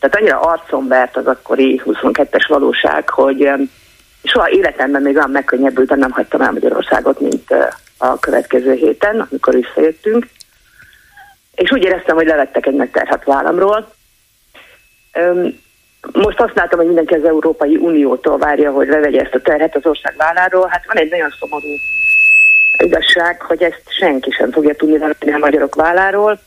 tehát 0.00 0.16
annyira 0.16 0.40
arcon 0.40 0.88
vert 0.88 1.16
az 1.16 1.26
akkori 1.26 1.82
22-es 1.84 2.44
valóság, 2.48 3.08
hogy 3.08 3.50
soha 4.26 4.50
életemben 4.50 5.02
még 5.02 5.16
olyan 5.16 5.30
megkönnyebbültem, 5.30 5.98
nem 5.98 6.10
hagytam 6.10 6.40
el 6.40 6.52
Magyarországot, 6.52 7.20
mint 7.20 7.54
a 7.98 8.18
következő 8.18 8.72
héten, 8.72 9.26
amikor 9.30 9.54
visszajöttünk. 9.54 10.26
És 11.54 11.70
úgy 11.70 11.84
éreztem, 11.84 12.16
hogy 12.16 12.26
levettek 12.26 12.66
egy 12.66 12.74
megterhet 12.74 13.24
vállamról. 13.24 13.94
most 16.12 16.40
azt 16.40 16.54
látom, 16.54 16.78
hogy 16.78 16.86
mindenki 16.86 17.14
az 17.14 17.24
Európai 17.24 17.76
Uniótól 17.76 18.38
várja, 18.38 18.70
hogy 18.70 18.88
levegye 18.88 19.20
ezt 19.20 19.34
a 19.34 19.40
terhet 19.40 19.76
az 19.76 19.86
ország 19.86 20.14
válláról. 20.16 20.66
Hát 20.68 20.86
van 20.86 20.96
egy 20.96 21.10
nagyon 21.10 21.34
szomorú 21.38 21.74
igazság, 22.78 23.42
hogy 23.42 23.62
ezt 23.62 23.82
senki 23.86 24.30
sem 24.30 24.50
fogja 24.50 24.74
tudni 24.74 24.98
levenni 24.98 25.32
a 25.32 25.38
magyarok 25.38 25.74
válláról. 25.74 26.40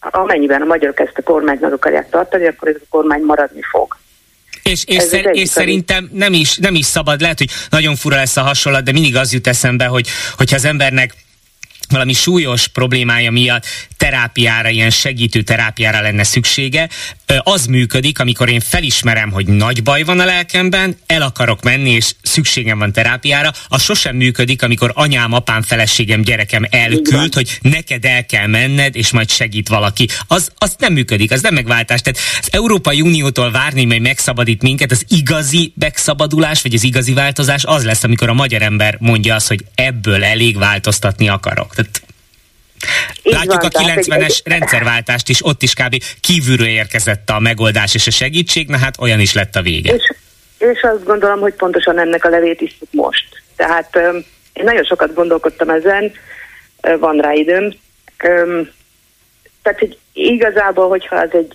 Amennyiben 0.00 0.62
a 0.62 0.64
magyarok 0.64 1.00
ezt 1.00 1.18
a 1.18 1.22
kormányt 1.22 1.60
meg 1.60 1.72
akarják 1.72 2.10
tartani, 2.10 2.46
akkor 2.46 2.68
ez 2.68 2.74
a 2.74 2.86
kormány 2.90 3.22
maradni 3.22 3.62
fog. 3.62 3.96
És, 4.70 4.84
és, 4.86 5.02
szer- 5.02 5.36
és 5.36 5.48
szerintem 5.48 6.08
nem 6.12 6.32
is, 6.32 6.56
nem 6.56 6.74
is 6.74 6.86
szabad, 6.86 7.20
lehet, 7.20 7.38
hogy 7.38 7.50
nagyon 7.70 7.96
fura 7.96 8.16
lesz 8.16 8.36
a 8.36 8.42
hasonlat, 8.42 8.84
de 8.84 8.92
mindig 8.92 9.16
az 9.16 9.32
jut 9.32 9.46
eszembe, 9.46 9.86
hogy 9.86 10.08
hogyha 10.36 10.56
az 10.56 10.64
embernek 10.64 11.14
valami 11.90 12.12
súlyos 12.12 12.68
problémája 12.68 13.30
miatt 13.30 13.66
terápiára, 13.96 14.68
ilyen 14.68 14.90
segítő 14.90 15.42
terápiára 15.42 16.00
lenne 16.00 16.24
szüksége, 16.24 16.88
az 17.38 17.66
működik, 17.66 18.18
amikor 18.18 18.48
én 18.48 18.60
felismerem, 18.60 19.30
hogy 19.30 19.46
nagy 19.46 19.82
baj 19.82 20.02
van 20.02 20.20
a 20.20 20.24
lelkemben, 20.24 20.96
el 21.06 21.22
akarok 21.22 21.62
menni, 21.62 21.90
és 21.90 22.14
szükségem 22.22 22.78
van 22.78 22.92
terápiára, 22.92 23.52
az 23.68 23.82
sosem 23.82 24.16
működik, 24.16 24.62
amikor 24.62 24.92
anyám, 24.94 25.32
apám, 25.32 25.62
feleségem, 25.62 26.22
gyerekem 26.22 26.66
elküld, 26.70 27.34
hogy 27.34 27.58
neked 27.62 28.04
el 28.04 28.26
kell 28.26 28.46
menned, 28.46 28.96
és 28.96 29.10
majd 29.10 29.30
segít 29.30 29.68
valaki. 29.68 30.08
Az, 30.26 30.50
az 30.58 30.74
nem 30.78 30.92
működik, 30.92 31.30
az 31.30 31.42
nem 31.42 31.54
megváltás. 31.54 32.00
Tehát 32.00 32.20
az 32.40 32.48
Európai 32.50 33.00
Uniótól 33.00 33.50
várni, 33.50 33.86
hogy 33.86 34.00
megszabadít 34.00 34.62
minket, 34.62 34.90
az 34.90 35.04
igazi 35.08 35.72
megszabadulás, 35.78 36.62
vagy 36.62 36.74
az 36.74 36.84
igazi 36.84 37.12
változás 37.12 37.64
az 37.64 37.84
lesz, 37.84 38.04
amikor 38.04 38.28
a 38.28 38.34
magyar 38.34 38.62
ember 38.62 38.96
mondja 39.00 39.34
azt, 39.34 39.48
hogy 39.48 39.64
ebből 39.74 40.24
elég 40.24 40.58
változtatni 40.58 41.28
akarok. 41.28 41.74
Így 43.22 43.32
Látjuk 43.32 43.72
van, 43.72 43.84
a 43.84 43.92
90-es 43.92 44.24
egy... 44.24 44.42
rendszerváltást 44.44 45.28
is, 45.28 45.44
ott 45.44 45.62
is 45.62 45.74
kb. 45.74 46.02
kívülről 46.20 46.66
érkezett 46.66 47.30
a 47.30 47.38
megoldás 47.38 47.94
és 47.94 48.06
a 48.06 48.10
segítség, 48.10 48.68
na 48.68 48.78
hát 48.78 48.94
olyan 49.00 49.20
is 49.20 49.34
lett 49.34 49.56
a 49.56 49.62
vége. 49.62 49.94
És, 49.94 50.12
és 50.58 50.82
azt 50.82 51.04
gondolom, 51.04 51.40
hogy 51.40 51.54
pontosan 51.54 51.98
ennek 51.98 52.24
a 52.24 52.28
levét 52.28 52.60
is 52.60 52.78
most. 52.90 53.42
Tehát 53.56 53.96
um, 53.96 54.24
én 54.52 54.64
nagyon 54.64 54.84
sokat 54.84 55.14
gondolkodtam 55.14 55.70
ezen, 55.70 56.12
van 56.98 57.16
rá 57.16 57.32
időm. 57.32 57.64
Um, 57.64 58.68
tehát, 59.62 59.78
hogy 59.78 59.98
igazából, 60.12 60.88
hogyha 60.88 61.16
az 61.16 61.28
egy 61.32 61.54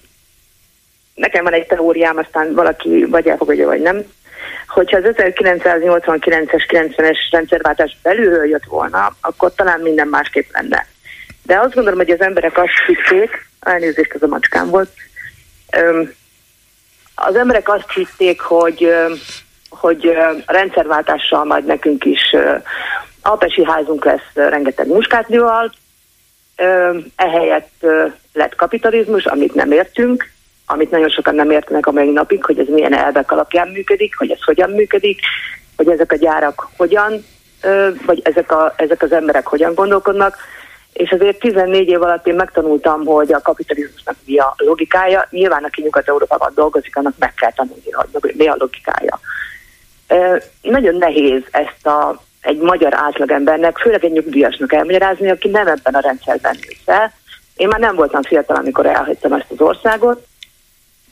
nekem 1.16 1.44
van 1.44 1.54
egy 1.54 1.66
teóriám, 1.66 2.18
aztán 2.18 2.54
valaki 2.54 3.06
vagy 3.06 3.28
elfogadja, 3.28 3.66
vagy 3.66 3.82
nem, 3.82 4.04
hogyha 4.68 4.98
az 4.98 5.04
1989-es, 5.06 6.64
90-es 6.68 7.18
rendszerváltás 7.32 7.98
belülről 8.02 8.46
jött 8.46 8.66
volna, 8.66 9.16
akkor 9.22 9.54
talán 9.56 9.80
minden 9.80 10.08
másképp 10.08 10.50
lenne. 10.52 10.88
De 11.46 11.60
azt 11.60 11.74
gondolom, 11.74 12.00
hogy 12.00 12.10
az 12.10 12.22
emberek 12.22 12.58
azt 12.58 12.86
hitték, 12.88 13.48
elnézést, 13.60 14.14
ez 14.14 14.22
a 14.22 14.28
macskám 14.28 14.70
volt, 14.70 14.90
az 17.16 17.36
emberek 17.36 17.70
azt 17.70 17.92
hitték, 17.92 18.42
hogy, 18.42 18.94
hogy 19.70 20.08
a 20.46 20.52
rendszerváltással 20.52 21.44
majd 21.44 21.66
nekünk 21.66 22.06
is 22.06 22.36
alpesi 23.22 23.66
házunk 23.66 24.06
lesz 24.06 24.30
rengeteg 24.34 24.88
muskátnőval, 24.88 25.72
ehelyett 27.16 27.86
lett 28.34 28.56
kapitalizmus, 28.56 29.26
amit 29.26 29.54
nem 29.54 29.72
értünk, 29.72 30.30
amit 30.66 30.92
nagyon 30.92 31.10
sokan 31.10 31.36
nem 31.36 31.52
értenek 31.52 31.88
a 31.88 31.92
mai 31.92 32.12
napig, 32.12 32.44
hogy 32.44 32.60
ez 32.60 32.68
milyen 32.68 32.94
elvek 32.94 33.32
alapján 33.32 33.68
működik, 33.68 34.18
hogy 34.18 34.32
ez 34.32 34.44
hogyan 34.44 34.70
működik, 34.70 35.20
hogy 35.76 35.90
ezek 35.90 36.12
a 36.12 36.16
gyárak 36.16 36.68
hogyan, 36.78 37.26
vagy 38.06 38.22
ezek, 38.24 38.52
a, 38.52 38.74
ezek 38.78 39.02
az 39.02 39.12
emberek 39.12 39.48
hogyan 39.48 39.74
gondolkodnak 39.74 40.38
és 40.96 41.12
azért 41.12 41.40
14 41.40 41.88
év 41.88 42.02
alatt 42.02 42.28
én 42.28 42.36
megtanultam, 42.36 43.06
hogy 43.06 43.34
a 43.34 43.42
kapitalizmusnak 43.42 44.16
mi 44.26 44.38
a 44.38 44.54
logikája. 44.58 45.28
Nyilván, 45.30 45.64
aki 45.64 45.82
Nyugat-Európában 45.82 46.52
dolgozik, 46.56 46.96
annak 46.96 47.14
meg 47.18 47.34
kell 47.34 47.52
tanulni, 47.52 47.92
hogy 47.92 48.34
mi 48.38 48.48
a 48.48 48.56
logikája. 48.58 49.20
E, 50.08 50.42
nagyon 50.62 50.96
nehéz 50.96 51.42
ezt 51.52 51.88
a, 51.88 52.22
egy 52.42 52.58
magyar 52.58 52.94
átlagembernek, 52.94 53.78
főleg 53.78 54.06
egy 54.06 54.12
nyugdíjasnak 54.12 54.74
elmagyarázni, 54.74 55.30
aki 55.30 55.50
nem 55.50 55.68
ebben 55.68 55.94
a 55.94 56.00
rendszerben 56.00 56.56
nőtt 56.62 56.82
fel. 56.86 57.14
Én 57.56 57.68
már 57.68 57.80
nem 57.80 57.96
voltam 57.96 58.22
fiatal, 58.22 58.56
amikor 58.56 58.86
elhagytam 58.86 59.34
ezt 59.34 59.52
az 59.52 59.62
országot, 59.62 60.28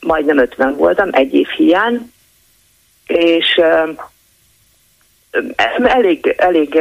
majdnem 0.00 0.38
50 0.38 0.76
voltam, 0.76 1.08
egy 1.12 1.34
év 1.34 1.48
hiány, 1.48 2.12
és 3.06 3.56
e, 3.56 3.88
elég, 5.82 6.34
elég 6.36 6.80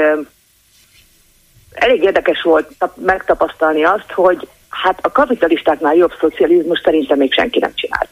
elég 1.73 2.03
érdekes 2.03 2.41
volt 2.41 2.71
megtapasztalni 2.95 3.83
azt, 3.83 4.11
hogy 4.11 4.47
hát 4.69 4.99
a 5.01 5.11
kapitalistáknál 5.11 5.95
jobb 5.95 6.13
szocializmus 6.19 6.81
szerintem 6.83 7.17
még 7.17 7.33
senki 7.33 7.59
nem 7.59 7.73
csinált. 7.75 8.09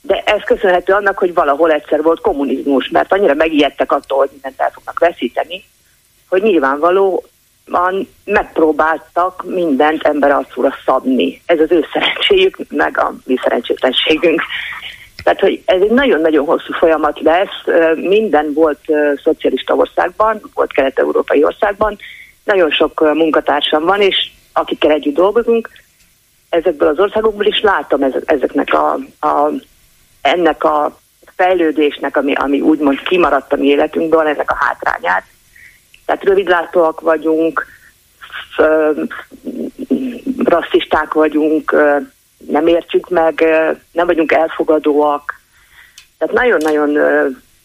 De 0.00 0.22
ez 0.24 0.42
köszönhető 0.44 0.92
annak, 0.92 1.18
hogy 1.18 1.34
valahol 1.34 1.72
egyszer 1.72 2.02
volt 2.02 2.20
kommunizmus, 2.20 2.88
mert 2.88 3.12
annyira 3.12 3.34
megijedtek 3.34 3.92
attól, 3.92 4.18
hogy 4.18 4.28
mindent 4.32 4.60
el 4.60 4.70
fognak 4.70 4.98
veszíteni, 4.98 5.64
hogy 6.28 6.42
nyilvánvalóan 6.42 8.08
megpróbáltak 8.24 9.44
mindent 9.46 10.02
ember 10.02 10.30
arcúra 10.30 10.74
szabni. 10.84 11.42
Ez 11.46 11.60
az 11.60 11.70
ő 11.70 11.86
szerencséjük, 11.92 12.56
meg 12.68 12.98
a 12.98 13.14
mi 13.24 13.36
szerencsétlenségünk. 13.42 14.42
Tehát, 15.28 15.42
hogy 15.42 15.62
ez 15.64 15.80
egy 15.80 15.90
nagyon-nagyon 15.90 16.46
hosszú 16.46 16.72
folyamat 16.72 17.20
lesz. 17.20 17.94
Minden 17.94 18.52
volt 18.52 18.80
szocialista 19.22 19.74
országban, 19.74 20.40
volt 20.54 20.72
kelet-európai 20.72 21.44
országban. 21.44 21.98
Nagyon 22.44 22.70
sok 22.70 23.00
munkatársam 23.14 23.84
van, 23.84 24.00
és 24.00 24.30
akikkel 24.52 24.90
együtt 24.90 25.14
dolgozunk, 25.14 25.70
ezekből 26.48 26.88
az 26.88 26.98
országokból 26.98 27.44
is 27.44 27.60
látom 27.60 28.02
ezeknek 28.24 28.74
a, 28.74 28.92
a, 29.26 29.50
ennek 30.20 30.64
a 30.64 30.98
fejlődésnek, 31.36 32.16
ami, 32.16 32.32
ami 32.32 32.60
úgymond 32.60 33.02
kimaradt 33.02 33.52
a 33.52 33.56
mi 33.56 33.66
életünkből, 33.66 34.26
ennek 34.26 34.50
a 34.50 34.58
hátrányát. 34.60 35.24
Tehát 36.06 36.24
rövidlátóak 36.24 37.00
vagyunk, 37.00 37.66
rasszisták 40.44 41.12
vagyunk, 41.12 41.74
nem 42.50 42.66
értjük 42.66 43.08
meg, 43.08 43.44
nem 43.92 44.06
vagyunk 44.06 44.32
elfogadóak. 44.32 45.40
Tehát 46.18 46.34
nagyon-nagyon 46.34 46.98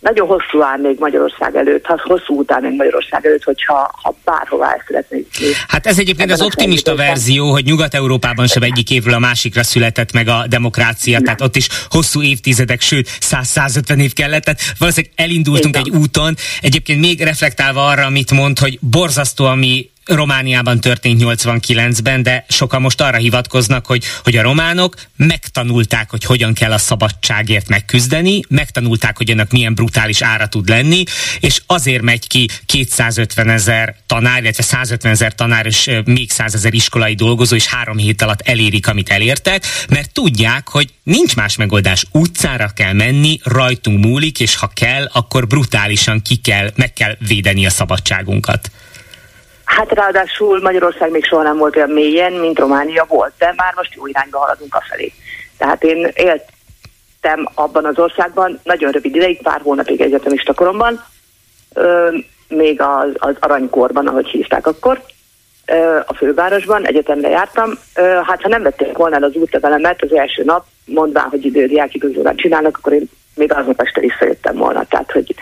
nagyon 0.03 0.27
hosszú 0.27 0.61
áll 0.61 0.77
még 0.77 0.99
Magyarország 0.99 1.55
előtt, 1.55 1.85
ha 1.85 1.99
hosszú 2.03 2.39
után 2.39 2.61
még 2.61 2.75
Magyarország 2.75 3.25
előtt, 3.25 3.43
hogyha 3.43 3.91
ha 4.01 4.15
bárhová 4.23 4.71
el 4.71 4.83
szeretné 4.87 5.25
Hát 5.67 5.85
ez 5.85 5.99
egyébként 5.99 6.31
az 6.31 6.41
optimista 6.41 6.95
verzió, 6.95 7.51
hogy 7.51 7.65
Nyugat-Európában 7.65 8.47
sem 8.47 8.63
egyik 8.63 8.89
évről 8.89 9.13
a 9.13 9.19
másikra 9.19 9.63
született 9.63 10.11
meg 10.11 10.27
a 10.27 10.45
demokrácia, 10.47 11.19
tehát 11.19 11.41
ott 11.41 11.55
is 11.55 11.67
hosszú 11.89 12.21
évtizedek, 12.21 12.81
sőt 12.81 13.09
100-150 13.19 14.01
év 14.01 14.13
kellett, 14.13 14.43
tehát 14.43 14.61
valószínűleg 14.77 15.15
elindultunk 15.15 15.75
Igen. 15.75 15.93
egy 15.93 16.01
úton. 16.01 16.35
Egyébként 16.61 16.99
még 16.99 17.21
reflektálva 17.21 17.85
arra, 17.85 18.05
amit 18.05 18.31
mond, 18.31 18.59
hogy 18.59 18.79
borzasztó, 18.81 19.45
ami 19.45 19.89
Romániában 20.05 20.79
történt 20.79 21.21
89-ben, 21.23 22.23
de 22.23 22.45
sokan 22.49 22.81
most 22.81 23.01
arra 23.01 23.17
hivatkoznak, 23.17 23.85
hogy, 23.85 24.03
hogy 24.23 24.37
a 24.37 24.41
románok 24.41 24.95
megtanulták, 25.15 26.09
hogy 26.09 26.23
hogyan 26.23 26.53
kell 26.53 26.71
a 26.71 26.77
szabadságért 26.77 27.67
megküzdeni, 27.67 28.41
megtanulták, 28.49 29.17
hogy 29.17 29.29
ennek 29.29 29.51
milyen 29.51 29.73
brutális 29.73 30.21
ára 30.21 30.47
tud 30.47 30.69
lenni, 30.69 31.03
és 31.39 31.61
azért 31.65 32.01
megy 32.01 32.27
ki 32.27 32.49
250 32.65 33.49
ezer 33.49 33.95
tanár, 34.05 34.41
illetve 34.41 34.63
150 34.63 35.11
ezer 35.11 35.35
tanár 35.35 35.65
és 35.65 35.89
még 36.05 36.31
100 36.31 36.53
ezer 36.53 36.73
iskolai 36.73 37.15
dolgozó, 37.15 37.55
és 37.55 37.65
három 37.65 37.97
hét 37.97 38.21
alatt 38.21 38.41
elérik, 38.41 38.87
amit 38.87 39.09
elértek, 39.09 39.65
mert 39.89 40.11
tudják, 40.11 40.67
hogy 40.67 40.89
nincs 41.03 41.35
más 41.35 41.55
megoldás. 41.55 42.05
Utcára 42.11 42.69
kell 42.75 42.93
menni, 42.93 43.39
rajtunk 43.43 44.05
múlik, 44.05 44.39
és 44.39 44.55
ha 44.55 44.67
kell, 44.67 45.09
akkor 45.11 45.47
brutálisan 45.47 46.21
ki 46.21 46.35
kell, 46.35 46.71
meg 46.75 46.93
kell 46.93 47.17
védeni 47.27 47.65
a 47.65 47.69
szabadságunkat. 47.69 48.71
Hát 49.75 49.91
ráadásul 49.91 50.61
Magyarország 50.61 51.11
még 51.11 51.25
soha 51.25 51.43
nem 51.43 51.57
volt 51.57 51.75
olyan 51.75 51.89
mélyen, 51.89 52.33
mint 52.33 52.59
Románia 52.59 53.05
volt, 53.07 53.33
de 53.37 53.53
már 53.55 53.73
most 53.75 53.93
jó 53.93 54.07
irányba 54.07 54.37
haladunk 54.37 54.75
a 54.75 54.83
felé. 54.89 55.11
Tehát 55.57 55.83
én 55.83 56.11
éltem 56.13 57.49
abban 57.53 57.85
az 57.85 57.99
országban 57.99 58.59
nagyon 58.63 58.91
rövid 58.91 59.15
ideig, 59.15 59.41
pár 59.41 59.61
hónapig 59.61 60.01
egyetemista 60.01 60.53
koromban, 60.53 61.03
még 62.47 62.81
az, 62.81 63.09
az 63.13 63.35
aranykorban, 63.39 64.07
ahogy 64.07 64.27
hívták 64.27 64.67
akkor, 64.67 65.01
a 66.05 66.13
fővárosban, 66.13 66.85
egyetemre 66.85 67.29
jártam. 67.29 67.71
Hát 68.23 68.41
ha 68.41 68.47
nem 68.47 68.63
vették 68.63 68.97
volna 68.97 69.15
el 69.15 69.23
az 69.23 69.35
útlevelemet 69.35 70.01
az 70.01 70.13
első 70.13 70.43
nap, 70.43 70.65
mondván, 70.85 71.29
hogy 71.29 71.45
idődiákigazolványt 71.45 72.39
csinálnak, 72.39 72.77
akkor 72.77 72.93
én 72.93 73.09
még 73.35 73.53
aznap 73.53 73.81
este 73.81 73.99
visszajöttem 73.99 74.55
volna. 74.55 74.85
Tehát, 74.89 75.11
hogy 75.11 75.35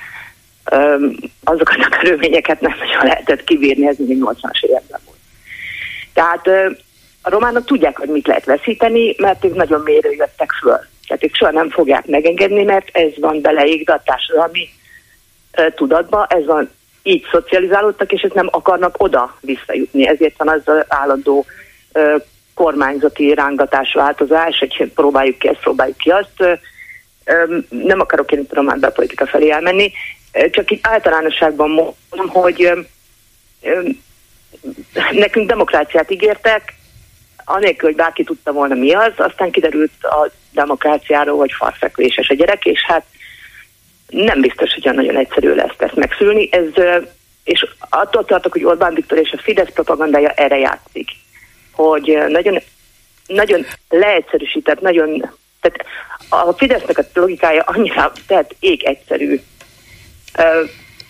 azokat 1.43 1.77
a 1.79 1.97
körülményeket 1.99 2.61
nem 2.61 2.75
nagyon 2.79 3.05
lehetett 3.05 3.43
kivírni, 3.43 3.87
ez 3.87 3.97
még 3.97 4.17
80-as 4.23 4.63
években 4.63 4.99
volt. 5.05 5.17
Tehát 6.13 6.47
a 7.21 7.29
románok 7.29 7.65
tudják, 7.65 7.97
hogy 7.97 8.09
mit 8.09 8.27
lehet 8.27 8.45
veszíteni, 8.45 9.15
mert 9.17 9.45
ők 9.45 9.55
nagyon 9.55 9.81
mérő 9.81 10.11
jöttek 10.11 10.51
föl. 10.61 10.79
Tehát 11.07 11.23
ők 11.23 11.35
soha 11.35 11.51
nem 11.51 11.69
fogják 11.69 12.05
megengedni, 12.05 12.63
mert 12.63 12.89
ez 12.91 13.11
van 13.19 13.41
beleégve 13.41 13.93
a 13.93 14.01
társadalmi 14.05 14.69
tudatba, 15.75 16.25
ez 16.25 16.45
van, 16.45 16.69
így 17.03 17.25
szocializálódtak, 17.31 18.11
és 18.11 18.23
ők 18.23 18.33
nem 18.33 18.47
akarnak 18.51 18.95
oda 18.97 19.37
visszajutni. 19.39 20.07
Ezért 20.07 20.37
van 20.37 20.49
az 20.49 20.85
állandó 20.87 21.45
kormányzati 22.53 23.33
rángatás, 23.33 23.93
változás, 23.93 24.57
hogy 24.57 24.91
próbáljuk 24.95 25.37
ki 25.37 25.47
ezt, 25.47 25.59
próbáljuk 25.59 25.97
ki 25.97 26.09
azt. 26.09 26.59
Nem 27.69 27.99
akarok 27.99 28.31
én 28.31 28.47
tudom 28.47 28.65
már 28.65 28.93
politika 28.93 29.25
felé 29.25 29.49
elmenni, 29.49 29.91
csak 30.51 30.71
itt 30.71 30.87
általánosságban 30.87 31.69
mondom, 31.69 32.29
hogy 32.29 32.71
nekünk 35.11 35.47
demokráciát 35.47 36.11
ígértek, 36.11 36.73
anélkül, 37.45 37.89
hogy 37.89 37.97
bárki 37.97 38.23
tudta 38.23 38.51
volna 38.51 38.75
mi 38.75 38.93
az, 38.93 39.13
aztán 39.15 39.51
kiderült 39.51 39.91
a 40.01 40.31
demokráciáról, 40.51 41.37
hogy 41.37 41.51
farfekvéses 41.51 42.29
a 42.29 42.33
gyerek, 42.33 42.65
és 42.65 42.83
hát 42.85 43.05
nem 44.07 44.41
biztos, 44.41 44.73
hogy 44.73 44.93
nagyon 44.93 45.17
egyszerű 45.17 45.53
lesz 45.53 45.75
ezt 45.77 45.95
megszülni. 45.95 46.49
Ez, 46.51 46.83
és 47.43 47.65
attól 47.89 48.25
tartok, 48.25 48.51
hogy 48.51 48.63
Orbán 48.63 48.93
Viktor 48.93 49.17
és 49.17 49.31
a 49.31 49.41
Fidesz 49.41 49.71
propagandája 49.73 50.29
erre 50.29 50.57
játszik, 50.57 51.09
hogy 51.71 52.17
nagyon, 52.27 52.59
nagyon 53.27 53.65
leegyszerűsített, 53.89 54.81
nagyon, 54.81 55.31
tehát 55.61 55.85
a 56.29 56.53
Fidesznek 56.53 56.97
a 56.97 57.03
logikája 57.13 57.61
annyira, 57.61 58.11
tehát 58.27 58.55
ég 58.59 58.83
egyszerű. 58.83 59.41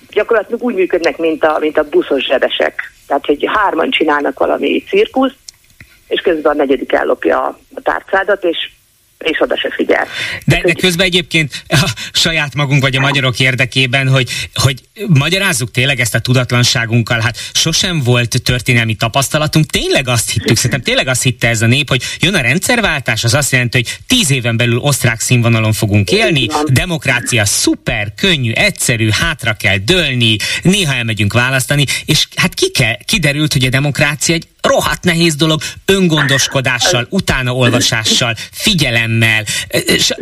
Gyakorlatilag 0.10 0.64
úgy 0.64 0.76
működnek, 0.76 1.18
mint 1.18 1.44
a, 1.44 1.58
mint 1.60 1.78
a 1.78 1.90
buszos 1.90 2.26
zsebesek. 2.26 2.92
Tehát, 3.08 3.26
hogy 3.26 3.46
hárman 3.48 3.90
csinálnak 3.90 4.40
valami 4.40 4.84
cirkuszt, 4.88 5.38
és 6.08 6.22
közben 6.22 6.52
a 6.52 6.56
negyedik 6.56 6.94
ellopja 6.94 7.44
a 7.76 7.82
tárcádat, 7.84 8.44
és 8.44 8.70
és 9.22 9.42
oda 9.42 9.58
se 9.58 9.72
figyel. 9.76 10.08
De, 10.46 10.62
de 10.66 10.74
közben 10.74 11.06
egyébként 11.06 11.64
a 11.68 11.92
saját 12.12 12.56
magunk 12.56 12.82
vagy 12.82 12.96
a 12.96 13.00
magyarok 13.00 13.40
érdekében, 13.40 14.08
hogy, 14.08 14.30
hogy 14.54 14.82
magyarázzuk 15.08 15.72
tényleg 15.72 16.00
ezt 16.00 16.16
a 16.16 16.20
tudatlanságunkkal, 16.20 17.20
hát 17.20 17.38
sosem 17.54 18.02
volt 18.04 18.42
történelmi 18.44 18.96
tapasztalatunk, 18.96 19.66
tényleg 19.66 20.08
azt 20.08 20.32
hittük, 20.32 20.56
szerintem 20.56 20.82
tényleg 20.82 21.08
azt 21.08 21.24
hitte 21.24 21.48
ez 21.48 21.62
a 21.62 21.66
nép, 21.66 21.90
hogy 21.90 22.04
jön 22.20 22.36
a 22.36 22.42
rendszerváltás, 22.42 23.24
az 23.24 23.34
azt 23.34 23.52
jelenti, 23.52 23.78
hogy 23.78 23.98
tíz 24.08 24.32
éven 24.32 24.58
belül 24.58 24.78
osztrák 24.78 25.20
színvonalon 25.20 25.74
fogunk 25.74 26.12
élni, 26.12 26.48
demokrácia 26.66 27.46
szuper, 27.46 28.14
könnyű, 28.16 28.52
egyszerű, 28.52 29.10
hátra 29.12 29.54
kell 29.54 29.78
dőlni, 29.78 30.36
néha 30.62 30.94
elmegyünk 30.94 31.34
választani, 31.34 31.86
és 32.06 32.28
hát 32.36 32.54
ki 32.54 32.72
kell, 32.72 32.98
kiderült, 33.06 33.54
hogy 33.54 33.66
a 33.66 33.70
demokrácia 33.70 34.36
egy 34.36 34.48
rohadt 34.62 35.04
nehéz 35.04 35.36
dolog, 35.36 35.62
öngondoskodással, 35.86 37.08
utánaolvasással, 37.10 38.36
figyelemmel, 38.52 39.46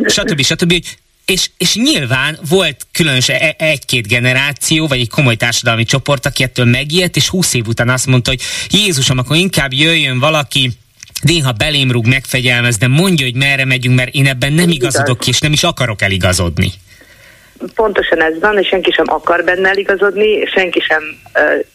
stb. 0.06 0.42
stb. 0.42 0.84
És, 1.24 1.50
és 1.56 1.74
nyilván 1.74 2.38
volt 2.48 2.86
különös 2.92 3.28
e, 3.28 3.54
egy-két 3.58 4.06
generáció, 4.06 4.86
vagy 4.86 5.00
egy 5.00 5.08
komoly 5.08 5.36
társadalmi 5.36 5.84
csoport, 5.84 6.26
aki 6.26 6.42
ettől 6.42 6.64
megijedt, 6.64 7.16
és 7.16 7.28
húsz 7.28 7.54
év 7.54 7.66
után 7.66 7.88
azt 7.88 8.06
mondta, 8.06 8.30
hogy 8.30 8.40
Jézusom, 8.70 9.18
akkor 9.18 9.36
inkább 9.36 9.72
jöjjön 9.72 10.18
valaki, 10.18 10.72
néha 11.20 11.52
belém 11.52 11.90
rúg, 11.90 12.06
megfegyelmez, 12.06 12.76
de 12.76 12.86
mondja, 12.86 13.24
hogy 13.24 13.34
merre 13.34 13.64
megyünk, 13.64 13.96
mert 13.96 14.14
én 14.14 14.26
ebben 14.26 14.52
nem 14.52 14.70
igazodok 14.70 15.18
ki, 15.18 15.30
és 15.30 15.38
nem 15.38 15.52
is 15.52 15.62
akarok 15.62 16.02
eligazodni 16.02 16.72
pontosan 17.74 18.22
ez 18.22 18.38
van, 18.40 18.58
és 18.58 18.68
senki 18.68 18.90
sem 18.90 19.04
akar 19.08 19.44
benne 19.44 19.68
eligazodni, 19.68 20.46
senki 20.46 20.80
sem, 20.80 21.02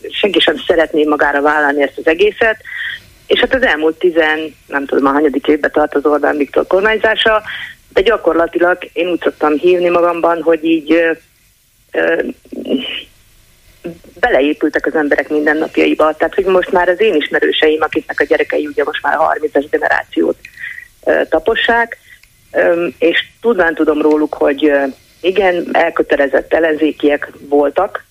senki 0.10 0.40
sem 0.40 0.56
szeretné 0.68 1.04
magára 1.04 1.42
vállalni 1.42 1.82
ezt 1.82 1.98
az 1.98 2.08
egészet. 2.08 2.58
És 3.28 3.40
hát 3.40 3.56
az 3.56 3.64
elmúlt 3.64 3.98
tizen, 3.98 4.56
nem 4.68 4.86
tudom, 4.86 5.06
a 5.06 5.12
hanyadik 5.12 5.48
évben 5.48 5.72
tart 5.72 5.96
az 5.96 6.06
Orbán 6.06 6.38
Viktor 6.38 6.68
kormányzása, 6.68 7.42
de 7.94 8.02
gyakorlatilag 8.02 8.78
én 8.94 9.08
úgy 9.08 9.22
szoktam 9.22 9.54
hívni 9.54 9.90
magamban, 9.90 10.42
hogy 10.42 10.64
így 10.64 10.92
ö, 10.92 11.12
ö, 11.92 12.22
beleépültek 14.20 14.86
az 14.86 14.96
emberek 14.96 15.30
mindennapjaiba. 15.30 16.14
Tehát, 16.14 16.36
hogy 16.36 16.46
most 16.46 16.72
már 16.72 16.90
az 16.90 17.02
én 17.02 17.16
ismerőseim, 17.16 17.82
akiknek 17.82 18.20
a 18.20 18.24
gyerekei 18.24 18.68
ugye 18.68 18.84
most 18.84 19.02
már 19.02 19.18
30-es 19.20 19.66
generációt 19.70 20.38
ö, 21.06 21.22
tapossák, 21.30 21.98
ö, 22.52 22.88
és 23.00 23.26
tudván 23.42 23.76
tudom 23.76 24.02
róluk, 24.02 24.34
hogy 24.34 24.72
igen, 25.26 25.68
elkötelezett 25.72 26.54
ellenzékiek 26.54 27.32
voltak, 27.40 28.04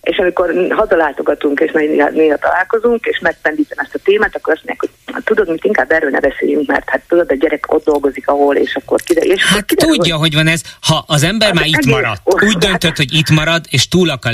és 0.00 0.16
amikor 0.18 0.66
hazalátogatunk, 0.70 1.60
és 1.60 1.72
néha, 1.72 2.08
néha 2.08 2.36
találkozunk, 2.36 3.04
és 3.04 3.18
megpendítem 3.18 3.78
ezt 3.78 3.94
a 3.94 3.98
témát, 4.04 4.36
akkor 4.36 4.52
azt 4.52 4.64
mondják, 4.64 4.80
hogy 4.80 5.14
hát, 5.14 5.24
tudod, 5.24 5.48
mit 5.48 5.64
inkább 5.64 5.90
erről 5.90 6.10
ne 6.10 6.20
beszéljünk, 6.20 6.66
mert 6.66 6.88
hát 6.88 7.02
tudod, 7.08 7.30
a 7.30 7.34
gyerek 7.34 7.72
ott 7.72 7.84
dolgozik, 7.84 8.28
ahol, 8.28 8.56
és 8.56 8.74
akkor 8.74 9.00
kiderül. 9.02 9.32
És 9.32 9.44
hát 9.44 9.64
kiderül, 9.64 9.96
tudja, 9.96 10.16
hogy... 10.16 10.22
hogy 10.22 10.34
van 10.44 10.52
ez, 10.52 10.60
ha 10.80 11.04
az 11.06 11.22
ember 11.22 11.48
hát 11.48 11.56
már 11.56 11.66
itt 11.66 11.86
maradt, 11.86 12.20
egész, 12.24 12.48
úgy 12.48 12.58
döntött, 12.58 12.96
hogy 12.96 13.14
itt 13.14 13.30
marad, 13.30 13.64
és 13.70 13.88
túl 13.88 14.10
akar 14.10 14.32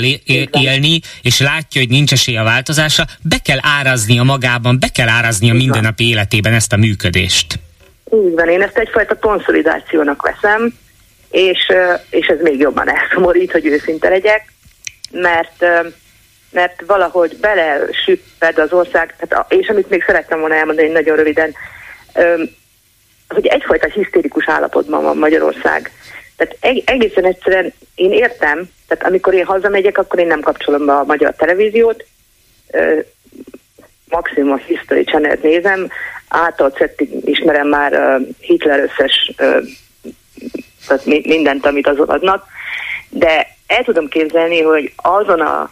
élni, 0.51 0.99
és 1.21 1.39
látja, 1.39 1.81
hogy 1.81 1.89
nincs 1.89 2.11
esély 2.11 2.37
a 2.37 2.43
változása, 2.43 3.05
be 3.21 3.37
kell 3.43 3.59
áraznia 3.61 4.23
magában, 4.23 4.79
be 4.79 4.87
kell 4.87 5.07
áraznia 5.07 5.53
mindennapi 5.53 6.09
életében 6.09 6.53
ezt 6.53 6.73
a 6.73 6.77
működést. 6.77 7.59
Így 8.13 8.33
van, 8.33 8.49
én 8.49 8.61
ezt 8.61 8.77
egyfajta 8.77 9.15
konszolidációnak 9.15 10.21
veszem, 10.21 10.81
és, 11.33 11.71
és 12.09 12.27
ez 12.27 12.41
még 12.41 12.59
jobban 12.59 12.89
elszomorít, 12.89 13.51
hogy 13.51 13.65
őszinte 13.65 14.09
legyek, 14.09 14.45
mert 15.11 15.65
mert 16.51 16.83
valahogy 16.85 17.37
bele 17.41 17.79
süpped 18.05 18.57
az 18.57 18.73
ország, 18.73 19.15
tehát, 19.17 19.53
és 19.53 19.67
amit 19.67 19.89
még 19.89 20.03
szerettem 20.03 20.39
volna 20.39 20.55
elmondani 20.55 20.87
nagyon 20.87 21.15
röviden, 21.15 21.53
hogy 23.27 23.47
egyfajta 23.47 23.87
hisztérikus 23.87 24.47
állapotban 24.47 25.03
van 25.03 25.17
Magyarország. 25.17 25.91
Tehát 26.35 26.83
egészen 26.85 27.25
egyszerűen 27.25 27.73
én 27.95 28.11
értem, 28.11 28.69
tehát 28.87 29.05
amikor 29.05 29.33
én 29.33 29.45
hazamegyek, 29.45 29.97
akkor 29.97 30.19
én 30.19 30.27
nem 30.27 30.41
kapcsolom 30.41 30.85
be 30.85 30.93
a 30.93 31.03
magyar 31.03 31.35
televíziót, 31.35 32.05
maximum 34.09 34.51
a 34.51 34.61
History 34.65 35.03
channel 35.03 35.37
nézem, 35.41 35.89
által 36.27 36.73
ismerem 37.25 37.67
már 37.67 38.19
Hitler 38.39 38.79
összes 38.79 39.31
tehát 40.87 41.05
mindent, 41.05 41.65
amit 41.65 41.87
azon 41.87 42.09
adnak, 42.09 42.45
de 43.09 43.55
el 43.67 43.83
tudom 43.83 44.07
képzelni, 44.07 44.61
hogy 44.61 44.93
azon 44.95 45.41
a, 45.41 45.71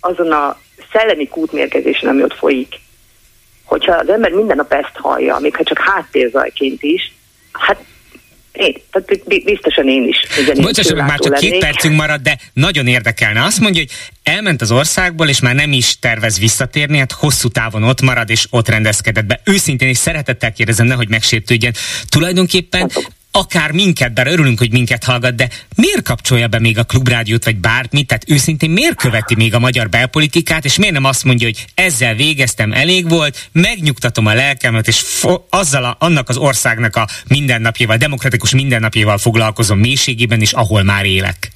azon 0.00 0.32
a 0.32 0.58
szellemi 0.92 1.28
kútmérkezésen, 1.28 2.08
ami 2.08 2.22
ott 2.22 2.34
folyik, 2.34 2.74
hogyha 3.64 3.92
az 3.92 4.08
ember 4.08 4.30
minden 4.30 4.56
nap 4.56 4.72
ezt 4.72 4.96
hallja, 4.96 5.38
még 5.38 5.56
ha 5.56 5.62
csak 5.62 5.78
háttérzajként 5.78 6.82
is, 6.82 7.12
hát 7.52 7.84
én, 8.52 8.74
tehát 8.90 9.42
biztosan 9.44 9.88
én 9.88 10.08
is. 10.08 10.16
Bocsássak, 10.54 10.96
már 10.96 11.18
csak 11.18 11.32
lennék. 11.32 11.50
két 11.50 11.60
percünk 11.60 11.96
marad, 11.96 12.20
de 12.20 12.38
nagyon 12.52 12.86
érdekelne. 12.86 13.44
Azt 13.44 13.60
mondja, 13.60 13.80
hogy 13.80 13.90
elment 14.22 14.60
az 14.60 14.70
országból, 14.70 15.28
és 15.28 15.40
már 15.40 15.54
nem 15.54 15.72
is 15.72 15.98
tervez 15.98 16.38
visszatérni, 16.38 16.98
hát 16.98 17.12
hosszú 17.12 17.48
távon 17.48 17.82
ott 17.82 18.00
marad, 18.00 18.30
és 18.30 18.46
ott 18.50 18.68
rendezkedett 18.68 19.24
be. 19.24 19.40
Őszintén 19.44 19.88
és 19.88 19.96
szeretettel 19.96 20.52
kérdezem, 20.52 20.86
nehogy 20.86 21.08
megsértődjön. 21.08 21.72
Tulajdonképpen 22.08 22.90
akár 23.32 23.70
minket, 23.70 24.14
bár 24.14 24.26
örülünk, 24.26 24.58
hogy 24.58 24.72
minket 24.72 25.04
hallgat, 25.04 25.34
de 25.34 25.48
miért 25.76 26.02
kapcsolja 26.02 26.48
be 26.48 26.58
még 26.58 26.78
a 26.78 26.84
klubrádiót, 26.84 27.44
vagy 27.44 27.56
bármit? 27.56 28.06
Tehát 28.06 28.24
őszintén 28.28 28.70
miért 28.70 28.96
követi 28.96 29.34
még 29.34 29.54
a 29.54 29.58
magyar 29.58 29.88
belpolitikát, 29.88 30.64
és 30.64 30.78
miért 30.78 30.94
nem 30.94 31.04
azt 31.04 31.24
mondja, 31.24 31.46
hogy 31.46 31.64
ezzel 31.74 32.14
végeztem, 32.14 32.72
elég 32.72 33.08
volt, 33.08 33.48
megnyugtatom 33.52 34.26
a 34.26 34.34
lelkemet, 34.34 34.86
és 34.86 35.00
fo- 35.00 35.42
azzal 35.50 35.84
a, 35.84 35.96
annak 35.98 36.28
az 36.28 36.36
országnak 36.36 36.96
a 36.96 37.06
mindennapjával, 37.28 37.96
demokratikus 37.96 38.54
mindennapjával 38.54 39.18
foglalkozom 39.18 39.78
mélységében 39.78 40.40
is, 40.40 40.52
ahol 40.52 40.82
már 40.82 41.04
élek? 41.04 41.50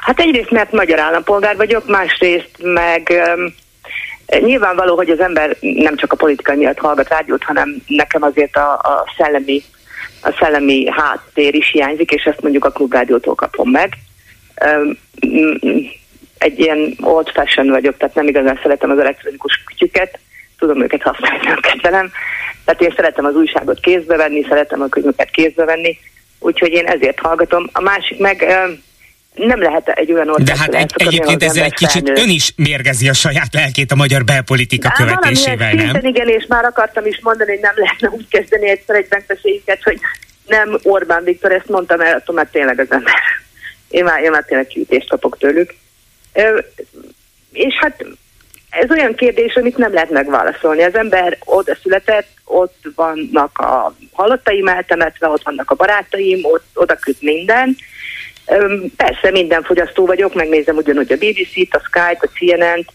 Hát 0.00 0.20
egyrészt, 0.20 0.50
mert 0.50 0.72
magyar 0.72 0.98
állampolgár 0.98 1.56
vagyok, 1.56 1.88
másrészt 1.88 2.50
meg 2.62 3.12
um, 3.36 3.54
nyilvánvaló, 4.40 4.96
hogy 4.96 5.08
az 5.08 5.20
ember 5.20 5.56
nem 5.60 5.96
csak 5.96 6.12
a 6.12 6.16
politika 6.16 6.54
miatt 6.54 6.78
hallgat 6.78 7.08
rádiót, 7.08 7.44
hanem 7.44 7.76
nekem 7.86 8.22
azért 8.22 8.56
a, 8.56 8.72
a 8.72 9.12
szellemi 9.16 9.62
a 10.22 10.36
szellemi 10.38 10.90
háttér 10.90 11.54
is 11.54 11.70
hiányzik, 11.70 12.10
és 12.10 12.24
ezt 12.24 12.40
mondjuk 12.40 12.64
a 12.64 12.70
klubrádiótól 12.70 13.34
kapom 13.34 13.70
meg. 13.70 13.92
Egy 16.38 16.58
ilyen 16.58 16.94
old 17.00 17.28
fashion 17.28 17.68
vagyok, 17.68 17.96
tehát 17.96 18.14
nem 18.14 18.28
igazán 18.28 18.58
szeretem 18.62 18.90
az 18.90 18.98
elektronikus 18.98 19.62
kütyüket, 19.66 20.18
tudom 20.58 20.82
őket 20.82 21.02
használni, 21.02 21.46
nem 21.46 21.60
kedvelem. 21.60 22.10
Tehát 22.64 22.82
én 22.82 22.92
szeretem 22.96 23.24
az 23.24 23.34
újságot 23.34 23.80
kézbe 23.80 24.16
venni, 24.16 24.46
szeretem 24.48 24.82
a 24.82 24.88
könyveket 24.88 25.30
kézbe 25.30 25.64
venni, 25.64 25.98
úgyhogy 26.38 26.72
én 26.72 26.86
ezért 26.86 27.18
hallgatom. 27.18 27.68
A 27.72 27.80
másik 27.80 28.18
meg 28.18 28.46
nem 29.38 29.62
lehet 29.62 29.88
egy 29.88 30.12
olyan 30.12 30.28
ország. 30.28 30.44
De 30.44 30.56
hát 30.56 30.74
egy, 30.74 30.92
egyébként 30.96 31.42
ezzel 31.42 31.64
egy 31.64 31.74
kicsit 31.74 32.04
felnő. 32.04 32.22
ön 32.22 32.28
is 32.28 32.52
mérgezi 32.56 33.08
a 33.08 33.12
saját 33.12 33.54
lelkét 33.54 33.92
a 33.92 33.94
magyar 33.94 34.24
belpolitika 34.24 34.88
De 34.88 35.04
követésével, 35.04 35.72
nem? 35.72 36.04
Igen, 36.04 36.28
és 36.28 36.46
már 36.48 36.64
akartam 36.64 37.06
is 37.06 37.20
mondani, 37.22 37.50
hogy 37.50 37.60
nem 37.60 37.74
lehetne 37.76 38.08
úgy 38.08 38.28
kezdeni 38.28 38.68
egyszer 38.68 38.96
egy 38.96 39.06
megbeszéljüket, 39.10 39.82
hogy 39.82 40.00
nem 40.46 40.78
Orbán 40.82 41.24
Viktor, 41.24 41.52
ezt 41.52 41.68
mondtam 41.68 42.00
el, 42.00 42.14
attól 42.14 42.34
már 42.34 42.48
tényleg 42.52 42.80
az 42.80 42.90
ember. 42.90 43.14
Én 43.88 44.04
már, 44.04 44.22
én 44.22 44.30
már 44.30 44.44
tényleg 44.44 44.66
kiütést 44.66 45.08
kapok 45.08 45.38
tőlük. 45.38 45.74
És 47.52 47.74
hát 47.80 48.04
ez 48.70 48.90
olyan 48.90 49.14
kérdés, 49.14 49.54
amit 49.54 49.76
nem 49.76 49.92
lehet 49.92 50.10
megválaszolni. 50.10 50.82
Az 50.82 50.94
ember 50.94 51.38
oda 51.44 51.76
született, 51.82 52.28
ott 52.44 52.82
vannak 52.94 53.58
a 53.58 53.94
halottaim 54.12 54.68
eltemetve, 54.68 55.28
ott 55.28 55.42
vannak 55.42 55.70
a 55.70 55.74
barátaim, 55.74 56.44
ott, 56.44 56.66
oda 56.74 56.94
küld 56.94 57.16
minden, 57.20 57.76
Persze 58.96 59.30
minden 59.30 59.62
fogyasztó 59.62 60.06
vagyok, 60.06 60.34
megnézem 60.34 60.76
ugyanúgy 60.76 61.12
a 61.12 61.16
BBC-t, 61.16 61.74
a 61.74 61.82
Skype, 61.84 62.18
a 62.20 62.28
CNN-t, 62.38 62.92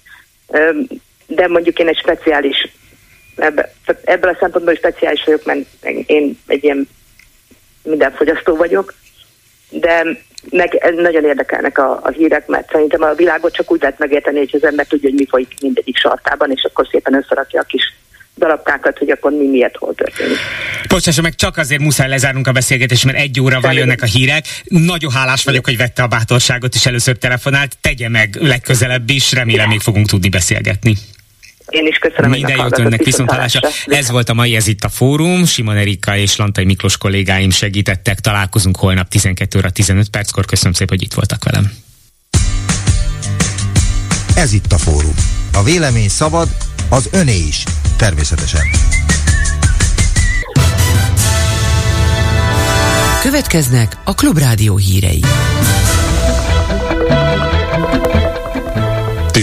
de 1.27 1.47
mondjuk 1.47 1.79
én 1.79 1.87
egy 1.87 1.97
speciális 1.97 2.67
ebből 4.03 4.29
a 4.29 4.37
szempontból 4.39 4.73
is 4.73 4.79
speciális 4.79 5.23
vagyok, 5.23 5.45
mert 5.45 5.59
én 6.05 6.39
egy 6.47 6.63
ilyen 6.63 6.87
minden 7.83 8.11
fogyasztó 8.11 8.55
vagyok, 8.55 8.93
de 9.69 10.05
meg 10.49 10.93
nagyon 10.95 11.25
érdekelnek 11.25 11.77
a, 11.77 11.99
a 12.03 12.09
hírek, 12.09 12.47
mert 12.47 12.71
szerintem 12.71 13.01
a 13.01 13.13
világot 13.13 13.53
csak 13.53 13.71
úgy 13.71 13.81
lehet 13.81 13.99
megérteni, 13.99 14.37
hogy 14.37 14.49
az 14.53 14.63
ember 14.63 14.87
tudja, 14.87 15.09
hogy 15.09 15.19
mi 15.19 15.25
folyik 15.27 15.53
mindegyik 15.61 15.97
sartában, 15.97 16.51
és 16.51 16.63
akkor 16.63 16.87
szépen 16.91 17.13
összerakja 17.13 17.61
a 17.61 17.63
kis 17.63 17.93
darabkákat, 18.37 18.97
hogy 18.97 19.09
akkor 19.09 19.31
mi 19.31 19.47
miért 19.47 19.77
hol 19.77 19.93
történik. 19.95 20.37
Bocsássa 20.87 21.21
meg, 21.21 21.35
csak 21.35 21.57
azért 21.57 21.81
muszáj 21.81 22.07
lezárnunk 22.07 22.47
a 22.47 22.51
beszélgetést, 22.51 23.05
mert 23.05 23.17
egy 23.17 23.39
óra 23.39 23.59
van 23.61 23.73
jönnek 23.73 24.01
a 24.01 24.05
hírek. 24.05 24.45
Nagyon 24.63 25.11
hálás 25.11 25.43
vagyok, 25.43 25.65
hogy 25.65 25.77
vette 25.77 26.03
a 26.03 26.07
bátorságot 26.07 26.75
és 26.75 26.85
először 26.85 27.17
telefonált. 27.17 27.77
Tegye 27.81 28.09
meg 28.09 28.35
legközelebb 28.39 29.09
is, 29.09 29.31
remélem 29.31 29.69
még 29.69 29.79
fogunk 29.79 30.07
tudni 30.07 30.29
beszélgetni. 30.29 30.95
Én 31.69 31.87
is 31.87 31.97
köszönöm. 31.97 32.29
Minden 32.29 32.57
jót 32.57 32.79
önnek 32.79 33.03
viszontlátásra. 33.03 33.69
Ez 33.85 34.09
volt 34.09 34.29
a 34.29 34.33
mai 34.33 34.55
Ez 34.55 34.67
itt 34.67 34.83
a 34.83 34.89
fórum. 34.89 35.45
Simon 35.45 35.75
Erika 35.75 36.15
és 36.17 36.35
Lantai 36.35 36.65
Miklós 36.65 36.97
kollégáim 36.97 37.49
segítettek. 37.49 38.19
Találkozunk 38.19 38.77
holnap 38.77 39.07
12 39.07 39.57
óra 39.57 39.69
15 39.69 40.09
perckor. 40.09 40.45
Köszönöm 40.45 40.73
szépen, 40.73 40.97
hogy 40.97 41.05
itt 41.05 41.13
voltak 41.13 41.43
velem. 41.43 41.71
Ez 44.35 44.53
itt 44.53 44.71
a 44.71 44.77
fórum. 44.77 45.15
A 45.53 45.63
vélemény 45.63 46.09
szabad, 46.09 46.47
az 46.93 47.09
öné 47.11 47.37
is. 47.37 47.63
Természetesen. 47.97 48.61
Következnek 53.21 53.97
a 54.03 54.13
Klubrádió 54.13 54.77
hírei. 54.77 55.23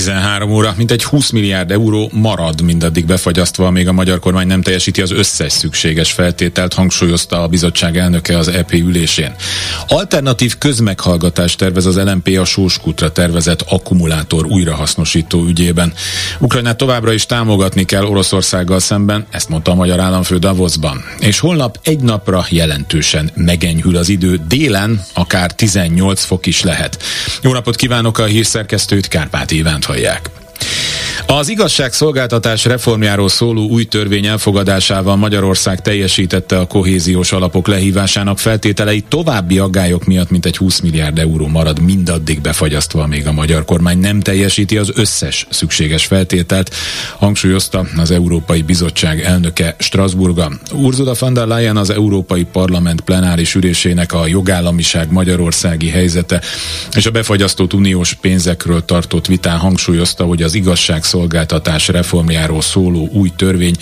13 0.01 0.51
óra, 0.51 0.75
mint 0.77 0.91
egy 0.91 1.05
20 1.05 1.31
milliárd 1.31 1.71
euró 1.71 2.11
marad 2.13 2.61
mindaddig 2.61 3.07
befagyasztva, 3.07 3.71
még 3.71 3.89
a 3.89 3.93
magyar 3.93 4.19
kormány 4.19 4.47
nem 4.47 4.63
teljesíti 4.63 5.03
az 5.03 5.11
összes 5.11 5.53
szükséges 5.53 6.13
feltételt, 6.13 6.75
hangsúlyozta 6.75 7.43
a 7.43 7.49
bizottság 7.49 7.97
elnöke 7.97 8.39
az 8.39 8.49
EP 8.49 8.73
ülésén. 8.73 9.35
Alternatív 9.89 10.59
közmeghallgatást 10.59 11.59
tervez 11.59 11.87
az 11.87 11.97
LMP 11.97 12.39
a 12.39 12.45
Sóskutra 12.45 13.13
tervezett 13.13 13.65
akkumulátor 13.69 14.47
újrahasznosító 14.47 15.45
ügyében. 15.45 15.93
Ukrajnát 16.39 16.77
továbbra 16.77 17.13
is 17.13 17.27
támogatni 17.27 17.85
kell 17.85 18.05
Oroszországgal 18.05 18.81
szemben, 18.81 19.27
ezt 19.31 19.49
mondta 19.49 19.71
a 19.71 19.75
magyar 19.75 20.01
államfő 20.01 20.39
Davosban. 20.39 21.05
És 21.19 21.39
holnap 21.39 21.79
egy 21.83 22.01
napra 22.01 22.47
jelentősen 22.49 23.31
megenyhül 23.35 23.97
az 23.97 24.09
idő, 24.09 24.41
délen 24.49 25.05
akár 25.13 25.53
18 25.53 26.25
fok 26.25 26.47
is 26.47 26.63
lehet. 26.63 27.03
Jó 27.43 27.53
napot 27.53 27.77
kívánok 27.77 28.19
a 28.19 28.25
hírszerkesztőt, 28.25 29.09
Kárpát 29.09 29.51
iránt 29.51 29.89
hallják. 29.91 30.40
Az 31.27 31.49
igazságszolgáltatás 31.49 32.65
reformjáról 32.65 33.29
szóló 33.29 33.69
új 33.69 33.85
törvény 33.85 34.27
elfogadásával 34.27 35.17
Magyarország 35.17 35.83
teljesítette 35.83 36.59
a 36.59 36.67
kohéziós 36.67 37.33
alapok 37.33 37.67
lehívásának 37.67 38.39
feltételeit 38.39 39.07
további 39.09 39.59
aggályok 39.59 40.05
miatt, 40.05 40.31
mint 40.31 40.47
egy 40.47 40.57
20 40.57 40.81
milliárd 40.81 41.19
euró 41.19 41.47
marad 41.47 41.81
mindaddig 41.81 42.41
befagyasztva, 42.41 43.07
még 43.07 43.27
a 43.27 43.33
magyar 43.33 43.65
kormány 43.65 43.99
nem 43.99 44.21
teljesíti 44.21 44.77
az 44.77 44.93
összes 44.95 45.47
szükséges 45.51 46.05
feltételt, 46.05 46.75
hangsúlyozta 47.19 47.87
az 47.97 48.11
Európai 48.11 48.63
Bizottság 48.63 49.21
elnöke 49.23 49.75
Strasburga. 49.79 50.53
Ursula 50.73 51.15
von 51.19 51.35
der 51.35 51.47
Leyen 51.47 51.77
az 51.77 51.91
Európai 51.91 52.45
Parlament 52.45 53.01
plenáris 53.01 53.55
ülésének 53.55 54.13
a 54.13 54.27
jogállamiság 54.27 55.13
magyarországi 55.13 55.89
helyzete 55.89 56.41
és 56.97 57.07
a 57.07 57.11
befagyasztott 57.11 57.73
uniós 57.73 58.15
pénzekről 58.15 58.85
tartott 58.85 59.27
vitán 59.27 59.59
hangsúlyozta, 59.59 60.25
hogy 60.25 60.43
az 60.43 60.55
igazságszolgáltatás 60.55 61.09
igazságszolgáltatás 61.11 61.89
reformjáról 61.89 62.61
szóló 62.61 63.09
új 63.13 63.33
törvény 63.37 63.75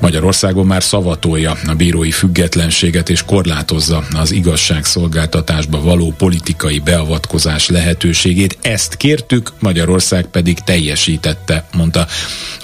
Magyarországon 0.00 0.66
már 0.66 0.82
szavatolja 0.82 1.56
a 1.66 1.74
bírói 1.74 2.10
függetlenséget 2.10 3.08
és 3.08 3.22
korlátozza 3.24 4.04
az 4.12 4.32
igazságszolgáltatásba 4.32 5.80
való 5.80 6.14
politikai 6.18 6.78
beavatkozás 6.78 7.68
lehetőségét. 7.68 8.58
Ezt 8.62 8.96
kértük, 8.96 9.52
Magyarország 9.58 10.26
pedig 10.26 10.58
teljesítette, 10.58 11.64
mondta. 11.72 12.06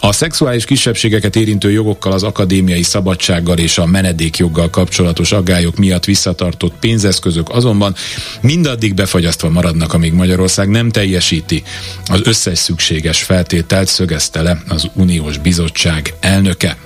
A 0.00 0.12
szexuális 0.12 0.64
kisebbségeket 0.64 1.36
érintő 1.36 1.70
jogokkal, 1.70 2.12
az 2.12 2.22
akadémiai 2.22 2.82
szabadsággal 2.82 3.58
és 3.58 3.78
a 3.78 3.86
menedékjoggal 3.86 4.70
kapcsolatos 4.70 5.32
aggályok 5.32 5.76
miatt 5.76 6.04
visszatartott 6.04 6.74
pénzeszközök 6.80 7.48
azonban 7.48 7.94
mindaddig 8.40 8.94
befagyasztva 8.94 9.50
maradnak, 9.50 9.92
amíg 9.92 10.12
Magyarország 10.12 10.68
nem 10.68 10.90
teljesíti 10.90 11.62
az 12.06 12.20
összes 12.24 12.58
szükséges 12.58 13.22
feltételt, 13.22 13.88
szögezte 13.88 14.42
le 14.42 14.62
az 14.68 14.90
Uniós 14.94 15.38
Bizottság 15.38 16.14
elnöke. 16.20 16.76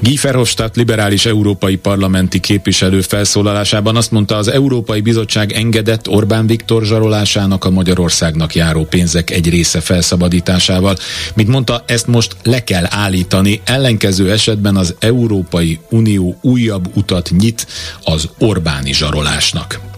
Guy 0.00 0.18
Verhofstadt 0.22 0.76
liberális 0.76 1.26
európai 1.26 1.76
parlamenti 1.76 2.40
képviselő 2.40 3.00
felszólalásában 3.00 3.96
azt 3.96 4.10
mondta, 4.10 4.36
az 4.36 4.48
Európai 4.48 5.00
Bizottság 5.00 5.52
engedett 5.52 6.08
Orbán 6.08 6.46
Viktor 6.46 6.84
zsarolásának 6.84 7.64
a 7.64 7.70
Magyarországnak 7.70 8.54
járó 8.54 8.84
pénzek 8.84 9.30
egy 9.30 9.48
része 9.48 9.80
felszabadításával. 9.80 10.96
Mint 11.34 11.48
mondta, 11.48 11.84
ezt 11.86 12.06
most 12.06 12.36
le 12.42 12.64
kell 12.64 12.84
állítani, 12.88 13.60
ellenkező 13.64 14.30
esetben 14.32 14.76
az 14.76 14.94
Európai 14.98 15.78
Unió 15.90 16.38
újabb 16.42 16.90
utat 16.94 17.30
nyit 17.38 17.66
az 18.04 18.28
Orbáni 18.38 18.92
zsarolásnak. 18.92 19.95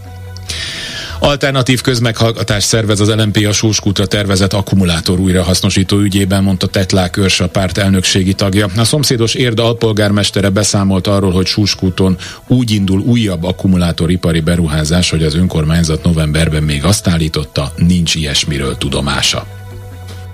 Alternatív 1.20 1.80
közmeghallgatás 1.80 2.64
szervez 2.64 3.00
az 3.00 3.14
LMP 3.14 3.46
a 3.46 3.52
Sóskútra 3.52 4.06
tervezett 4.06 4.52
akkumulátor 4.52 5.18
újrahasznosító 5.18 5.98
ügyében, 5.98 6.42
mondta 6.42 6.66
Tetlák 6.66 7.16
Őrs 7.16 7.40
a 7.40 7.48
párt 7.48 7.78
elnökségi 7.78 8.32
tagja. 8.32 8.66
A 8.76 8.84
szomszédos 8.84 9.34
Érda 9.34 9.64
alpolgármestere 9.64 10.48
beszámolt 10.48 11.06
arról, 11.06 11.32
hogy 11.32 11.46
Súskúton 11.46 12.16
úgy 12.46 12.70
indul 12.70 13.00
újabb 13.00 13.44
akkumulátoripari 13.44 14.40
beruházás, 14.40 15.10
hogy 15.10 15.22
az 15.22 15.34
önkormányzat 15.34 16.04
novemberben 16.04 16.62
még 16.62 16.84
azt 16.84 17.08
állította, 17.08 17.72
nincs 17.76 18.14
ilyesmiről 18.14 18.76
tudomása. 18.76 19.46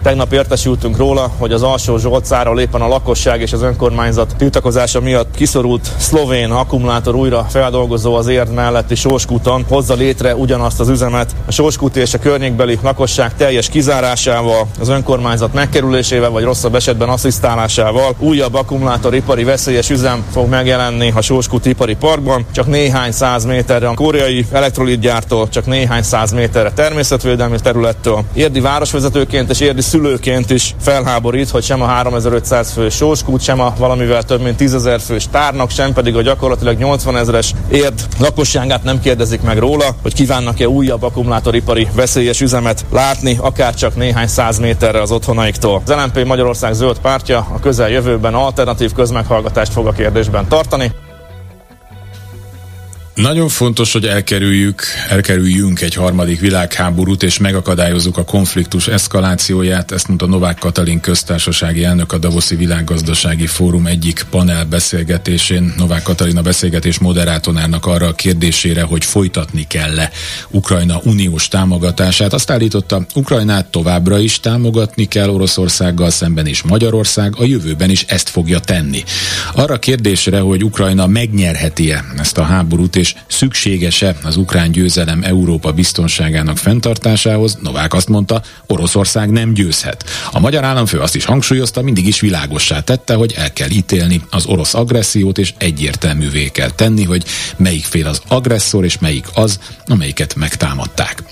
Tegnap 0.04 0.32
értesültünk 0.32 0.96
róla, 0.96 1.30
hogy 1.38 1.52
az 1.52 1.62
alsó 1.62 1.98
Zsolcáról 1.98 2.60
éppen 2.60 2.80
a 2.80 2.88
lakosság 2.88 3.40
és 3.40 3.52
az 3.52 3.62
önkormányzat 3.62 4.34
tiltakozása 4.36 5.00
miatt 5.00 5.34
kiszorult 5.34 5.90
szlovén 5.96 6.50
akkumulátor 6.50 7.14
újra 7.14 7.46
feldolgozó 7.50 8.14
az 8.14 8.26
érd 8.26 8.52
melletti 8.52 8.94
Sóskúton 8.94 9.64
hozza 9.68 9.94
létre 9.94 10.36
ugyanazt 10.36 10.80
az 10.80 10.88
üzemet. 10.88 11.34
A 11.46 11.52
Sóskúti 11.52 12.00
és 12.00 12.14
a 12.14 12.18
környékbeli 12.18 12.78
lakosság 12.82 13.36
teljes 13.36 13.68
kizárásával, 13.68 14.66
az 14.80 14.88
önkormányzat 14.88 15.54
megkerülésével 15.54 16.30
vagy 16.30 16.44
rosszabb 16.44 16.74
esetben 16.74 17.08
asszisztálásával 17.08 18.14
újabb 18.18 18.54
akkumulátoripari 18.54 19.44
veszélyes 19.44 19.90
üzem 19.90 20.24
fog 20.32 20.48
megjelenni 20.48 21.12
a 21.14 21.20
Sóskúti 21.20 21.68
ipari 21.68 21.94
parkban. 21.96 22.46
Csak 22.52 22.66
néhány 22.66 23.12
száz 23.12 23.44
méterre 23.44 23.88
a 23.88 23.94
koreai 23.94 24.46
elektrolitgyártól, 24.52 25.48
csak 25.48 25.66
néhány 25.66 26.02
száz 26.02 26.32
méterre 26.32 26.72
természetvédelmi 26.72 27.58
területtől. 27.62 28.24
Érdi 28.34 28.60
városvezetőként 28.60 29.50
és 29.50 29.60
érdi 29.60 29.80
szülőként 29.94 30.50
is 30.50 30.74
felháborít, 30.80 31.50
hogy 31.50 31.62
sem 31.62 31.82
a 31.82 31.86
3500 31.86 32.72
fős 32.72 32.94
sóskút, 32.94 33.40
sem 33.40 33.60
a 33.60 33.74
valamivel 33.78 34.22
több 34.22 34.42
mint 34.42 34.56
10 34.56 34.74
ezer 34.74 35.00
fős 35.00 35.26
tárnak, 35.30 35.70
sem 35.70 35.92
pedig 35.92 36.16
a 36.16 36.22
gyakorlatilag 36.22 36.78
80 36.78 37.16
ezeres 37.16 37.54
érd 37.70 38.06
lakosságát 38.18 38.82
nem 38.82 39.00
kérdezik 39.00 39.42
meg 39.42 39.58
róla, 39.58 39.84
hogy 40.02 40.14
kívánnak-e 40.14 40.68
újabb 40.68 41.02
akkumulátoripari 41.02 41.88
veszélyes 41.94 42.40
üzemet 42.40 42.84
látni, 42.90 43.38
akár 43.40 43.74
csak 43.74 43.96
néhány 43.96 44.26
száz 44.26 44.58
méterre 44.58 45.00
az 45.00 45.10
otthonaiktól. 45.10 45.82
Az 45.86 45.94
LNP 45.94 46.26
Magyarország 46.26 46.72
zöld 46.72 46.98
pártja 46.98 47.38
a 47.38 47.60
közeljövőben 47.60 48.34
alternatív 48.34 48.92
közmeghallgatást 48.92 49.72
fog 49.72 49.86
a 49.86 49.92
kérdésben 49.92 50.48
tartani. 50.48 50.92
Nagyon 53.14 53.48
fontos, 53.48 53.92
hogy 53.92 54.06
elkerüljük, 54.06 54.82
elkerüljünk 55.08 55.80
egy 55.80 55.94
harmadik 55.94 56.40
világháborút, 56.40 57.22
és 57.22 57.38
megakadályozzuk 57.38 58.16
a 58.18 58.24
konfliktus 58.24 58.88
eszkalációját. 58.88 59.92
Ezt 59.92 60.08
mondta 60.08 60.26
Novák 60.26 60.58
Katalin 60.58 61.00
köztársasági 61.00 61.84
elnök 61.84 62.12
a 62.12 62.18
Davoszi 62.18 62.56
Világgazdasági 62.56 63.46
Fórum 63.46 63.86
egyik 63.86 64.26
panel 64.30 64.64
beszélgetésén. 64.64 65.74
Novák 65.76 66.02
Katalin 66.02 66.36
a 66.36 66.42
beszélgetés 66.42 66.98
moderátornának 66.98 67.86
arra 67.86 68.06
a 68.06 68.14
kérdésére, 68.14 68.82
hogy 68.82 69.04
folytatni 69.04 69.66
kell-e 69.66 70.10
Ukrajna 70.50 71.00
uniós 71.04 71.48
támogatását. 71.48 72.32
Azt 72.32 72.50
állította, 72.50 73.06
Ukrajnát 73.14 73.66
továbbra 73.66 74.18
is 74.18 74.40
támogatni 74.40 75.04
kell 75.04 75.28
Oroszországgal 75.28 76.10
szemben, 76.10 76.46
és 76.46 76.62
Magyarország 76.62 77.34
a 77.38 77.44
jövőben 77.44 77.90
is 77.90 78.04
ezt 78.08 78.28
fogja 78.28 78.58
tenni. 78.58 79.02
Arra 79.52 79.78
kérdésre, 79.78 80.38
hogy 80.38 80.64
Ukrajna 80.64 81.06
megnyerheti-e 81.06 82.04
ezt 82.18 82.38
a 82.38 82.42
háborút, 82.42 82.96
és 83.04 83.14
szükséges-e 83.26 84.16
az 84.22 84.36
ukrán 84.36 84.70
győzelem 84.70 85.22
Európa 85.22 85.72
biztonságának 85.72 86.58
fenntartásához, 86.58 87.58
Novák 87.62 87.94
azt 87.94 88.08
mondta, 88.08 88.42
Oroszország 88.66 89.30
nem 89.30 89.54
győzhet. 89.54 90.04
A 90.32 90.40
magyar 90.40 90.64
államfő 90.64 90.98
azt 90.98 91.14
is 91.14 91.24
hangsúlyozta, 91.24 91.82
mindig 91.82 92.06
is 92.06 92.20
világossá 92.20 92.80
tette, 92.80 93.14
hogy 93.14 93.32
el 93.36 93.52
kell 93.52 93.70
ítélni 93.70 94.20
az 94.30 94.46
orosz 94.46 94.74
agressziót, 94.74 95.38
és 95.38 95.54
egyértelművé 95.58 96.48
kell 96.48 96.70
tenni, 96.70 97.04
hogy 97.04 97.24
melyik 97.56 97.84
fél 97.84 98.06
az 98.06 98.20
agresszor, 98.28 98.84
és 98.84 98.98
melyik 98.98 99.26
az, 99.34 99.58
amelyiket 99.86 100.34
megtámadták. 100.34 101.22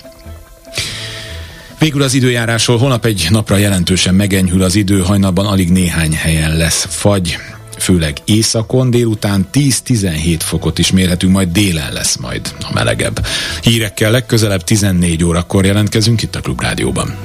Végül 1.79 2.01
az 2.01 2.13
időjárásról 2.13 2.77
holnap 2.77 3.05
egy 3.05 3.27
napra 3.29 3.57
jelentősen 3.57 4.15
megenyhül 4.15 4.63
az 4.63 4.75
idő, 4.75 4.99
hajnalban 4.99 5.45
alig 5.45 5.69
néhány 5.69 6.13
helyen 6.13 6.57
lesz 6.57 6.85
fagy, 6.89 7.37
főleg 7.83 8.17
északon, 8.25 8.89
délután 8.89 9.47
10-17 9.53 10.39
fokot 10.39 10.79
is 10.79 10.91
mérhetünk, 10.91 11.33
majd 11.33 11.51
délen 11.51 11.93
lesz 11.93 12.15
majd 12.15 12.53
a 12.59 12.73
melegebb. 12.73 13.25
Hírekkel 13.61 14.11
legközelebb 14.11 14.63
14 14.63 15.23
órakor 15.23 15.65
jelentkezünk 15.65 16.21
itt 16.21 16.35
a 16.35 16.41
Klubrádióban. 16.41 17.17